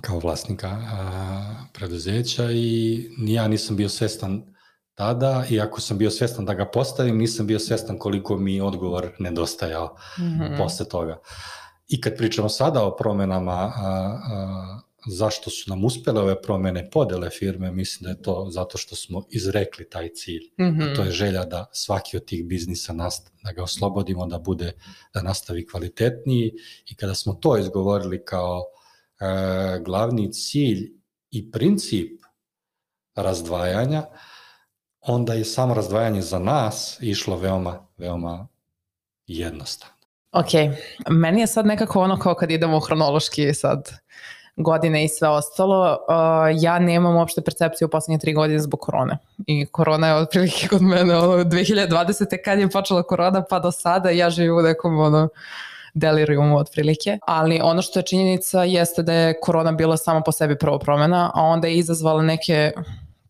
kao 0.00 0.18
vlasnika 0.18 0.68
a, 0.68 1.64
preduzeća 1.72 2.50
i 2.50 3.04
ja 3.18 3.48
nisam 3.48 3.76
bio 3.76 3.88
svestan 3.88 4.56
tada, 4.94 5.44
iako 5.50 5.80
sam 5.80 5.98
bio 5.98 6.10
svestan 6.10 6.44
da 6.44 6.54
ga 6.54 6.64
postavim, 6.64 7.18
nisam 7.18 7.46
bio 7.46 7.58
svestan 7.58 7.98
koliko 7.98 8.36
mi 8.36 8.60
odgovor 8.60 9.12
nedostajao 9.18 9.96
mm 10.18 10.22
-hmm. 10.22 10.58
posle 10.58 10.88
toga. 10.88 11.18
I 11.88 12.00
kad 12.00 12.16
pričamo 12.16 12.48
sada 12.48 12.84
o 12.84 12.96
promenama 12.96 13.52
a, 13.52 13.72
a, 13.76 14.80
zašto 15.06 15.50
su 15.50 15.70
nam 15.70 15.84
uspele 15.84 16.20
ove 16.20 16.42
promene 16.42 16.90
podele 16.90 17.30
firme, 17.30 17.72
mislim 17.72 18.04
da 18.04 18.10
je 18.10 18.22
to 18.22 18.46
zato 18.50 18.78
što 18.78 18.96
smo 18.96 19.24
izrekli 19.30 19.88
taj 19.90 20.08
cilj. 20.08 20.42
Mm 20.58 20.64
-hmm. 20.64 20.92
A 20.92 20.94
to 20.94 21.02
je 21.02 21.10
želja 21.10 21.44
da 21.44 21.70
svaki 21.72 22.16
od 22.16 22.24
tih 22.24 22.44
biznisa 22.44 22.92
nast, 22.92 23.32
da 23.42 23.52
ga 23.52 23.62
oslobodimo, 23.62 24.26
da 24.26 24.38
bude, 24.38 24.72
da 25.14 25.22
nastavi 25.22 25.66
kvalitetniji 25.66 26.52
i 26.86 26.94
kada 26.94 27.14
smo 27.14 27.34
to 27.34 27.58
izgovorili 27.58 28.24
kao 28.24 28.64
e, 29.20 29.80
glavni 29.84 30.32
cilj 30.32 30.92
i 31.30 31.50
princip 31.50 32.22
razdvajanja, 33.14 34.06
onda 35.00 35.34
je 35.34 35.44
samo 35.44 35.74
razdvajanje 35.74 36.22
za 36.22 36.38
nas 36.38 36.98
išlo 37.00 37.36
veoma, 37.36 37.86
veoma 37.98 38.48
jednostavno. 39.26 39.96
Ok, 40.32 40.50
meni 41.10 41.40
je 41.40 41.46
sad 41.46 41.66
nekako 41.66 42.00
ono 42.00 42.18
kao 42.18 42.34
kad 42.34 42.50
idemo 42.50 42.80
hronološki 42.80 43.54
sad 43.54 43.90
godine 44.56 45.04
i 45.04 45.08
sve 45.08 45.28
ostalo, 45.28 45.98
uh, 46.08 46.62
ja 46.62 46.78
nemam 46.78 47.16
uopšte 47.16 47.40
percepciju 47.40 47.86
u 47.86 47.88
poslednje 47.88 48.18
tri 48.18 48.32
godine 48.32 48.60
zbog 48.60 48.80
korone. 48.80 49.18
I 49.46 49.66
korona 49.66 50.08
je 50.08 50.14
otprilike 50.14 50.68
kod 50.68 50.82
mene 50.82 51.16
ono, 51.16 51.44
2020. 51.44 52.36
kad 52.44 52.58
je 52.58 52.70
počela 52.70 53.02
korona 53.02 53.44
pa 53.50 53.58
do 53.58 53.72
sada 53.72 54.10
ja 54.10 54.30
živim 54.30 54.56
u 54.56 54.62
nekom 54.62 54.98
ono, 54.98 55.28
deliriumu 55.94 56.58
otprilike. 56.58 57.18
Ali 57.26 57.60
ono 57.62 57.82
što 57.82 57.98
je 57.98 58.06
činjenica 58.06 58.64
jeste 58.64 59.02
da 59.02 59.12
je 59.12 59.40
korona 59.40 59.72
bila 59.72 59.96
sama 59.96 60.20
po 60.20 60.32
sebi 60.32 60.58
prvo 60.58 60.78
promena, 60.78 61.30
a 61.34 61.42
onda 61.42 61.68
je 61.68 61.76
izazvala 61.76 62.22
neke 62.22 62.72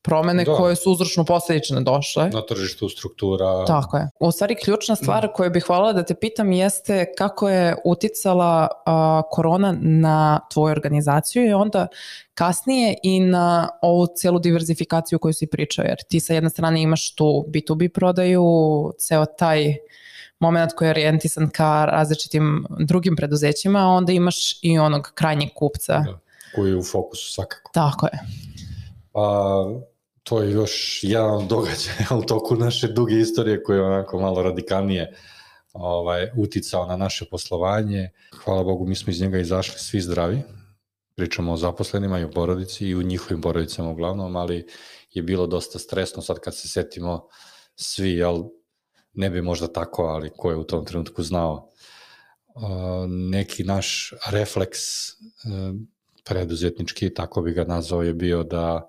promene 0.06 0.44
da. 0.44 0.54
koje 0.54 0.76
su 0.76 0.92
uzročno 0.92 1.24
posledične 1.24 1.80
došle. 1.80 2.30
Na 2.30 2.42
tržištu 2.46 2.88
struktura. 2.88 3.64
Tako 3.66 3.96
je. 3.96 4.08
U 4.20 4.32
stvari 4.32 4.56
ključna 4.64 4.96
stvar 4.96 5.32
koju 5.32 5.50
bih 5.50 5.64
hvala 5.66 5.92
da 5.92 6.02
te 6.02 6.14
pitam 6.14 6.52
jeste 6.52 7.12
kako 7.18 7.48
je 7.48 7.76
uticala 7.84 8.68
uh, 8.68 9.30
korona 9.30 9.76
na 9.80 10.40
tvoju 10.52 10.72
organizaciju 10.72 11.46
i 11.46 11.52
onda 11.52 11.86
kasnije 12.34 12.96
i 13.02 13.20
na 13.20 13.68
ovu 13.82 14.06
celu 14.16 14.38
diverzifikaciju 14.38 15.18
koju 15.18 15.32
si 15.32 15.46
pričao, 15.46 15.84
jer 15.84 15.96
ti 16.08 16.20
sa 16.20 16.34
jedne 16.34 16.50
strane 16.50 16.82
imaš 16.82 17.14
tu 17.14 17.44
B2B 17.48 17.88
prodaju, 17.88 18.44
ceo 18.98 19.24
taj 19.26 19.76
moment 20.40 20.72
koji 20.72 20.86
je 20.86 20.90
orijentisan 20.90 21.50
ka 21.50 21.84
različitim 21.84 22.66
drugim 22.78 23.16
preduzećima, 23.16 23.78
a 23.78 23.88
onda 23.88 24.12
imaš 24.12 24.58
i 24.62 24.78
onog 24.78 25.12
krajnjeg 25.14 25.48
kupca. 25.54 25.92
Da, 25.98 26.18
koji 26.54 26.70
je 26.70 26.76
u 26.76 26.82
fokusu 26.82 27.32
svakako. 27.32 27.70
Tako 27.74 28.06
je. 28.06 28.18
Pa, 29.12 29.66
to 30.28 30.42
je 30.42 30.50
još 30.50 31.00
jedan 31.02 31.48
događaj 31.48 31.94
u 32.18 32.22
toku 32.22 32.56
naše 32.56 32.88
duge 32.88 33.14
istorije 33.14 33.62
koji 33.62 33.76
je 33.76 33.82
onako 33.82 34.20
malo 34.20 34.42
radikalnije 34.42 35.14
ovaj, 35.72 36.30
uticao 36.36 36.86
na 36.86 36.96
naše 36.96 37.24
poslovanje. 37.30 38.10
Hvala 38.44 38.64
Bogu, 38.64 38.86
mi 38.86 38.94
smo 38.94 39.10
iz 39.10 39.20
njega 39.20 39.38
izašli 39.38 39.78
svi 39.78 40.00
zdravi. 40.00 40.42
Pričamo 41.14 41.52
o 41.52 41.56
zaposlenima 41.56 42.18
i 42.18 42.24
o 42.24 42.30
porodici 42.30 42.86
i 42.86 42.94
u 42.94 43.02
njihovim 43.02 43.40
porodicama 43.42 43.90
uglavnom, 43.90 44.36
ali 44.36 44.66
je 45.10 45.22
bilo 45.22 45.46
dosta 45.46 45.78
stresno 45.78 46.22
sad 46.22 46.38
kad 46.38 46.56
se 46.56 46.68
setimo 46.68 47.28
svi, 47.76 48.10
jel, 48.10 48.42
ne 49.12 49.30
bi 49.30 49.42
možda 49.42 49.72
tako, 49.72 50.02
ali 50.02 50.30
ko 50.36 50.50
je 50.50 50.56
u 50.56 50.64
tom 50.64 50.84
trenutku 50.84 51.22
znao. 51.22 51.70
neki 53.08 53.64
naš 53.64 54.12
refleks 54.30 54.80
preduzetnički, 56.24 57.14
tako 57.14 57.42
bi 57.42 57.52
ga 57.52 57.64
nazvao, 57.64 58.02
je 58.02 58.14
bio 58.14 58.42
da 58.42 58.88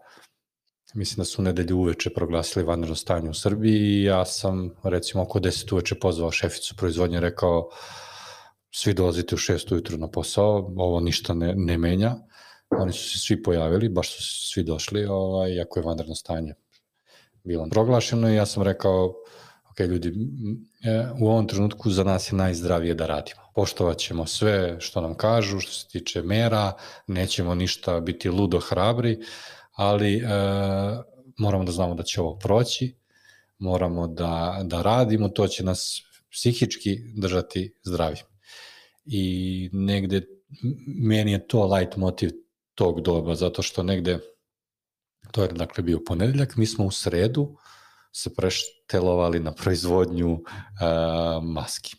mislim 0.94 1.18
da 1.18 1.26
su 1.26 1.42
nedelju 1.42 1.78
uveče 1.78 2.10
proglasili 2.10 2.66
vanredno 2.66 2.96
stanje 2.96 3.30
u 3.30 3.34
Srbiji 3.34 3.80
i 3.80 4.04
ja 4.04 4.26
sam 4.26 4.70
recimo 4.84 5.24
oko 5.24 5.40
10 5.40 5.74
uveče 5.74 5.96
pozvao 5.96 6.32
šeficu 6.32 6.76
proizvodnje 6.76 7.20
rekao 7.20 7.70
svi 8.72 8.94
dolazite 8.94 9.36
u 9.36 9.38
6 9.38 9.74
ujutru 9.74 9.98
na 9.98 10.08
posao, 10.08 10.74
ovo 10.78 11.00
ništa 11.00 11.34
ne, 11.34 11.54
ne 11.56 11.78
menja. 11.78 12.16
Oni 12.70 12.94
su 12.94 13.10
se 13.10 13.20
svi 13.20 13.44
pojavili, 13.44 13.90
baš 13.90 14.16
su 14.16 14.24
svi 14.54 14.64
došli, 14.64 15.06
ovaj, 15.06 15.52
iako 15.52 15.80
je 15.80 15.84
vanredno 15.84 16.16
stanje 16.16 16.54
bilo 17.48 17.68
proglašeno 17.70 18.30
i 18.30 18.36
ja 18.36 18.46
sam 18.46 18.64
rekao, 18.64 19.14
ok 19.72 19.80
ljudi, 19.80 20.14
e, 20.84 21.06
u 21.20 21.28
ovom 21.28 21.48
trenutku 21.48 21.90
za 21.90 22.04
nas 22.04 22.32
je 22.32 22.36
najzdravije 22.36 22.94
da 22.94 23.06
radimo. 23.06 23.42
Poštovat 23.56 23.98
ćemo 23.98 24.26
sve 24.26 24.76
što 24.80 25.02
nam 25.02 25.16
kažu, 25.16 25.60
što 25.60 25.72
se 25.72 25.88
tiče 25.88 26.22
mera, 26.22 26.74
nećemo 27.08 27.56
ništa 27.56 28.00
biti 28.00 28.30
ludo 28.30 28.60
hrabri, 28.60 29.20
ali 29.78 30.16
e, 30.16 30.24
moramo 31.38 31.64
da 31.64 31.72
znamo 31.72 31.96
da 31.96 32.04
će 32.04 32.22
ovo 32.22 32.38
proći, 32.38 32.96
moramo 33.58 34.08
da, 34.08 34.62
da 34.64 34.82
radimo, 34.82 35.30
to 35.30 35.48
će 35.48 35.64
nas 35.64 36.02
psihički 36.32 36.98
držati 37.16 37.74
zdravi. 37.84 38.18
I 39.06 39.70
negde, 39.74 40.22
meni 40.88 41.32
je 41.32 41.48
to 41.48 41.68
light 41.68 41.96
motiv 41.96 42.30
tog 42.76 43.02
doba, 43.02 43.36
zato 43.36 43.62
što 43.62 43.84
negde, 43.84 44.20
to 45.32 45.44
je 45.44 45.48
dakle 45.48 45.84
bio 45.84 46.00
ponedeljak, 46.08 46.56
mi 46.56 46.66
smo 46.66 46.86
u 46.86 46.92
sredu 46.92 47.58
se 48.12 48.34
preštelovali 48.36 49.40
na 49.40 49.52
proizvodnju 49.52 50.32
uh, 50.32 50.42
maski. 51.44 51.96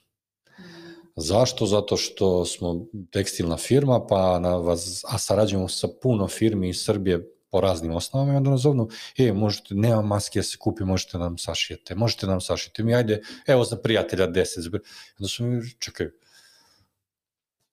Zašto? 1.16 1.66
Zato 1.66 1.97
što 1.97 2.45
smo 2.45 2.87
tekstilna 3.12 3.57
firma, 3.57 4.07
pa 4.07 4.39
na 4.39 4.57
vas, 4.57 5.05
a 5.09 5.18
sarađujemo 5.18 5.68
sa 5.68 5.89
puno 6.03 6.29
firmi 6.29 6.68
iz 6.68 6.85
Srbije 6.85 7.38
po 7.51 7.61
raznim 7.61 7.92
osnovama 7.92 8.32
i 8.32 8.36
onda 8.36 8.51
nas 8.51 8.61
zovnu, 8.61 8.88
e, 9.18 9.32
možete, 9.32 9.74
nema 9.74 10.03
maske 10.03 10.38
da 10.38 10.42
se 10.42 10.57
kupi, 10.57 10.84
možete 10.84 11.18
nam 11.18 11.38
sašijete, 11.38 11.94
možete 11.94 12.26
nam 12.26 12.40
sašijete, 12.40 12.82
mi 12.82 12.94
ajde, 12.94 13.22
evo 13.46 13.64
za 13.64 13.76
prijatelja 13.76 14.28
10, 14.28 14.61
za... 14.61 14.70
onda 15.18 15.28
su 15.28 15.44
mi, 15.44 15.70
čekaj, 15.78 16.07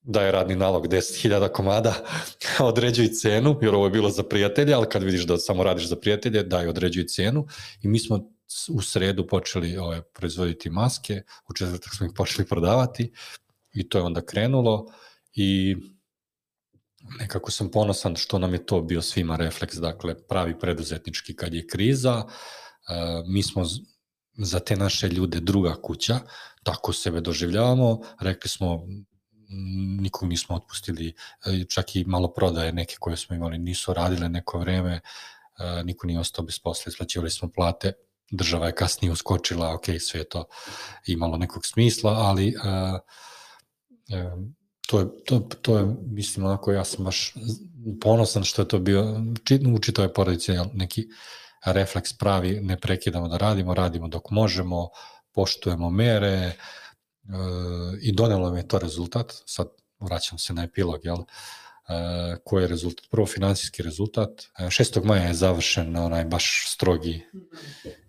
daje 0.02 0.32
radni 0.32 0.56
nalog 0.56 0.88
10.000 0.88 1.52
komada, 1.52 1.94
određuj 2.60 3.08
cenu, 3.08 3.60
jer 3.62 3.76
ovo 3.76 3.86
je 3.86 3.92
bilo 3.92 4.10
za 4.10 4.24
prijatelja, 4.24 4.78
ali 4.78 4.90
kad 4.90 5.04
vidiš 5.04 5.26
da 5.28 5.38
samo 5.38 5.64
radiš 5.64 5.88
za 5.88 5.96
prijatelje, 5.96 6.44
daj 6.44 6.68
određuj 6.68 7.08
cenu. 7.08 7.48
I 7.82 7.88
mi 7.88 8.00
smo 8.00 8.36
u 8.70 8.82
sredu 8.82 9.28
počeli 9.28 9.78
ove, 9.78 9.86
ovaj, 9.86 10.02
proizvoditi 10.02 10.70
maske, 10.70 11.22
u 11.50 11.54
četvrtak 11.54 11.96
smo 11.98 12.06
ih 12.06 12.12
počeli 12.16 12.48
prodavati 12.48 13.12
i 13.74 13.90
to 13.90 13.98
je 13.98 14.04
onda 14.04 14.26
krenulo 14.26 14.86
i 15.34 15.76
nekako 17.20 17.52
sam 17.52 17.72
ponosan 17.72 18.16
što 18.16 18.40
nam 18.40 18.54
je 18.54 18.66
to 18.66 18.82
bio 18.82 19.02
svima 19.02 19.36
refleks, 19.36 19.76
dakle 19.76 20.28
pravi 20.28 20.60
preduzetnički 20.60 21.36
kad 21.36 21.54
je 21.54 21.68
kriza, 21.68 22.24
e, 22.26 22.28
mi 23.28 23.44
smo 23.44 23.64
za 24.38 24.60
te 24.60 24.76
naše 24.76 25.08
ljude 25.08 25.40
druga 25.40 25.76
kuća, 25.82 26.20
tako 26.64 26.94
sebe 26.94 27.22
doživljavamo, 27.22 28.02
rekli 28.20 28.50
smo 28.50 28.86
nikog 30.00 30.30
nismo 30.30 30.56
otpustili, 30.56 31.14
e, 31.46 31.66
čak 31.70 31.96
i 31.96 32.04
malo 32.04 32.34
prodaje 32.34 32.74
neke 32.74 32.96
koje 33.00 33.18
smo 33.18 33.36
imali 33.36 33.58
nisu 33.58 33.94
radile 33.94 34.30
neko 34.30 34.60
vreme, 34.60 34.94
e, 34.94 35.02
niko 35.84 36.08
nije 36.08 36.20
ostao 36.20 36.46
bez 36.46 36.60
posla, 36.60 36.90
isplaćivali 36.90 37.30
smo 37.30 37.52
plate, 37.52 37.94
država 38.32 38.68
je 38.68 38.76
kasnije 38.76 39.12
uskočila, 39.12 39.74
ok, 39.74 39.86
sve 40.00 40.20
je 40.20 40.30
to 40.30 40.46
imalo 41.06 41.38
nekog 41.38 41.66
smisla, 41.66 42.12
ali 42.12 42.56
uh, 42.56 43.00
to 44.88 45.00
je, 45.00 45.06
to, 45.26 45.40
to 45.40 45.78
je, 45.78 45.86
mislim, 46.08 46.46
onako, 46.46 46.72
ja 46.72 46.86
sam 46.86 47.06
baš 47.06 47.34
ponosan 48.02 48.44
što 48.44 48.62
je 48.62 48.68
to 48.68 48.80
bio, 48.80 49.22
u 49.76 49.80
čitoj 49.80 50.14
porodici 50.14 50.52
neki 50.74 51.08
refleks 51.66 52.14
pravi, 52.14 52.60
ne 52.62 52.80
prekidamo 52.80 53.28
da 53.28 53.38
radimo, 53.38 53.74
radimo 53.74 54.08
dok 54.08 54.30
možemo, 54.30 54.90
poštujemo 55.32 55.90
mere 55.90 56.28
e, 56.28 56.54
i 58.02 58.12
donelo 58.12 58.52
mi 58.52 58.60
je 58.60 58.68
to 58.68 58.80
rezultat, 58.80 59.34
sad 59.46 59.68
vraćam 60.00 60.38
se 60.38 60.54
na 60.54 60.64
epilog, 60.64 61.06
jel, 61.06 61.18
e, 61.18 61.24
koji 62.44 62.64
je 62.64 62.68
rezultat? 62.68 63.06
Prvo 63.12 63.28
finansijski 63.28 63.84
rezultat. 63.84 64.30
6. 64.60 65.04
maja 65.04 65.24
je 65.24 65.34
završen 65.34 65.96
onaj 65.96 66.26
baš 66.26 66.66
strogi 66.68 67.24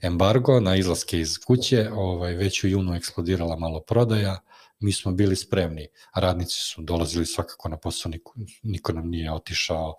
embargo 0.03 0.61
na 0.61 0.77
izlaske 0.77 1.21
iz 1.21 1.39
kuće, 1.39 1.91
ovaj, 1.93 2.35
već 2.35 2.65
u 2.65 2.69
junu 2.69 2.95
eksplodirala 2.95 3.57
malo 3.57 3.81
prodaja, 3.81 4.39
mi 4.79 4.93
smo 4.93 5.13
bili 5.13 5.37
spremni, 5.37 5.89
radnici 6.15 6.61
su 6.61 6.83
dolazili 6.83 7.27
svakako 7.27 7.69
na 7.69 7.77
posao, 7.77 8.11
niko, 8.11 8.35
niko 8.63 8.93
nam 8.93 9.09
nije 9.09 9.33
otišao, 9.33 9.95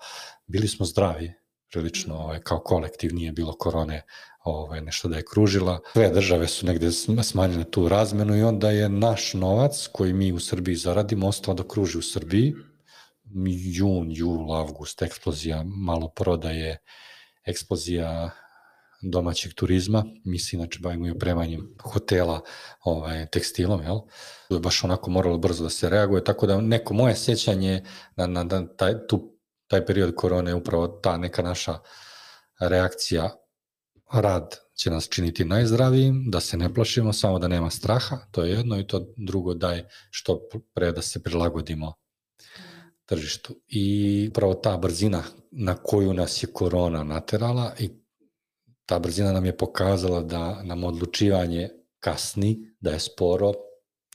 bili 0.47 0.67
smo 0.67 0.85
zdravi, 0.85 1.33
prilično 1.71 2.13
mhm. 2.13 2.23
ovaj, 2.23 2.39
kao 2.39 2.59
kolektiv 2.59 3.13
nije 3.13 3.31
bilo 3.31 3.53
korone 3.53 4.03
ovaj, 4.43 4.81
nešto 4.81 5.07
da 5.07 5.17
je 5.17 5.25
kružila. 5.25 5.79
Sve 5.93 6.09
države 6.09 6.47
su 6.47 6.65
negde 6.65 6.91
smanjene 7.23 7.63
tu 7.71 7.87
razmenu 7.87 8.37
i 8.37 8.43
onda 8.43 8.71
je 8.71 8.89
naš 8.89 9.33
novac 9.33 9.87
koji 9.91 10.13
mi 10.13 10.31
u 10.31 10.39
Srbiji 10.39 10.75
zaradimo 10.75 11.27
ostao 11.27 11.53
da 11.53 11.67
kruži 11.67 11.97
u 11.97 12.01
Srbiji. 12.01 12.53
jun, 13.73 14.07
jul, 14.11 14.53
avgust, 14.53 15.01
eksplozija 15.01 15.63
malo 15.63 16.07
prodaje, 16.07 16.77
eksplozija 17.45 18.31
domaćeg 19.01 19.53
turizma, 19.53 20.05
mi 20.23 20.39
se 20.39 20.55
inače 20.55 20.79
bavimo 20.81 21.07
i 21.07 21.11
opremanjem 21.11 21.75
hotela 21.83 22.41
ovaj, 22.83 23.25
tekstilom, 23.29 23.81
jel? 23.81 23.99
To 24.49 24.55
je 24.55 24.59
baš 24.59 24.83
onako 24.83 25.11
moralo 25.11 25.37
brzo 25.37 25.63
da 25.63 25.69
se 25.69 25.89
reaguje, 25.89 26.23
tako 26.23 26.47
da 26.47 26.61
neko 26.61 26.93
moje 26.93 27.15
sećanje 27.15 27.83
na, 28.15 28.27
na, 28.27 28.43
na 28.43 28.67
taj, 28.67 29.07
tu, 29.07 29.37
taj 29.67 29.85
period 29.85 30.15
korone 30.15 30.55
upravo 30.55 30.87
ta 30.87 31.17
neka 31.17 31.41
naša 31.41 31.79
reakcija, 32.59 33.29
rad 34.11 34.55
će 34.75 34.89
nas 34.89 35.07
činiti 35.09 35.45
najzdravijim, 35.45 36.25
da 36.31 36.39
se 36.39 36.57
ne 36.57 36.73
plašimo, 36.73 37.13
samo 37.13 37.39
da 37.39 37.47
nema 37.47 37.69
straha, 37.69 38.17
to 38.31 38.43
je 38.43 38.51
jedno, 38.51 38.79
i 38.79 38.87
to 38.87 39.13
drugo 39.17 39.53
daj 39.53 39.83
što 40.09 40.39
pre 40.73 40.91
da 40.91 41.01
se 41.01 41.23
prilagodimo 41.23 41.93
tržištu. 43.05 43.55
I 43.67 44.29
pravo 44.33 44.53
ta 44.53 44.77
brzina 44.77 45.23
na 45.51 45.75
koju 45.75 46.13
nas 46.13 46.43
je 46.43 46.47
korona 46.53 47.03
naterala 47.03 47.73
i 47.79 47.89
ta 48.87 48.99
brzina 48.99 49.31
nam 49.31 49.45
je 49.45 49.57
pokazala 49.57 50.21
da 50.21 50.63
nam 50.63 50.83
odlučivanje 50.83 51.69
kasni, 51.99 52.73
da 52.79 52.91
je 52.91 52.99
sporo, 52.99 53.53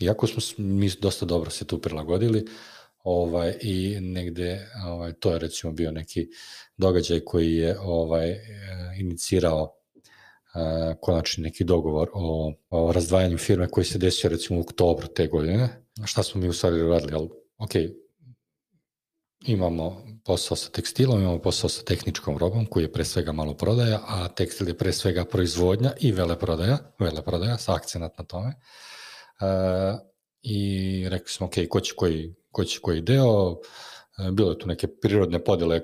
iako 0.00 0.26
smo 0.26 0.64
mi 0.64 0.90
dosta 1.00 1.26
dobro 1.26 1.50
se 1.50 1.64
tu 1.64 1.78
prilagodili, 1.78 2.44
ovaj 3.04 3.58
i 3.60 4.00
negde 4.00 4.68
ovaj 4.86 5.12
to 5.12 5.32
je 5.32 5.38
recimo 5.38 5.72
bio 5.72 5.90
neki 5.90 6.28
događaj 6.76 7.20
koji 7.20 7.54
je 7.54 7.80
ovaj 7.80 8.30
e, 8.30 8.40
inicirao 9.00 9.62
uh, 9.62 10.98
konačni 11.00 11.42
neki 11.42 11.64
dogovor 11.64 12.10
o, 12.14 12.52
o 12.70 12.92
razdvajanju 12.92 13.38
firme 13.38 13.68
koji 13.68 13.84
se 13.84 13.98
desio 13.98 14.30
recimo 14.30 14.58
u 14.58 14.62
oktobru 14.62 15.06
te 15.06 15.26
godine. 15.26 15.68
Šta 16.04 16.22
smo 16.22 16.40
mi 16.40 16.48
u 16.48 16.52
stvari 16.52 16.82
radili? 16.82 17.12
Ali, 17.14 17.28
ok, 17.58 17.70
imamo 19.46 20.02
posao 20.24 20.56
sa 20.56 20.70
tekstilom, 20.70 21.20
imamo 21.20 21.38
posao 21.38 21.70
sa 21.70 21.82
tehničkom 21.84 22.38
robom 22.38 22.66
koji 22.66 22.84
je 22.84 22.92
pre 22.92 23.04
svega 23.04 23.32
malo 23.32 23.54
prodaja, 23.54 24.00
a 24.06 24.28
tekstil 24.28 24.68
je 24.68 24.78
pre 24.78 24.92
svega 24.92 25.24
proizvodnja 25.24 25.92
i 26.00 26.12
veleprodaja, 26.12 26.78
veleprodaja 26.98 27.58
sa 27.58 27.74
akcenat 27.74 28.18
na 28.18 28.24
tome. 28.24 28.54
Uh, 29.40 30.00
I 30.42 31.06
rekli 31.08 31.28
smo, 31.28 31.46
ok, 31.46 31.54
ko 31.68 31.80
će 31.80 31.94
koji, 31.96 32.34
ko 32.50 32.64
će 32.64 32.80
koji 32.80 33.00
deo, 33.00 33.60
e, 34.18 34.30
bilo 34.30 34.50
je 34.50 34.58
tu 34.58 34.68
neke 34.68 34.86
prirodne 34.86 35.44
podele 35.44 35.80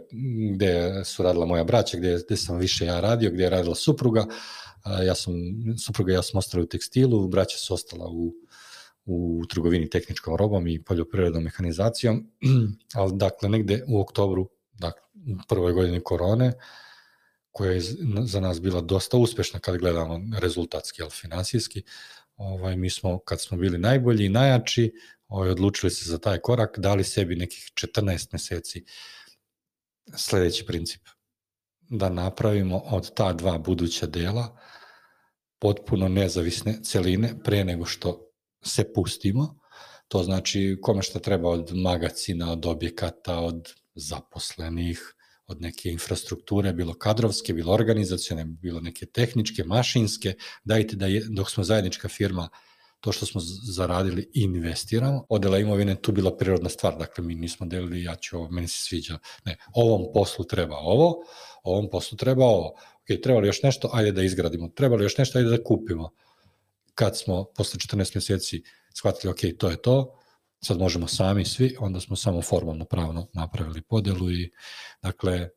gde 0.54 1.04
su 1.04 1.22
radila 1.22 1.46
moja 1.46 1.64
braća, 1.64 1.98
gde, 1.98 2.18
gde 2.26 2.36
sam 2.36 2.59
više 2.59 2.86
ja 2.86 3.00
radio, 3.00 3.30
gde 3.30 3.44
je 3.44 3.50
radila 3.50 3.74
supruga, 3.74 4.26
ja 5.06 5.14
sam, 5.14 5.34
supruga 5.86 6.12
ja 6.12 6.22
sam 6.22 6.38
ostali 6.38 6.62
u 6.62 6.66
tekstilu, 6.66 7.28
braća 7.28 7.59
su 7.59 7.74
ostala 7.74 8.06
u 8.09 8.34
u 9.09 9.42
trgovini 9.48 9.90
tehničkom 9.90 10.36
robom 10.36 10.66
i 10.66 10.82
poljoprivrednom 10.84 11.44
mehanizacijom, 11.44 12.30
ali 12.94 13.12
dakle 13.14 13.48
negde 13.48 13.84
u 13.88 14.00
oktobru, 14.00 14.48
dakle, 14.72 15.02
u 15.14 15.46
prvoj 15.48 15.72
godini 15.72 16.00
korone, 16.00 16.52
koja 17.52 17.72
je 17.72 17.80
za 18.24 18.40
nas 18.40 18.61
bila 18.61 18.80
dosta 18.80 19.16
uspešna 19.16 19.61
kad 19.61 19.76
gledamo 19.76 20.20
rezultatski, 20.38 21.02
ali 21.02 21.11
finansijski, 21.11 21.82
ovaj, 22.36 22.76
mi 22.76 22.90
smo, 22.90 23.18
kad 23.18 23.40
smo 23.40 23.59
bili 23.59 23.78
najbolji 23.78 24.26
i 24.26 24.28
najjači, 24.28 24.92
ovaj, 25.28 25.50
odlučili 25.50 25.90
se 25.90 26.11
za 26.11 26.18
taj 26.18 26.38
korak, 26.38 26.78
dali 26.78 27.04
sebi 27.04 27.36
nekih 27.36 27.72
14 27.74 28.28
meseci 28.32 28.84
sledeći 30.16 30.66
princip, 30.66 31.02
da 31.80 32.09
napravimo 32.09 32.78
od 32.78 33.14
ta 33.14 33.32
dva 33.32 33.59
buduća 33.59 34.06
dela 34.06 34.59
potpuno 35.59 36.09
nezavisne 36.09 36.82
celine 36.82 37.34
pre 37.44 37.64
nego 37.64 37.84
što 37.84 38.28
se 38.62 38.92
pustimo, 38.92 39.59
to 40.09 40.22
znači 40.22 40.78
kome 40.82 41.02
šta 41.02 41.18
treba 41.18 41.50
od 41.50 41.76
magacina, 41.76 42.52
od 42.52 42.66
objekata, 42.66 43.38
od 43.38 43.68
zaposlenih, 43.94 45.14
od 45.46 45.62
neke 45.62 45.90
infrastrukture, 45.90 46.72
bilo 46.72 46.94
kadrovske, 46.94 47.52
bilo 47.52 47.72
organizacione, 47.72 48.44
bilo 48.44 48.80
neke 48.80 49.06
tehničke, 49.06 49.64
mašinske, 49.64 50.34
dajte 50.64 50.96
da 50.96 51.06
je, 51.06 51.24
dok 51.28 51.50
smo 51.50 51.64
zajednička 51.64 52.09
firma, 52.09 52.48
to 53.00 53.12
što 53.12 53.26
smo 53.26 53.40
zaradili 53.74 54.30
investiramo. 54.34 55.24
Odela 55.28 55.59
imovine 55.59 55.94
tu 55.94 56.12
bila 56.12 56.36
prirodna 56.36 56.68
stvar, 56.68 56.98
dakle 56.98 57.24
mi 57.24 57.34
nismo 57.34 57.66
delili 57.66 58.02
ja 58.02 58.16
ću 58.16 58.36
ovo, 58.36 58.50
meni 58.50 58.68
se 58.68 58.78
sviđa. 58.78 59.18
Ne, 59.44 59.56
ovom 59.74 60.06
poslu 60.14 60.44
treba 60.44 60.76
ovo, 60.76 61.14
ovom 61.62 61.90
poslu 61.90 62.16
treba 62.16 62.44
ovo. 62.44 62.68
Ok, 62.68 63.22
treba 63.22 63.40
li 63.40 63.46
još 63.46 63.62
nešto, 63.62 63.90
ajde 63.92 64.12
da 64.12 64.22
izgradimo. 64.22 64.68
Treba 64.68 64.96
li 64.96 65.04
još 65.04 65.18
nešto, 65.18 65.38
ajde 65.38 65.50
da 65.50 65.64
kupimo 65.64 66.11
kad 66.99 67.18
smo 67.18 67.44
posle 67.44 67.78
14 67.78 68.14
meseci 68.14 68.62
shvatili, 68.94 69.30
ok, 69.30 69.59
to 69.59 69.70
je 69.70 69.82
to, 69.82 70.18
sad 70.64 70.78
možemo 70.78 71.09
sami 71.09 71.44
svi, 71.44 71.76
onda 71.80 72.01
smo 72.01 72.16
samo 72.16 72.42
formalno 72.42 72.84
pravno 72.84 73.26
napravili 73.32 73.82
podelu 73.82 74.30
i 74.30 74.51
dakle, 75.03 75.49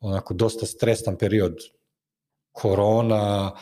onako 0.00 0.34
dosta 0.34 0.66
stresan 0.66 1.16
period 1.18 1.54
korona, 2.52 3.52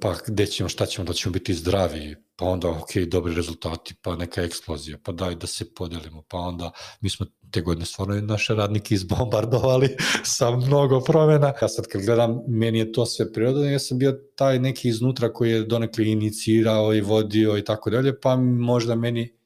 pa 0.00 0.14
gde 0.26 0.46
ćemo, 0.46 0.68
šta 0.68 0.86
ćemo, 0.86 1.04
da 1.04 1.12
ćemo 1.12 1.32
biti 1.32 1.54
zdravi, 1.54 2.16
pa 2.36 2.44
onda, 2.44 2.68
ok, 2.68 2.96
dobri 2.96 3.34
rezultati, 3.34 3.94
pa 4.02 4.16
neka 4.16 4.42
eksplozija, 4.42 4.98
pa 5.04 5.12
daj 5.12 5.34
da 5.34 5.46
se 5.46 5.74
podelimo, 5.74 6.22
pa 6.28 6.38
onda 6.38 6.70
mi 7.00 7.10
smo 7.10 7.26
te 7.50 7.60
godine 7.60 7.86
stvarno 7.86 8.20
naše 8.20 8.54
radnike 8.54 8.94
izbombardovali 8.94 9.96
sa 10.36 10.50
mnogo 10.50 11.00
promena. 11.00 11.52
Ja 11.62 11.68
sad 11.68 11.86
kad 11.86 12.02
gledam, 12.02 12.40
meni 12.48 12.78
je 12.78 12.92
to 12.92 13.06
sve 13.06 13.32
prirodno, 13.32 13.64
ja 13.64 13.78
sam 13.78 13.98
bio 13.98 14.18
taj 14.36 14.58
neki 14.58 14.88
iznutra 14.88 15.32
koji 15.32 15.50
je 15.50 15.64
donekli 15.64 16.10
inicirao 16.10 16.94
i 16.94 17.00
vodio 17.00 17.58
i 17.58 17.64
tako 17.64 17.90
dalje, 17.90 18.20
pa 18.20 18.36
možda 18.36 18.94
meni 18.94 19.40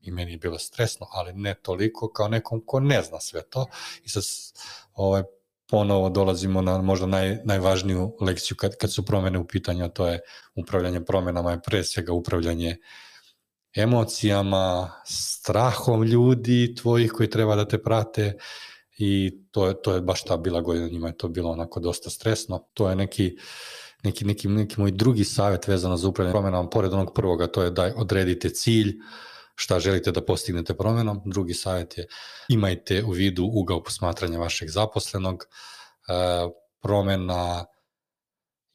i 0.00 0.10
meni 0.10 0.32
je 0.32 0.38
bilo 0.38 0.58
stresno, 0.58 1.06
ali 1.12 1.32
ne 1.32 1.54
toliko 1.54 2.12
kao 2.12 2.28
nekom 2.28 2.62
ko 2.66 2.80
ne 2.80 3.02
zna 3.02 3.20
sve 3.20 3.42
to 3.42 3.66
i 4.04 4.08
sad 4.08 4.22
ovaj, 4.94 5.22
ponovo 5.68 6.08
dolazimo 6.08 6.62
na 6.62 6.82
možda 6.82 7.06
naj, 7.06 7.38
najvažniju 7.44 8.16
lekciju 8.20 8.56
kad, 8.56 8.76
kad 8.76 8.92
su 8.92 9.04
promene 9.04 9.38
u 9.38 9.46
pitanju, 9.46 9.88
to 9.88 10.06
je 10.06 10.20
upravljanje 10.54 11.00
promenama, 11.00 11.50
je 11.50 11.60
pre 11.62 11.84
svega 11.84 12.12
upravljanje 12.12 12.76
emocijama, 13.76 14.92
strahom 15.06 16.02
ljudi 16.02 16.74
tvojih 16.74 17.12
koji 17.12 17.30
treba 17.30 17.56
da 17.56 17.68
te 17.68 17.82
prate 17.82 18.36
i 18.98 19.38
to 19.50 19.66
je, 19.68 19.82
to 19.82 19.94
je 19.94 20.00
baš 20.00 20.24
ta 20.24 20.36
bila 20.36 20.60
godina, 20.60 20.88
njima 20.88 21.06
je 21.06 21.16
to 21.16 21.28
bilo 21.28 21.50
onako 21.50 21.80
dosta 21.80 22.10
stresno. 22.10 22.64
To 22.74 22.90
je 22.90 22.96
neki, 22.96 23.36
neki, 24.02 24.24
neki, 24.24 24.48
neki 24.48 24.80
moj 24.80 24.90
drugi 24.90 25.24
savet 25.24 25.68
vezano 25.68 25.96
za 25.96 26.08
upravljanje 26.08 26.32
promenama, 26.32 26.68
pored 26.68 26.92
onog 26.92 27.14
prvoga, 27.14 27.46
to 27.46 27.62
je 27.62 27.70
da 27.70 27.92
odredite 27.96 28.50
cilj, 28.50 28.96
šta 29.60 29.80
želite 29.80 30.12
da 30.12 30.24
postignete 30.24 30.74
promenom. 30.74 31.22
Drugi 31.24 31.54
savjet 31.54 31.98
je 31.98 32.06
imajte 32.48 33.04
u 33.04 33.10
vidu 33.10 33.44
ugao 33.44 33.82
posmatranja 33.82 34.38
vašeg 34.38 34.68
zaposlenog. 34.70 35.44
E, 35.44 36.12
promena 36.82 37.64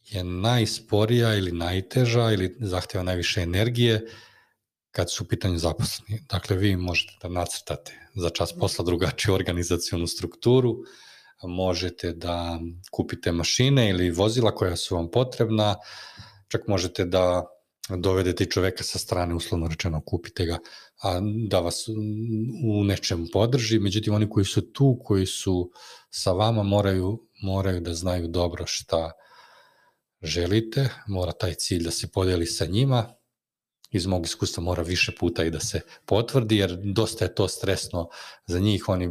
je 0.03 0.23
najsporija 0.23 1.35
ili 1.35 1.51
najteža 1.51 2.31
ili 2.31 2.55
zahteva 2.59 3.03
najviše 3.03 3.41
energije 3.41 4.01
kad 4.91 5.11
su 5.11 5.23
u 5.23 5.27
pitanju 5.27 5.57
zaposleni. 5.57 6.21
Dakle, 6.29 6.57
vi 6.57 6.75
možete 6.75 7.13
da 7.21 7.29
nacrtate 7.29 8.09
za 8.15 8.29
čas 8.29 8.53
posla 8.59 8.85
drugačiju 8.85 9.33
organizacionu 9.33 10.07
strukturu, 10.07 10.75
možete 11.43 12.11
da 12.13 12.59
kupite 12.91 13.31
mašine 13.31 13.89
ili 13.89 14.11
vozila 14.11 14.55
koja 14.55 14.75
su 14.75 14.95
vam 14.95 15.11
potrebna, 15.11 15.75
čak 16.47 16.67
možete 16.67 17.05
da 17.05 17.45
dovedete 17.89 18.45
čoveka 18.45 18.83
sa 18.83 18.99
strane, 18.99 19.35
uslovno 19.35 19.67
rečeno, 19.67 20.01
kupite 20.01 20.45
ga, 20.45 20.57
a 21.01 21.19
da 21.49 21.59
vas 21.59 21.87
u 22.65 22.83
nečemu 22.83 23.25
podrži, 23.33 23.79
međutim 23.79 24.13
oni 24.13 24.29
koji 24.29 24.45
su 24.45 24.61
tu, 24.61 24.99
koji 25.03 25.25
su 25.25 25.71
sa 26.09 26.31
vama 26.31 26.63
moraju, 26.63 27.27
moraju 27.41 27.81
da 27.81 27.93
znaju 27.93 28.27
dobro 28.27 28.65
šta 28.65 29.11
želite, 30.21 30.89
mora 31.07 31.31
taj 31.31 31.53
cilj 31.53 31.83
da 31.83 31.91
se 31.91 32.07
podeli 32.11 32.45
sa 32.45 32.65
njima, 32.65 33.15
iz 33.91 34.05
mog 34.05 34.25
iskustva 34.25 34.63
mora 34.63 34.83
više 34.83 35.15
puta 35.19 35.43
i 35.43 35.51
da 35.51 35.59
se 35.59 35.81
potvrdi, 36.05 36.57
jer 36.57 36.77
dosta 36.83 37.25
je 37.25 37.35
to 37.35 37.47
stresno 37.47 38.09
za 38.45 38.59
njih, 38.59 38.89
oni 38.89 39.05
e, 39.05 39.09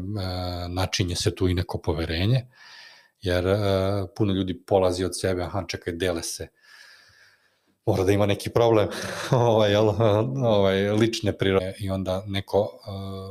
načinje 0.69 1.17
se 1.17 1.35
tu 1.35 1.49
i 1.49 1.55
neko 1.55 1.79
poverenje, 1.79 2.47
jer 3.21 3.47
e, 3.47 3.59
puno 4.17 4.33
ljudi 4.33 4.63
polazi 4.67 5.05
od 5.05 5.21
sebe, 5.21 5.43
aha, 5.43 5.65
čekaj, 5.69 5.93
dele 5.93 6.23
se, 6.23 6.49
mora 7.87 8.05
da 8.05 8.13
ima 8.13 8.27
neki 8.27 8.51
problem 8.51 8.89
ovaj, 9.31 9.75
ovaj, 10.45 10.91
lične 10.91 11.39
prirode 11.39 11.75
i 11.79 11.91
onda 11.91 12.25
neko 12.27 12.61
uh, 12.61 12.69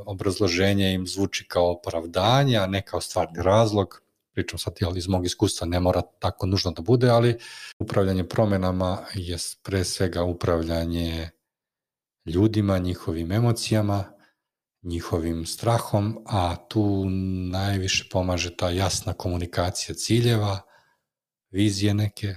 obrazloženje 0.05 0.93
im 0.93 1.07
zvuči 1.07 1.45
kao 1.47 1.71
opravdanje, 1.71 2.57
a 2.57 2.67
ne 2.67 2.81
kao 2.81 3.01
stvarni 3.01 3.41
razlog. 3.43 4.01
Pričam 4.33 4.59
sad 4.59 4.73
jel, 4.79 4.97
iz 4.97 5.07
mog 5.07 5.25
iskustva, 5.25 5.67
ne 5.67 5.79
mora 5.79 6.01
tako 6.01 6.45
nužno 6.45 6.71
da 6.71 6.81
bude, 6.81 7.09
ali 7.09 7.37
upravljanje 7.79 8.23
promenama 8.23 8.97
je 9.13 9.37
pre 9.63 9.83
svega 9.83 10.23
upravljanje 10.23 11.29
ljudima, 12.25 12.77
njihovim 12.77 13.31
emocijama, 13.31 14.03
njihovim 14.83 15.45
strahom, 15.45 16.23
a 16.25 16.55
tu 16.55 17.05
najviše 17.51 18.09
pomaže 18.11 18.55
ta 18.57 18.69
jasna 18.69 19.13
komunikacija 19.13 19.95
ciljeva, 19.95 20.61
vizije 21.49 21.93
neke 21.93 22.35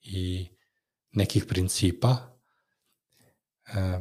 i 0.00 0.48
nekih 1.12 1.44
principa 1.44 2.38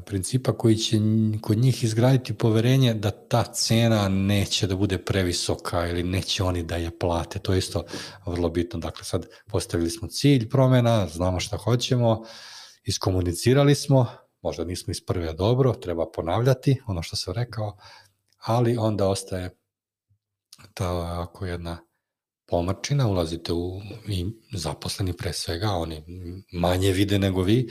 principa 0.06 0.58
koji 0.58 0.76
će 0.76 0.98
kod 1.42 1.58
njih 1.58 1.84
izgraditi 1.84 2.34
poverenje 2.34 2.94
da 2.94 3.12
ta 3.12 3.44
cena 3.44 4.08
neće 4.10 4.68
da 4.68 4.76
bude 4.76 4.98
previsoka 4.98 5.88
ili 5.88 6.04
neće 6.04 6.44
oni 6.44 6.64
da 6.64 6.76
je 6.76 7.00
plate. 7.00 7.40
To 7.40 7.54
je 7.54 7.60
isto 7.60 7.84
vrlo 8.26 8.50
bitno. 8.50 8.80
Dakle, 8.80 9.04
sad 9.04 9.26
postavili 9.48 9.90
smo 9.90 10.08
cilj 10.08 10.50
promena, 10.50 11.08
znamo 11.08 11.40
šta 11.40 11.58
hoćemo, 11.58 12.24
iskomunicirali 12.84 13.76
smo, 13.76 14.08
možda 14.42 14.64
nismo 14.64 14.92
iz 14.92 15.06
prve 15.06 15.34
dobro, 15.34 15.74
treba 15.74 16.12
ponavljati 16.12 16.82
ono 16.88 17.02
što 17.02 17.16
sam 17.16 17.34
rekao, 17.34 17.78
ali 18.38 18.78
onda 18.78 19.08
ostaje 19.08 19.58
ta 20.74 21.22
ako 21.22 21.46
jedna 21.46 21.87
pomačina, 22.48 23.08
ulazite 23.08 23.54
u 23.54 23.82
i 24.08 24.26
zaposleni 24.54 25.14
pre 25.14 25.34
svega, 25.34 25.72
oni 25.72 26.04
manje 26.52 26.92
vide 26.92 27.20
nego 27.20 27.42
vi, 27.42 27.70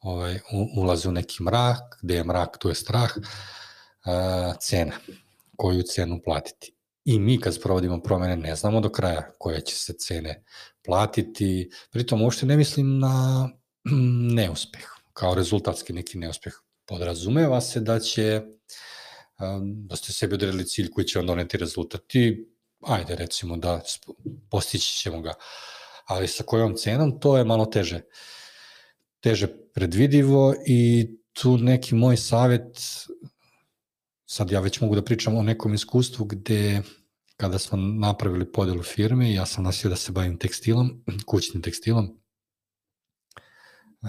ovaj, 0.00 0.38
ulaze 0.76 1.08
u 1.08 1.12
neki 1.12 1.42
mrak, 1.42 1.98
gde 2.02 2.14
je 2.14 2.24
mrak, 2.24 2.58
tu 2.58 2.68
je 2.68 2.74
strah, 2.74 3.10
a, 4.04 4.54
cena, 4.60 4.92
koju 5.56 5.82
cenu 5.82 6.20
platiti. 6.24 6.74
I 7.04 7.18
mi 7.18 7.40
kad 7.40 7.54
sprovodimo 7.54 8.02
promene 8.02 8.36
ne 8.36 8.56
znamo 8.56 8.80
do 8.80 8.88
kraja 8.88 9.32
koje 9.38 9.60
će 9.60 9.76
se 9.76 9.92
cene 9.92 10.44
platiti, 10.84 11.70
pritom 11.90 12.22
uopšte 12.22 12.46
ne 12.46 12.56
mislim 12.56 12.98
na 12.98 13.48
neuspeh, 14.36 14.86
kao 15.12 15.34
rezultatski 15.34 15.92
neki 15.92 16.18
neuspeh. 16.18 16.54
Podrazumeva 16.86 17.60
se 17.60 17.80
da 17.80 18.00
će 18.00 18.42
da 19.88 19.96
ste 19.96 20.12
sebi 20.12 20.34
odredili 20.34 20.66
cilj 20.66 20.90
koji 20.90 21.04
će 21.04 21.18
vam 21.18 21.26
doneti 21.26 21.56
rezultat 21.56 22.14
i 22.14 22.53
ajde 22.86 23.14
recimo 23.14 23.56
da 23.56 23.80
postići 24.50 24.94
ćemo 24.94 25.20
ga, 25.20 25.34
ali 26.06 26.28
sa 26.28 26.44
kojom 26.44 26.74
cenom 26.76 27.20
to 27.20 27.36
je 27.38 27.44
malo 27.44 27.66
teže 27.66 28.00
teže 29.20 29.48
predvidivo 29.74 30.54
i 30.66 31.08
tu 31.32 31.58
neki 31.58 31.94
moj 31.94 32.16
savet 32.16 32.80
sad 34.26 34.50
ja 34.50 34.60
već 34.60 34.80
mogu 34.80 34.94
da 34.94 35.04
pričam 35.04 35.36
o 35.36 35.42
nekom 35.42 35.74
iskustvu 35.74 36.24
gde 36.24 36.82
kada 37.36 37.58
smo 37.58 37.78
napravili 37.78 38.52
podelu 38.52 38.82
firme, 38.82 39.32
ja 39.32 39.46
sam 39.46 39.64
nasio 39.64 39.90
da 39.90 39.96
se 39.96 40.12
bavim 40.12 40.38
tekstilom, 40.38 41.04
kućnim 41.30 41.62
tekstilom, 41.62 42.18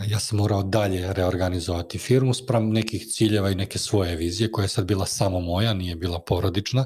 ja 0.07 0.19
sam 0.19 0.37
morao 0.37 0.63
dalje 0.63 1.13
reorganizovati 1.13 1.97
firmu 1.97 2.33
sprem 2.33 2.69
nekih 2.69 3.07
ciljeva 3.07 3.51
i 3.51 3.55
neke 3.55 3.79
svoje 3.79 4.15
vizije 4.15 4.51
koja 4.51 4.63
je 4.63 4.69
sad 4.69 4.85
bila 4.85 5.05
samo 5.05 5.39
moja, 5.39 5.73
nije 5.73 5.95
bila 5.95 6.19
porodična, 6.19 6.85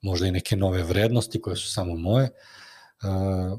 možda 0.00 0.26
i 0.26 0.32
neke 0.32 0.56
nove 0.56 0.82
vrednosti 0.82 1.40
koje 1.40 1.56
su 1.56 1.72
samo 1.72 1.96
moje. 1.96 2.30
Uh, 3.02 3.58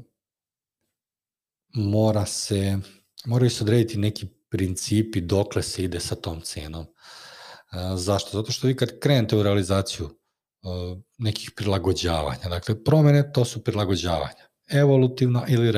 mora 1.74 2.26
se, 2.26 2.78
moraju 3.24 3.50
se 3.50 3.64
odrediti 3.64 3.98
neki 3.98 4.26
principi 4.48 5.20
dokle 5.20 5.62
se 5.62 5.84
ide 5.84 6.00
sa 6.00 6.14
tom 6.14 6.40
cenom. 6.40 6.86
Uh, 6.86 7.98
zašto? 7.98 8.30
Zato 8.32 8.52
što 8.52 8.66
vi 8.66 8.76
kad 8.76 8.98
krenete 8.98 9.36
u 9.36 9.42
realizaciju 9.42 10.06
uh, 10.06 10.98
nekih 11.18 11.50
prilagođavanja, 11.56 12.48
dakle 12.48 12.84
promene 12.84 13.32
to 13.32 13.44
su 13.44 13.64
prilagođavanja, 13.64 14.48
evolutivna 14.68 15.44
ili 15.48 15.72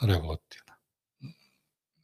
revolutivna 0.00 0.65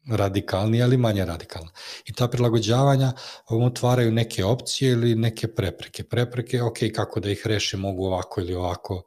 radikalni, 0.08 0.82
ali 0.82 0.96
manje 0.96 1.24
radikalna. 1.24 1.70
I 2.04 2.12
ta 2.12 2.28
prilagođavanja 2.28 3.12
vam 3.50 3.62
otvaraju 3.62 4.12
neke 4.12 4.44
opcije 4.44 4.92
ili 4.92 5.14
neke 5.14 5.48
prepreke. 5.48 6.04
Prepreke, 6.04 6.62
ok, 6.62 6.78
kako 6.94 7.20
da 7.20 7.30
ih 7.30 7.42
rešim, 7.44 7.80
mogu 7.80 8.04
ovako 8.04 8.40
ili 8.40 8.54
ovako, 8.54 9.02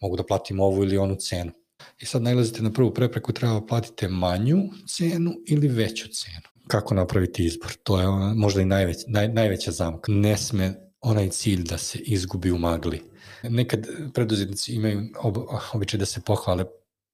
mogu 0.00 0.16
da 0.16 0.24
platim 0.24 0.60
ovu 0.60 0.82
ili 0.82 0.98
onu 0.98 1.14
cenu. 1.14 1.52
I 1.98 2.06
sad 2.06 2.22
najlazite 2.22 2.62
na 2.62 2.72
prvu 2.72 2.94
prepreku, 2.94 3.32
treba 3.32 3.66
platite 3.66 4.08
manju 4.08 4.58
cenu 4.96 5.32
ili 5.46 5.68
veću 5.68 6.08
cenu. 6.08 6.48
Kako 6.68 6.94
napraviti 6.94 7.44
izbor? 7.44 7.72
To 7.82 8.00
je 8.00 8.06
možda 8.34 8.60
i 8.62 8.64
najveć, 8.64 9.04
naj, 9.06 9.28
najveća 9.28 9.70
zamka. 9.70 10.12
Ne 10.12 10.36
sme 10.36 10.74
onaj 11.00 11.28
cilj 11.30 11.62
da 11.62 11.78
se 11.78 11.98
izgubi 11.98 12.50
u 12.50 12.58
magli. 12.58 13.02
Nekad 13.42 13.86
preduzetnici 14.14 14.74
imaju 14.74 15.00
ob, 15.18 15.36
običaj 15.72 15.98
da 15.98 16.06
se 16.06 16.20
pohvale 16.20 16.64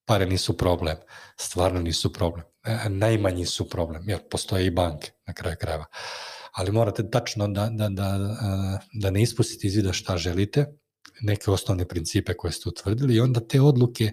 pare 0.04 0.26
nisu 0.26 0.56
problem, 0.56 0.96
stvarno 1.36 1.80
nisu 1.80 2.12
problem. 2.12 2.51
E, 2.64 2.88
najmanji 2.88 3.46
su 3.46 3.68
problem, 3.68 4.08
jer 4.08 4.28
postoje 4.30 4.66
i 4.66 4.70
banke 4.70 5.10
na 5.26 5.34
kraju 5.34 5.56
krajeva. 5.60 5.84
Ali 6.52 6.72
morate 6.72 7.10
tačno 7.10 7.48
da, 7.48 7.68
da, 7.70 7.88
da, 7.88 8.04
e, 8.04 8.86
da 8.92 9.10
ne 9.10 9.22
ispustite 9.22 9.66
iz 9.66 9.76
vida 9.76 9.92
šta 9.92 10.16
želite, 10.16 10.66
neke 11.20 11.50
osnovne 11.50 11.88
principe 11.88 12.34
koje 12.34 12.52
ste 12.52 12.68
utvrdili 12.68 13.14
i 13.14 13.20
onda 13.20 13.40
te 13.40 13.60
odluke 13.60 14.10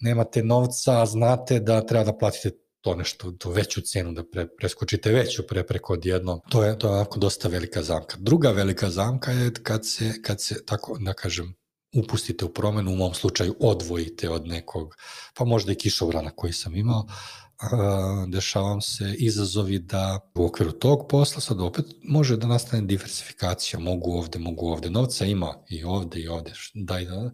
nemate 0.00 0.42
novca, 0.42 1.06
znate 1.06 1.60
da 1.60 1.86
treba 1.86 2.04
da 2.04 2.18
platite 2.18 2.50
to 2.80 2.94
nešto, 2.94 3.32
tu 3.32 3.50
veću 3.50 3.80
cenu, 3.80 4.12
da 4.12 4.24
pre, 4.24 4.46
preskočite 4.58 5.12
veću 5.12 5.46
prepreku 5.46 5.92
odjednom. 5.92 6.40
To 6.48 6.64
je, 6.64 6.78
to 6.78 6.88
je 6.88 6.94
onako 6.94 7.18
dosta 7.18 7.48
velika 7.48 7.82
zamka. 7.82 8.16
Druga 8.18 8.50
velika 8.50 8.90
zamka 8.90 9.30
je 9.32 9.52
kad 9.62 9.86
se, 9.86 10.22
kad 10.22 10.42
se 10.42 10.64
tako 10.64 10.98
da 11.00 11.12
kažem, 11.12 11.54
upustite 11.96 12.44
u 12.44 12.48
promenu, 12.48 12.92
u 12.92 12.96
mom 12.96 13.14
slučaju 13.14 13.56
odvojite 13.60 14.30
od 14.30 14.46
nekog, 14.46 14.96
pa 15.34 15.44
možda 15.44 15.72
i 15.72 15.74
kišovrana 15.74 16.30
koji 16.30 16.52
sam 16.52 16.76
imao, 16.76 17.06
dešavam 18.26 18.80
se 18.80 19.14
izazovi 19.18 19.78
da 19.78 20.30
u 20.34 20.44
okviru 20.44 20.72
tog 20.72 21.06
posla 21.08 21.40
sad 21.40 21.60
opet 21.60 21.84
može 22.02 22.36
da 22.36 22.46
nastane 22.46 22.82
diversifikacija, 22.82 23.80
mogu 23.80 24.12
ovde, 24.12 24.38
mogu 24.38 24.66
ovde, 24.66 24.90
novca 24.90 25.24
ima 25.24 25.54
i 25.68 25.84
ovde 25.84 26.20
i 26.20 26.28
ovde, 26.28 26.52
daj 26.74 27.04
da, 27.04 27.30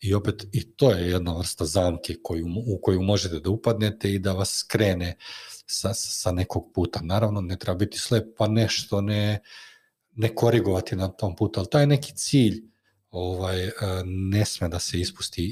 i 0.00 0.14
opet 0.14 0.46
i 0.52 0.72
to 0.72 0.90
je 0.90 1.10
jedna 1.10 1.38
vrsta 1.38 1.64
zamke 1.64 2.14
koju, 2.22 2.46
u 2.66 2.80
koju 2.82 3.02
možete 3.02 3.40
da 3.40 3.50
upadnete 3.50 4.12
i 4.12 4.18
da 4.18 4.32
vas 4.32 4.58
skrene 4.58 5.16
sa, 5.66 5.94
sa 5.94 6.32
nekog 6.32 6.70
puta. 6.74 7.00
Naravno, 7.02 7.40
ne 7.40 7.58
treba 7.58 7.76
biti 7.76 7.98
slep, 7.98 8.24
pa 8.38 8.48
nešto 8.48 9.00
ne, 9.00 9.40
ne 10.14 10.34
korigovati 10.34 10.96
na 10.96 11.08
tom 11.08 11.36
putu, 11.36 11.60
ali 11.60 11.70
taj 11.70 11.86
neki 11.86 12.12
cilj 12.14 12.62
ovaj, 13.10 13.70
ne 14.04 14.44
sme 14.44 14.68
da 14.68 14.78
se 14.78 15.00
ispusti 15.00 15.44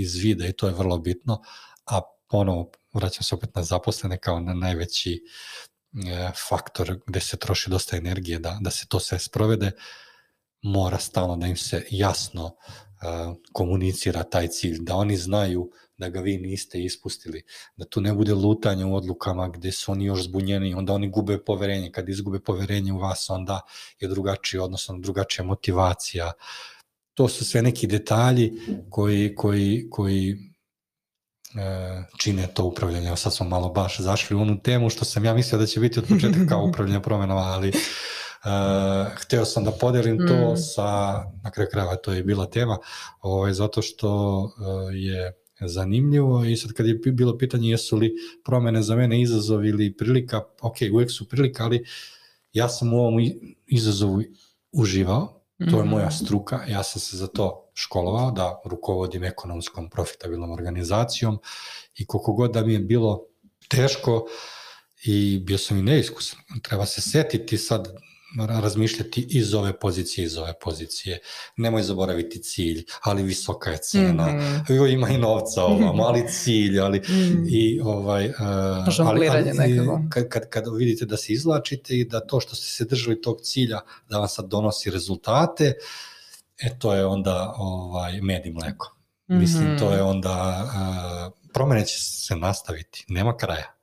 iz 0.00 0.16
vida 0.16 0.46
i 0.46 0.52
to 0.52 0.66
je 0.66 0.74
vrlo 0.74 0.98
bitno, 0.98 1.42
a 1.86 2.00
ponovo 2.28 2.70
vraćam 2.92 3.22
se 3.22 3.34
opet 3.34 3.54
na 3.54 3.62
zaposlene 3.62 4.18
kao 4.18 4.40
na 4.40 4.54
najveći 4.54 5.24
e, 6.06 6.30
faktor 6.48 7.00
gde 7.06 7.20
se 7.20 7.36
troši 7.36 7.70
dosta 7.70 7.96
energije 7.96 8.38
da, 8.38 8.58
da 8.60 8.70
se 8.70 8.86
to 8.88 9.00
sve 9.00 9.18
sprovede, 9.18 9.72
mora 10.62 10.98
stalno 10.98 11.36
da 11.36 11.46
im 11.46 11.56
se 11.56 11.86
jasno 11.90 12.44
uh, 12.44 13.36
komunicira 13.52 14.22
taj 14.22 14.48
cilj, 14.48 14.78
da 14.80 14.94
oni 14.96 15.16
znaju 15.16 15.70
da 15.96 16.08
ga 16.08 16.20
vi 16.20 16.38
niste 16.38 16.82
ispustili, 16.82 17.42
da 17.76 17.84
tu 17.84 18.00
ne 18.00 18.12
bude 18.14 18.34
lutanja 18.34 18.86
u 18.86 18.94
odlukama 18.94 19.48
gde 19.48 19.72
su 19.72 19.92
oni 19.92 20.04
još 20.04 20.24
zbunjeni, 20.24 20.74
onda 20.74 20.92
oni 20.92 21.10
gube 21.10 21.44
poverenje, 21.44 21.92
kad 21.92 22.08
izgube 22.08 22.40
poverenje 22.40 22.92
u 22.92 22.98
vas, 22.98 23.30
onda 23.30 23.60
je 24.00 24.08
drugačiji, 24.08 24.60
odnosno 24.60 24.98
drugačija 24.98 25.44
motivacija, 25.44 26.32
to 27.14 27.28
su 27.28 27.44
sve 27.44 27.62
neki 27.62 27.86
detalji 27.86 28.52
koji, 28.90 29.34
koji, 29.34 29.86
koji 29.90 30.30
e, 30.30 30.49
čine 32.18 32.46
to 32.54 32.64
upravljanje. 32.64 33.06
Evo 33.06 33.16
sad 33.16 33.34
smo 33.34 33.48
malo 33.48 33.68
baš 33.68 34.00
zašli 34.00 34.36
u 34.36 34.40
onu 34.40 34.60
temu 34.62 34.90
što 34.90 35.04
sam 35.04 35.24
ja 35.24 35.34
mislio 35.34 35.58
da 35.58 35.66
će 35.66 35.80
biti 35.80 35.98
od 35.98 36.08
početka 36.08 36.46
kao 36.48 36.64
upravljanje 36.64 37.02
promenama, 37.02 37.40
ali 37.40 37.68
e, 37.68 37.72
hteo 39.14 39.44
sam 39.44 39.64
da 39.64 39.70
podelim 39.70 40.18
to 40.28 40.52
mm. 40.52 40.56
sa, 40.56 40.82
na 41.42 41.50
kraju 41.50 41.68
krajeva 41.72 41.96
to 41.96 42.12
je 42.12 42.22
bila 42.22 42.46
tema, 42.46 42.78
ovaj, 43.20 43.52
zato 43.52 43.82
što 43.82 44.42
e, 44.92 44.96
je 44.96 45.32
zanimljivo 45.60 46.44
i 46.44 46.56
sad 46.56 46.72
kad 46.72 46.86
je 46.86 46.94
bilo 46.94 47.38
pitanje 47.38 47.70
jesu 47.70 47.96
li 47.96 48.12
promene 48.44 48.82
za 48.82 48.96
mene 48.96 49.22
izazov 49.22 49.64
ili 49.64 49.96
prilika, 49.96 50.42
ok, 50.60 50.76
uvek 50.92 51.10
su 51.10 51.28
prilika, 51.28 51.64
ali 51.64 51.84
ja 52.52 52.68
sam 52.68 52.92
u 52.92 52.98
ovom 52.98 53.14
izazovu 53.66 54.22
uživao, 54.72 55.40
To 55.70 55.78
je 55.78 55.84
moja 55.84 56.06
mhm. 56.06 56.14
struka, 56.14 56.60
ja 56.68 56.82
sam 56.82 57.00
se 57.00 57.16
za 57.16 57.26
to 57.26 57.69
školovao, 57.80 58.30
da 58.30 58.60
rukovodim 58.64 59.24
ekonomskom 59.24 59.90
profitabilnom 59.90 60.50
organizacijom 60.50 61.38
i 61.94 62.06
koliko 62.06 62.32
god 62.32 62.52
da 62.52 62.64
mi 62.64 62.72
je 62.72 62.78
bilo 62.78 63.26
teško 63.68 64.26
i 65.04 65.38
bio 65.38 65.58
sam 65.58 65.78
i 65.78 65.82
neiskusan. 65.82 66.40
Treba 66.62 66.86
se 66.86 67.00
setiti 67.00 67.58
sad 67.58 67.88
razmišljati 68.38 69.26
iz 69.30 69.54
ove 69.54 69.78
pozicije, 69.78 70.24
iz 70.24 70.36
ove 70.36 70.52
pozicije. 70.60 71.18
Nemoj 71.56 71.82
zaboraviti 71.82 72.42
cilj, 72.42 72.84
ali 73.02 73.22
visoka 73.22 73.70
je 73.70 73.78
cena. 73.78 74.26
Mm 74.26 74.40
-hmm. 74.68 74.92
Ima 74.92 75.08
i 75.08 75.18
novca 75.18 75.64
ovo, 75.64 75.92
mali 75.92 76.28
cilj, 76.28 76.80
ali 76.80 76.98
mm. 77.08 77.46
i 77.48 77.80
ovaj 77.80 78.28
uh, 78.28 78.34
ali, 78.98 79.28
ali 79.28 79.50
kad, 80.10 80.28
kad, 80.28 80.48
kad 80.48 80.64
vidite 80.76 81.06
da 81.06 81.16
se 81.16 81.32
izlačite 81.32 81.94
i 81.94 82.04
da 82.04 82.26
to 82.26 82.40
što 82.40 82.56
ste 82.56 82.66
se 82.66 82.84
držali 82.84 83.22
tog 83.22 83.40
cilja 83.42 83.80
da 84.08 84.18
vam 84.18 84.28
sad 84.28 84.48
donosi 84.48 84.90
rezultate, 84.90 85.74
e 86.62 86.78
to 86.78 86.94
je 86.94 87.06
onda 87.06 87.54
ovaj 87.56 88.20
med 88.20 88.46
i 88.46 88.50
mleko. 88.50 88.96
Mm 89.28 89.34
-hmm. 89.34 89.38
Mislim 89.38 89.78
to 89.78 89.92
je 89.92 90.02
onda 90.02 90.64
uh, 90.64 91.32
promene 91.52 91.86
će 91.86 92.00
se 92.00 92.36
nastaviti, 92.36 93.04
nema 93.08 93.36
kraja. 93.36 93.80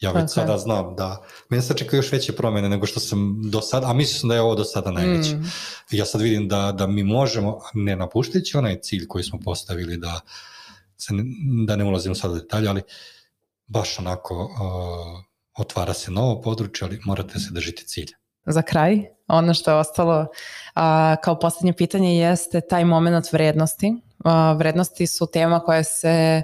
Ja 0.00 0.12
već 0.12 0.30
sada 0.32 0.58
znam 0.58 0.96
da 0.96 1.22
mene 1.48 1.62
sad 1.62 1.76
čekaju 1.76 1.98
još 1.98 2.12
veće 2.12 2.36
promene 2.36 2.68
nego 2.68 2.86
što 2.86 3.00
sam 3.00 3.50
do 3.50 3.60
sada, 3.60 3.90
a 3.90 3.92
mislim 3.92 4.28
da 4.28 4.34
je 4.34 4.40
ovo 4.40 4.54
do 4.54 4.64
sada 4.64 4.90
najveće. 4.90 5.36
Mm. 5.36 5.44
Ja 5.90 6.04
sad 6.04 6.20
vidim 6.20 6.48
da, 6.48 6.72
da 6.72 6.86
mi 6.86 7.02
možemo, 7.02 7.60
ne 7.74 7.96
napuštajući 7.96 8.56
onaj 8.56 8.80
cilj 8.80 9.06
koji 9.06 9.24
smo 9.24 9.38
postavili 9.44 9.96
da, 9.96 10.20
se 10.96 11.14
ne, 11.14 11.24
da 11.66 11.76
ne 11.76 11.84
ulazimo 11.84 12.14
sada 12.14 12.34
u 12.34 12.36
detalje, 12.36 12.68
ali 12.68 12.82
baš 13.66 13.98
onako 13.98 14.44
uh, 14.44 15.24
otvara 15.58 15.94
se 15.94 16.10
novo 16.10 16.40
područje, 16.40 16.86
ali 16.86 17.00
morate 17.04 17.38
se 17.38 17.50
držiti 17.50 17.84
cilja. 17.84 18.19
Za 18.46 18.62
kraj, 18.62 19.04
ono 19.28 19.54
što 19.54 19.70
je 19.70 19.76
ostalo 19.76 20.26
a, 20.74 21.16
kao 21.22 21.38
poslednje 21.38 21.72
pitanje 21.72 22.18
jeste 22.18 22.60
taj 22.60 22.84
moment 22.84 23.32
vrednosti. 23.32 23.94
A, 24.24 24.52
vrednosti 24.52 25.06
su 25.06 25.26
tema 25.32 25.60
koja 25.60 25.82
se 25.84 26.42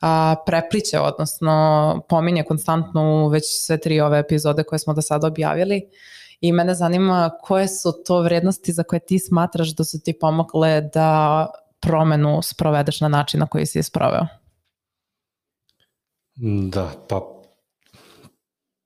a, 0.00 0.34
prepliče, 0.46 0.98
odnosno 0.98 2.02
pominje 2.08 2.44
konstantno 2.44 3.02
u 3.02 3.28
već 3.28 3.44
sve 3.46 3.80
tri 3.80 4.00
ove 4.00 4.18
epizode 4.18 4.62
koje 4.62 4.78
smo 4.78 4.94
do 4.94 5.02
sada 5.02 5.26
objavili. 5.26 5.82
I 6.40 6.52
mene 6.52 6.74
zanima 6.74 7.30
koje 7.42 7.68
su 7.68 7.92
to 8.06 8.22
vrednosti 8.22 8.72
za 8.72 8.82
koje 8.82 9.00
ti 9.00 9.18
smatraš 9.18 9.68
da 9.68 9.84
su 9.84 10.00
ti 10.00 10.18
pomogle 10.20 10.80
da 10.80 11.46
promenu 11.80 12.42
sprovedeš 12.42 13.00
na 13.00 13.08
način 13.08 13.40
na 13.40 13.46
koji 13.46 13.66
si 13.66 13.78
je 13.78 13.82
sproveo? 13.82 14.26
Da, 16.68 16.90
pa 17.08 17.20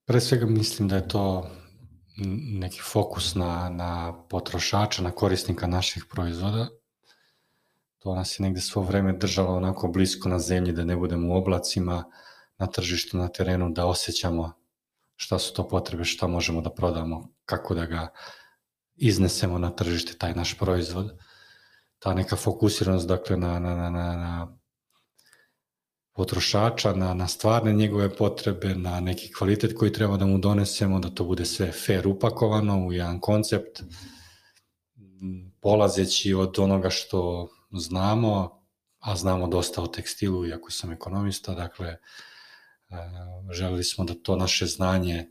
pre 0.07 0.21
svega 0.21 0.47
mislim 0.47 0.89
da 0.89 0.97
je 0.97 1.09
to 1.09 1.51
neki 2.61 2.81
fokus 2.81 3.35
na, 3.35 3.69
na 3.69 4.23
potrošača, 4.29 5.03
na 5.03 5.11
korisnika 5.11 5.67
naših 5.67 6.05
proizvoda. 6.11 6.69
To 7.99 8.15
nas 8.15 8.41
je 8.41 8.43
negde 8.45 8.61
svo 8.61 8.83
vreme 8.83 9.13
držalo 9.13 9.57
onako 9.57 9.89
blisko 9.89 10.29
na 10.29 10.39
zemlji, 10.39 10.73
da 10.73 10.85
ne 10.85 10.97
budemo 10.97 11.35
u 11.35 11.37
oblacima, 11.37 12.05
na 12.59 12.67
tržištu, 12.67 13.17
na 13.17 13.29
terenu, 13.29 13.71
da 13.71 13.87
osjećamo 13.87 14.53
šta 15.17 15.39
su 15.39 15.55
to 15.55 15.69
potrebe, 15.69 16.05
šta 16.05 16.27
možemo 16.27 16.61
da 16.61 16.71
prodamo, 16.71 17.29
kako 17.45 17.75
da 17.75 17.87
ga 17.87 18.09
iznesemo 18.97 19.59
na 19.59 19.71
tržište, 19.71 20.19
taj 20.19 20.35
naš 20.35 20.59
proizvod. 20.59 21.19
Ta 21.99 22.15
neka 22.15 22.37
fokusiranost, 22.37 23.09
dakle, 23.09 23.37
na, 23.37 23.59
na, 23.59 23.77
na, 23.77 23.91
na, 23.91 24.17
na 24.17 24.57
potrošača, 26.17 26.93
na, 26.93 27.15
na 27.15 27.29
stvarne 27.29 27.73
njegove 27.73 28.17
potrebe, 28.17 28.75
na 28.75 29.01
neki 29.01 29.33
kvalitet 29.33 29.75
koji 29.77 29.93
treba 29.93 30.17
da 30.17 30.27
mu 30.27 30.39
donesemo, 30.39 30.99
da 30.99 31.11
to 31.11 31.25
bude 31.25 31.45
sve 31.45 31.73
fair 31.73 32.09
upakovano 32.09 32.87
u 32.87 32.93
jedan 32.93 33.21
koncept, 33.21 33.83
polazeći 35.61 36.35
od 36.35 36.59
onoga 36.59 36.91
što 36.91 37.49
znamo, 37.73 38.63
a 38.99 39.17
znamo 39.17 39.49
dosta 39.49 39.83
o 39.83 39.87
tekstilu, 39.87 40.47
iako 40.47 40.71
sam 40.71 40.93
ekonomista, 40.93 41.55
dakle, 41.55 41.89
e, 41.89 41.99
želeli 43.53 43.85
smo 43.85 44.05
da 44.05 44.15
to 44.15 44.37
naše 44.37 44.67
znanje 44.67 45.29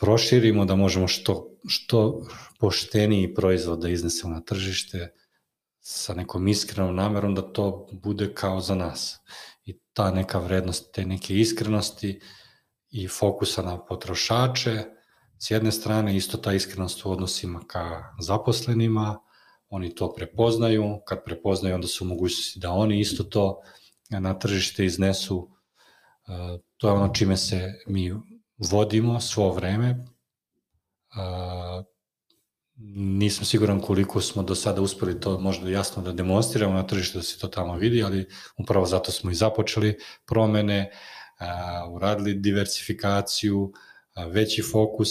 proširimo, 0.00 0.64
da 0.64 0.74
možemo 0.74 1.08
što, 1.08 1.50
što 1.68 2.26
pošteniji 2.58 3.34
proizvod 3.34 3.78
da 3.78 3.88
iznesemo 3.88 4.34
na 4.34 4.40
tržište 4.40 5.14
sa 5.80 6.14
nekom 6.14 6.48
iskrenom 6.48 6.96
namerom 6.96 7.34
da 7.34 7.42
to 7.42 7.88
bude 7.92 8.34
kao 8.34 8.60
za 8.60 8.74
nas 8.74 9.20
i 9.64 9.78
ta 9.92 10.10
neka 10.10 10.38
vrednost, 10.38 10.94
te 10.94 11.06
neke 11.06 11.34
iskrenosti 11.34 12.20
i 12.90 13.08
fokusa 13.08 13.62
na 13.62 13.84
potrošače, 13.84 14.84
s 15.38 15.50
jedne 15.50 15.72
strane 15.72 16.16
isto 16.16 16.38
ta 16.38 16.52
iskrenost 16.52 17.06
u 17.06 17.10
odnosima 17.10 17.60
ka 17.66 18.04
zaposlenima, 18.20 19.18
oni 19.68 19.94
to 19.94 20.12
prepoznaju, 20.12 21.00
kad 21.06 21.24
prepoznaju 21.24 21.74
onda 21.74 21.86
su 21.86 22.04
mogućnosti 22.04 22.60
da 22.60 22.70
oni 22.70 23.00
isto 23.00 23.24
to 23.24 23.60
na 24.10 24.38
tržište 24.38 24.84
iznesu, 24.84 25.50
e, 26.28 26.58
to 26.76 26.88
je 26.88 26.92
ono 26.92 27.14
čime 27.14 27.36
se 27.36 27.72
mi 27.86 28.12
vodimo 28.70 29.20
svo 29.20 29.52
vreme, 29.52 29.88
e, 29.88 29.96
nisam 32.96 33.44
siguran 33.44 33.80
koliko 33.80 34.20
smo 34.20 34.42
do 34.42 34.54
sada 34.54 34.80
uspeli 34.80 35.20
to 35.20 35.38
možda 35.38 35.70
jasno 35.70 36.02
da 36.02 36.12
demonstriramo 36.12 36.74
na 36.74 36.86
tržištu 36.86 37.18
da 37.18 37.22
se 37.22 37.38
to 37.38 37.48
tamo 37.48 37.76
vidi, 37.76 38.02
ali 38.02 38.26
upravo 38.56 38.86
zato 38.86 39.12
smo 39.12 39.30
i 39.30 39.34
započeli 39.34 39.98
promene, 40.26 40.90
uradili 41.90 42.34
diversifikaciju, 42.34 43.72
veći 44.26 44.62
fokus 44.62 45.10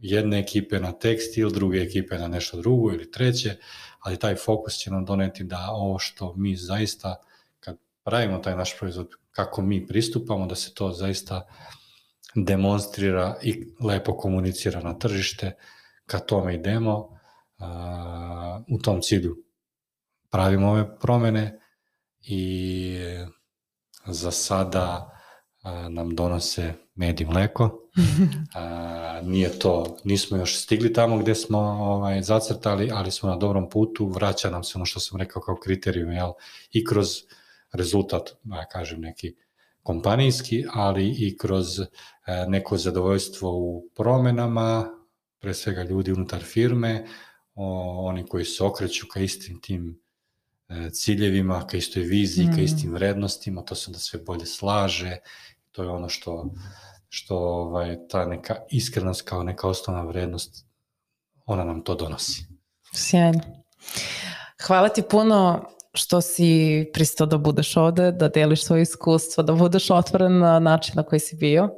jedne 0.00 0.38
ekipe 0.38 0.80
na 0.80 0.92
tekstil, 0.92 1.50
druge 1.50 1.78
ekipe 1.78 2.18
na 2.18 2.28
nešto 2.28 2.56
drugo 2.56 2.92
ili 2.92 3.10
treće, 3.10 3.56
ali 4.00 4.18
taj 4.18 4.34
fokus 4.34 4.74
će 4.74 4.90
nam 4.90 5.04
doneti 5.04 5.44
da 5.44 5.68
ovo 5.70 5.98
što 5.98 6.34
mi 6.36 6.56
zaista, 6.56 7.16
kad 7.60 7.78
pravimo 8.04 8.38
taj 8.38 8.56
naš 8.56 8.78
proizvod, 8.78 9.08
kako 9.30 9.62
mi 9.62 9.86
pristupamo, 9.86 10.46
da 10.46 10.54
se 10.54 10.74
to 10.74 10.92
zaista 10.92 11.46
demonstrira 12.34 13.38
i 13.42 13.66
lepo 13.80 14.16
komunicira 14.16 14.80
na 14.80 14.98
tržište, 14.98 15.56
ka 16.06 16.18
tome 16.18 16.54
idemo, 16.54 17.18
u 18.68 18.78
tom 18.78 19.00
cilju 19.02 19.36
pravimo 20.30 20.70
ove 20.70 20.98
promene 20.98 21.60
i 22.20 22.96
za 24.06 24.30
sada 24.30 25.10
nam 25.88 26.14
donose 26.14 26.72
med 26.94 27.20
i 27.20 27.24
mleko. 27.24 27.80
A, 28.54 29.20
nije 29.24 29.58
to, 29.58 29.96
nismo 30.04 30.36
još 30.36 30.58
stigli 30.58 30.92
tamo 30.92 31.18
gde 31.18 31.34
smo 31.34 31.58
ovaj, 31.58 32.22
zacrtali, 32.22 32.90
ali 32.92 33.10
smo 33.10 33.28
na 33.28 33.36
dobrom 33.36 33.70
putu, 33.70 34.06
vraća 34.06 34.50
nam 34.50 34.64
se 34.64 34.78
ono 34.78 34.84
što 34.84 35.00
sam 35.00 35.20
rekao 35.20 35.42
kao 35.42 35.56
kriterijum, 35.56 36.12
jel? 36.12 36.32
i 36.72 36.84
kroz 36.84 37.08
rezultat, 37.72 38.30
da 38.42 38.64
kažem, 38.72 39.00
neki 39.00 39.34
kompanijski, 39.82 40.64
ali 40.72 41.08
i 41.08 41.38
kroz 41.38 41.80
e, 41.80 41.86
neko 42.48 42.76
zadovoljstvo 42.76 43.50
u 43.50 43.84
promenama, 43.96 44.88
pre 45.44 45.54
svega 45.54 45.82
ljudi 45.82 46.12
unutar 46.12 46.42
firme, 46.42 47.04
o, 47.54 47.66
oni 48.08 48.26
koji 48.26 48.44
se 48.44 48.64
okreću 48.64 49.06
ka 49.12 49.20
istim 49.20 49.60
tim 49.60 50.00
e, 50.68 50.90
ciljevima, 50.90 51.66
ka 51.66 51.76
istoj 51.76 52.02
viziji, 52.02 52.46
mm. 52.46 52.54
ka 52.54 52.60
istim 52.60 52.94
vrednostima, 52.94 53.62
to 53.62 53.74
se 53.74 53.92
da 53.92 53.98
sve 53.98 54.20
bolje 54.20 54.46
slaže, 54.46 55.18
to 55.72 55.82
je 55.82 55.88
ono 55.88 56.08
što, 56.08 56.50
što 57.08 57.36
ovaj, 57.36 57.96
ta 58.08 58.24
neka 58.26 58.56
iskrenost 58.70 59.22
kao 59.28 59.42
neka 59.42 59.68
osnovna 59.68 60.02
vrednost, 60.02 60.64
ona 61.46 61.64
nam 61.64 61.84
to 61.84 61.94
donosi. 61.94 62.46
Sjajno. 62.92 63.40
Hvala 64.66 64.88
ti 64.88 65.02
puno 65.10 65.68
što 65.94 66.20
si 66.20 66.84
pristao 66.92 67.26
da 67.26 67.38
budeš 67.38 67.76
ovde, 67.76 68.12
da 68.12 68.28
deliš 68.28 68.64
svoje 68.64 68.82
iskustvo, 68.82 69.42
da 69.42 69.52
budeš 69.52 69.90
otvoren 69.90 70.38
na 70.38 70.58
način 70.58 70.92
na 70.96 71.02
koji 71.02 71.20
si 71.20 71.36
bio. 71.36 71.68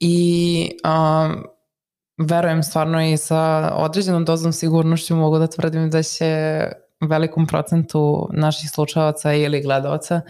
I 0.00 0.70
um, 0.84 1.55
verujem 2.18 2.62
stvarno 2.62 3.06
i 3.06 3.16
sa 3.16 3.72
određenom 3.76 4.24
dozom 4.24 4.52
sigurnošću 4.52 5.16
mogu 5.16 5.38
da 5.38 5.46
tvrdim 5.46 5.90
da 5.90 6.02
će 6.02 6.60
velikom 7.00 7.46
procentu 7.46 8.28
naših 8.32 8.70
slučavaca 8.70 9.32
ili 9.32 9.62
gledalaca 9.62 10.20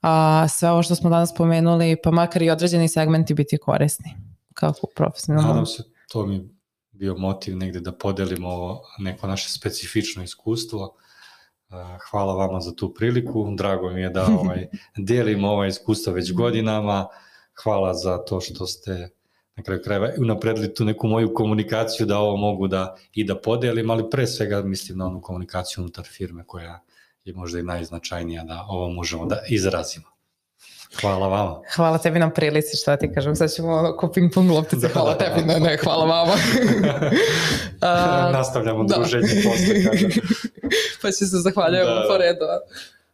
a, 0.00 0.48
sve 0.48 0.70
ovo 0.70 0.82
što 0.82 0.94
smo 0.94 1.10
danas 1.10 1.34
pomenuli, 1.34 1.96
pa 2.04 2.10
makar 2.10 2.42
i 2.42 2.50
određeni 2.50 2.88
segmenti 2.88 3.34
biti 3.34 3.58
korisni 3.58 4.14
kako 4.54 4.86
profesionalno. 4.96 5.48
Nadam 5.48 5.66
se, 5.66 5.82
to 6.08 6.26
mi 6.26 6.58
bio 6.90 7.16
motiv 7.16 7.56
negde 7.56 7.80
da 7.80 7.92
podelimo 7.92 8.80
neko 8.98 9.26
naše 9.26 9.50
specifično 9.50 10.22
iskustvo. 10.22 10.96
Hvala 12.10 12.34
vama 12.34 12.60
za 12.60 12.74
tu 12.74 12.94
priliku, 12.94 13.54
drago 13.56 13.90
mi 13.90 14.00
je 14.00 14.10
da 14.10 14.26
ovaj, 14.40 14.66
delimo 14.96 15.48
ovaj 15.48 15.68
iskustvo 15.68 16.12
već 16.12 16.32
godinama. 16.32 17.06
Hvala 17.62 17.94
za 17.94 18.24
to 18.24 18.40
što 18.40 18.66
ste 18.66 19.17
na 19.58 19.64
kraju 19.64 19.82
krajeva 19.84 20.08
unapredili 20.18 20.74
tu 20.74 20.84
neku 20.84 21.06
moju 21.06 21.34
komunikaciju 21.34 22.06
da 22.06 22.18
ovo 22.18 22.36
mogu 22.36 22.68
da 22.68 22.96
i 23.14 23.24
da 23.24 23.40
podelim, 23.40 23.90
ali 23.90 24.10
pre 24.10 24.26
svega 24.26 24.62
mislim 24.62 24.98
na 24.98 25.06
onu 25.06 25.20
komunikaciju 25.20 25.82
unutar 25.82 26.04
firme 26.04 26.44
koja 26.46 26.80
je 27.24 27.34
možda 27.34 27.58
i 27.58 27.62
najznačajnija 27.62 28.44
da 28.44 28.64
ovo 28.68 28.90
možemo 28.90 29.26
da 29.26 29.42
izrazimo. 29.48 30.06
Hvala 31.00 31.28
vama. 31.28 31.60
Hvala 31.74 31.98
tebi 31.98 32.18
na 32.18 32.30
prilici, 32.30 32.76
šta 32.76 32.96
ti 32.96 33.12
kažem. 33.14 33.36
Sad 33.36 33.52
ćemo 33.52 33.68
ono 33.68 33.96
ko 33.96 34.12
ping 34.12 34.34
pong 34.34 34.50
loptice. 34.50 34.88
Hvala 34.88 35.14
da, 35.14 35.18
tebi, 35.18 35.46
ne, 35.46 35.60
ne, 35.60 35.76
hvala 35.84 36.04
vama. 36.04 36.32
uh, 37.82 38.32
Nastavljamo 38.32 38.84
da. 38.84 38.94
druženje 38.94 39.42
posle, 39.44 39.84
kažem. 39.84 40.10
pa 41.02 41.10
će 41.10 41.26
se 41.26 41.36
zahvaljujemo 41.36 41.94
da. 41.94 42.06
po 42.08 42.18
redu. 42.18 42.44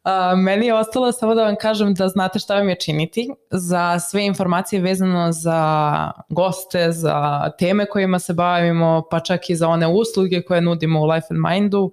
A, 0.05 0.35
meni 0.37 0.67
je 0.67 0.75
ostalo 0.75 1.13
samo 1.13 1.35
da 1.35 1.45
vam 1.45 1.57
kažem 1.57 1.95
da 1.95 2.09
znate 2.09 2.39
šta 2.39 2.55
vam 2.55 2.69
je 2.69 2.75
činiti. 2.75 3.31
Za 3.51 3.99
sve 3.99 4.27
informacije 4.27 4.83
vezano 4.83 5.33
za 5.33 6.11
goste, 6.29 6.93
za 6.93 7.51
teme 7.59 7.87
kojima 7.87 8.19
se 8.19 8.33
bavimo, 8.33 9.03
pa 9.11 9.21
čak 9.21 9.51
i 9.51 9.57
za 9.57 9.69
one 9.69 9.87
usluge 9.87 10.43
koje 10.43 10.61
nudimo 10.61 11.01
u 11.01 11.05
Life 11.07 11.27
and 11.31 11.41
Mindu, 11.41 11.93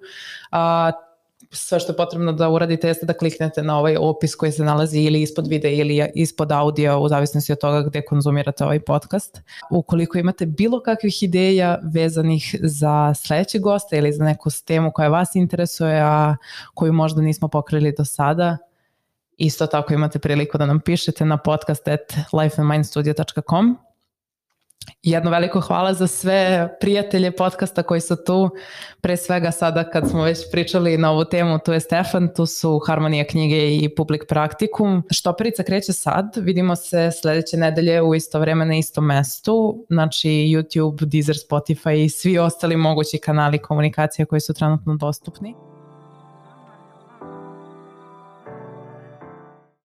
a, 0.50 0.92
sve 1.52 1.80
što 1.80 1.92
je 1.92 1.96
potrebno 1.96 2.32
da 2.32 2.48
uradite 2.48 2.88
jeste 2.88 3.06
da 3.06 3.12
kliknete 3.12 3.62
na 3.62 3.78
ovaj 3.78 3.96
opis 3.96 4.34
koji 4.34 4.52
se 4.52 4.64
nalazi 4.64 5.00
ili 5.00 5.22
ispod 5.22 5.46
videa 5.46 5.70
ili 5.70 6.10
ispod 6.14 6.52
audio 6.52 7.00
u 7.00 7.08
zavisnosti 7.08 7.52
od 7.52 7.58
toga 7.58 7.82
gde 7.82 8.02
konzumirate 8.02 8.64
ovaj 8.64 8.80
podcast. 8.80 9.40
Ukoliko 9.70 10.18
imate 10.18 10.46
bilo 10.46 10.80
kakvih 10.80 11.22
ideja 11.22 11.78
vezanih 11.94 12.56
za 12.62 13.14
sledeće 13.14 13.58
goste 13.58 13.98
ili 13.98 14.12
za 14.12 14.24
neku 14.24 14.50
temu 14.66 14.90
koja 14.94 15.08
vas 15.08 15.34
interesuje, 15.34 16.00
a 16.00 16.36
koju 16.74 16.92
možda 16.92 17.22
nismo 17.22 17.48
pokrili 17.48 17.94
do 17.98 18.04
sada, 18.04 18.58
isto 19.36 19.66
tako 19.66 19.94
imate 19.94 20.18
priliku 20.18 20.58
da 20.58 20.66
nam 20.66 20.80
pišete 20.80 21.24
na 21.24 21.36
podcast 21.36 21.88
at 21.88 22.12
lifeandmindstudio.com 22.32 23.91
Jedno 25.02 25.30
veliko 25.30 25.60
hvala 25.60 25.94
za 25.94 26.06
sve 26.06 26.68
prijatelje 26.80 27.30
podcasta 27.30 27.82
koji 27.82 28.00
su 28.00 28.16
tu. 28.26 28.50
Pre 29.00 29.16
svega 29.16 29.50
sada 29.50 29.90
kad 29.90 30.10
smo 30.10 30.22
već 30.22 30.38
pričali 30.52 30.98
na 30.98 31.10
ovu 31.10 31.24
temu, 31.24 31.58
tu 31.58 31.72
je 31.72 31.80
Stefan, 31.80 32.28
tu 32.36 32.46
su 32.46 32.80
Harmonija 32.86 33.24
knjige 33.24 33.76
i 33.76 33.94
Public 33.96 34.22
Praktikum. 34.28 35.02
Štoperica 35.10 35.62
kreće 35.62 35.92
sad, 35.92 36.36
vidimo 36.36 36.76
se 36.76 37.10
sledeće 37.20 37.56
nedelje 37.56 38.02
u 38.02 38.14
isto 38.14 38.40
vreme 38.40 38.64
na 38.64 38.76
istom 38.76 39.06
mestu, 39.06 39.86
znači 39.88 40.28
YouTube, 40.28 41.04
Deezer, 41.04 41.36
Spotify 41.50 42.04
i 42.04 42.08
svi 42.08 42.38
ostali 42.38 42.76
mogući 42.76 43.18
kanali 43.18 43.58
komunikacije 43.58 44.26
koji 44.26 44.40
su 44.40 44.54
trenutno 44.54 44.96
dostupni. 44.96 45.71